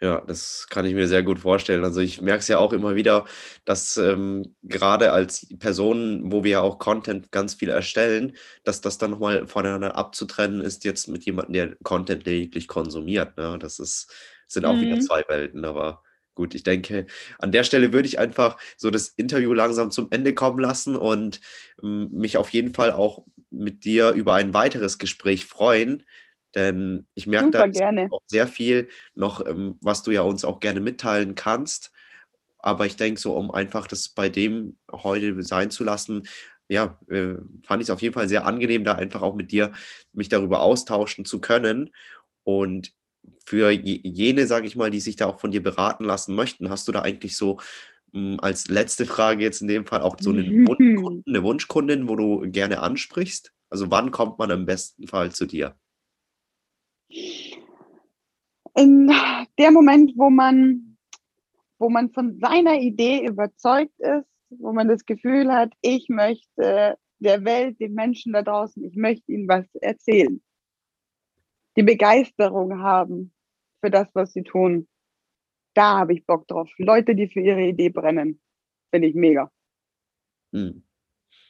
Ja, 0.05 0.21
das 0.21 0.67
kann 0.69 0.85
ich 0.85 0.93
mir 0.93 1.09
sehr 1.09 1.23
gut 1.23 1.39
vorstellen. 1.41 1.83
Also 1.83 2.01
ich 2.03 2.21
merke 2.21 2.41
es 2.41 2.49
ja 2.49 2.59
auch 2.59 2.75
immer 2.75 2.95
wieder, 2.95 3.25
dass 3.65 3.97
ähm, 3.97 4.55
gerade 4.63 5.13
als 5.13 5.47
Personen, 5.59 6.31
wo 6.31 6.45
wir 6.45 6.51
ja 6.51 6.61
auch 6.61 6.79
Content 6.79 7.33
ganz 7.33 7.55
viel 7.55 7.71
erstellen, 7.71 8.37
dass 8.65 8.83
das 8.83 8.99
dann 8.99 9.13
nochmal 9.13 9.47
voneinander 9.47 9.97
abzutrennen 9.97 10.61
ist, 10.61 10.85
jetzt 10.85 11.09
mit 11.09 11.25
jemandem, 11.25 11.53
der 11.55 11.77
Content 11.85 12.27
lediglich 12.27 12.69
konsumiert. 12.69 13.39
Ne? 13.39 13.59
Das 13.59 13.79
ist, 13.79 14.13
sind 14.47 14.67
auch 14.67 14.75
mhm. 14.75 14.83
wieder 14.83 15.01
zwei 15.01 15.25
Welten, 15.27 15.65
aber 15.65 16.03
gut, 16.35 16.55
ich 16.55 16.65
denke, 16.65 17.07
an 17.39 17.51
der 17.51 17.65
Stelle 17.65 17.95
würde 17.95 18.07
ich 18.07 18.19
einfach 18.19 18.59
so 18.77 18.91
das 18.91 19.09
Interview 19.09 19.55
langsam 19.55 19.91
zum 19.91 20.09
Ende 20.11 20.35
kommen 20.35 20.59
lassen 20.59 20.97
und 20.97 21.41
ähm, 21.83 22.11
mich 22.13 22.37
auf 22.37 22.51
jeden 22.51 22.75
Fall 22.75 22.93
auch 22.93 23.25
mit 23.49 23.87
dir 23.87 24.11
über 24.11 24.35
ein 24.35 24.53
weiteres 24.53 24.99
Gespräch 24.99 25.47
freuen. 25.47 26.03
Denn 26.55 27.07
ich 27.15 27.27
merke 27.27 27.51
da 27.51 27.67
auch 28.11 28.23
sehr 28.27 28.47
viel 28.47 28.89
noch, 29.15 29.45
ähm, 29.47 29.77
was 29.81 30.03
du 30.03 30.11
ja 30.11 30.23
uns 30.23 30.45
auch 30.45 30.61
gerne 30.61 30.81
mitteilen 30.81 31.35
kannst. 31.35 31.93
Aber 32.59 32.87
ich 32.87 32.97
denke, 32.97 33.21
so 33.21 33.37
um 33.37 33.51
einfach 33.51 33.87
das 33.87 34.09
bei 34.09 34.29
dem 34.29 34.77
heute 34.91 35.43
sein 35.43 35.71
zu 35.71 35.85
lassen, 35.85 36.27
ja, 36.69 36.99
äh, 37.09 37.35
fand 37.63 37.83
ich 37.83 37.89
es 37.89 37.91
auf 37.91 38.01
jeden 38.01 38.15
Fall 38.15 38.29
sehr 38.29 38.47
angenehm, 38.47 38.85
da 38.85 38.95
einfach 38.95 39.23
auch 39.23 39.35
mit 39.35 39.53
dir 39.53 39.73
mich 40.13 40.29
darüber 40.29 40.61
austauschen 40.61 41.25
zu 41.25 41.41
können. 41.41 41.91
Und 42.43 42.93
für 43.45 43.71
jene, 43.71 44.47
sage 44.47 44.67
ich 44.67 44.77
mal, 44.77 44.91
die 44.91 45.01
sich 45.01 45.17
da 45.17 45.27
auch 45.27 45.41
von 45.41 45.51
dir 45.51 45.63
beraten 45.63 46.05
lassen 46.05 46.35
möchten, 46.35 46.71
hast 46.71 46.89
du 46.89 46.93
da 46.93 47.03
eigentlich 47.03 47.37
so 47.37 47.61
hm, 48.13 48.39
als 48.41 48.69
letzte 48.69 49.07
Frage 49.07 49.43
jetzt 49.43 49.61
in 49.61 49.69
dem 49.69 49.87
Fall 49.87 50.01
auch 50.01 50.17
so 50.19 50.31
einen 50.31 50.67
Wunschkunden, 50.67 51.25
eine 51.27 51.43
Wunschkundin, 51.43 52.09
wo 52.09 52.17
du 52.17 52.51
gerne 52.51 52.81
ansprichst? 52.81 53.53
Also 53.71 53.91
wann 53.91 54.11
kommt 54.11 54.39
man 54.39 54.51
im 54.51 54.67
besten 54.67 55.07
Fall 55.07 55.33
zu 55.33 55.47
dir? 55.47 55.77
In 58.77 59.11
der 59.59 59.71
Moment, 59.71 60.13
wo 60.17 60.31
man, 60.31 60.97
wo 61.79 61.89
man 61.89 62.11
von 62.11 62.39
seiner 62.41 62.81
Idee 62.81 63.27
überzeugt 63.27 63.99
ist, 63.99 64.27
wo 64.51 64.73
man 64.73 64.89
das 64.89 65.05
Gefühl 65.07 65.53
hat, 65.53 65.73
ich 65.81 66.09
möchte 66.09 66.99
der 67.19 67.45
Welt, 67.45 67.81
den 67.81 67.95
Menschen 67.95 68.33
da 68.33 68.43
draußen, 68.43 68.85
ich 68.85 68.97
möchte 68.97 69.33
ihnen 69.33 69.49
was 69.49 69.67
erzählen. 69.77 70.43
Die 71.77 71.83
Begeisterung 71.83 72.81
haben 72.81 73.33
für 73.81 73.91
das, 73.91 74.09
was 74.15 74.33
sie 74.33 74.43
tun. 74.43 74.89
Da 75.75 75.99
habe 75.99 76.15
ich 76.15 76.25
Bock 76.25 76.47
drauf. 76.47 76.71
Leute, 76.79 77.17
die 77.17 77.29
für 77.29 77.41
ihre 77.41 77.63
Idee 77.63 77.89
brennen, 77.89 78.41
finde 78.93 79.09
ich 79.09 79.15
mega. 79.15 79.51
Hm. 80.53 80.84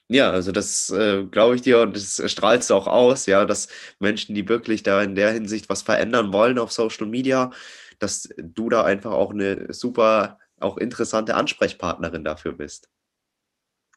Ja, 0.08 0.30
also 0.30 0.52
das 0.52 0.90
äh, 0.90 1.24
glaube 1.24 1.54
ich 1.56 1.62
dir 1.62 1.80
und 1.80 1.96
das 1.96 2.22
strahlst 2.30 2.68
du 2.68 2.74
auch 2.74 2.86
aus, 2.86 3.24
ja, 3.26 3.46
dass 3.46 3.68
Menschen, 4.00 4.34
die 4.34 4.48
wirklich 4.48 4.82
da 4.82 5.02
in 5.02 5.14
der 5.14 5.32
Hinsicht 5.32 5.68
was 5.70 5.82
verändern 5.82 6.32
wollen 6.32 6.58
auf 6.58 6.72
Social 6.72 7.06
Media, 7.06 7.50
dass 7.98 8.28
du 8.36 8.68
da 8.68 8.84
einfach 8.84 9.12
auch 9.12 9.30
eine 9.30 9.72
super, 9.72 10.38
auch 10.60 10.76
interessante 10.76 11.34
Ansprechpartnerin 11.34 12.22
dafür 12.22 12.52
bist. 12.52 12.90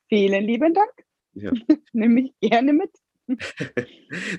Vielen 0.08 0.46
lieben 0.46 0.74
Dank. 0.74 0.92
Ja. 1.34 1.52
Nehme 1.92 2.22
ich 2.22 2.50
gerne 2.50 2.72
mit. 2.72 2.92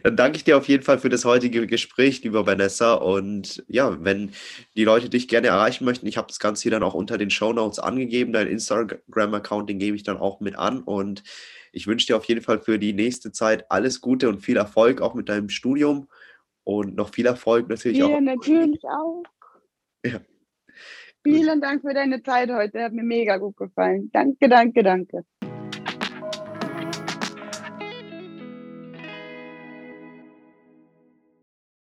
Dann 0.03 0.17
danke 0.17 0.39
ich 0.39 0.45
dir 0.45 0.57
auf 0.57 0.67
jeden 0.67 0.83
Fall 0.83 0.99
für 0.99 1.11
das 1.11 1.27
heutige 1.27 1.67
Gespräch, 1.67 2.23
lieber 2.25 2.47
Vanessa. 2.47 2.95
Und 2.95 3.63
ja, 3.69 4.03
wenn 4.03 4.33
die 4.75 4.85
Leute 4.85 5.11
dich 5.11 5.29
gerne 5.29 5.49
erreichen 5.49 5.85
möchten, 5.85 6.07
ich 6.07 6.17
habe 6.17 6.29
das 6.29 6.39
Ganze 6.39 6.63
hier 6.63 6.71
dann 6.71 6.83
auch 6.83 6.95
unter 6.95 7.19
den 7.19 7.29
Show 7.29 7.53
Notes 7.53 7.79
angegeben. 7.79 8.33
Dein 8.33 8.49
Instagram-Account, 8.49 9.69
den 9.69 9.79
gebe 9.79 9.97
ich 9.97 10.05
dann 10.05 10.17
auch 10.17 10.41
mit 10.41 10.57
an. 10.57 10.83
Und 10.83 11.23
ich 11.73 11.87
wünsche 11.87 12.07
dir 12.07 12.17
auf 12.17 12.25
jeden 12.25 12.43
Fall 12.43 12.61
für 12.61 12.79
die 12.79 12.93
nächste 12.93 13.33
Zeit 13.33 13.71
alles 13.71 14.01
Gute 14.01 14.29
und 14.29 14.41
viel 14.41 14.57
Erfolg 14.57 15.01
auch 15.01 15.15
mit 15.15 15.29
deinem 15.29 15.49
Studium 15.49 16.09
und 16.65 16.97
noch 16.97 17.15
viel 17.15 17.27
Erfolg 17.27 17.69
natürlich 17.69 17.99
ja, 17.99 18.07
auch. 18.07 18.11
Ja, 18.11 18.21
natürlich 18.21 18.83
auch. 18.85 19.23
Ja. 20.05 20.21
Vielen 21.25 21.61
Dank 21.61 21.83
für 21.83 21.95
deine 21.95 22.23
Zeit 22.23 22.51
heute. 22.51 22.83
Hat 22.83 22.93
mir 22.93 23.03
mega 23.03 23.37
gut 23.39 23.57
gefallen. 23.57 24.11
Danke, 24.13 24.49
danke, 24.49 24.83
danke. 24.83 25.25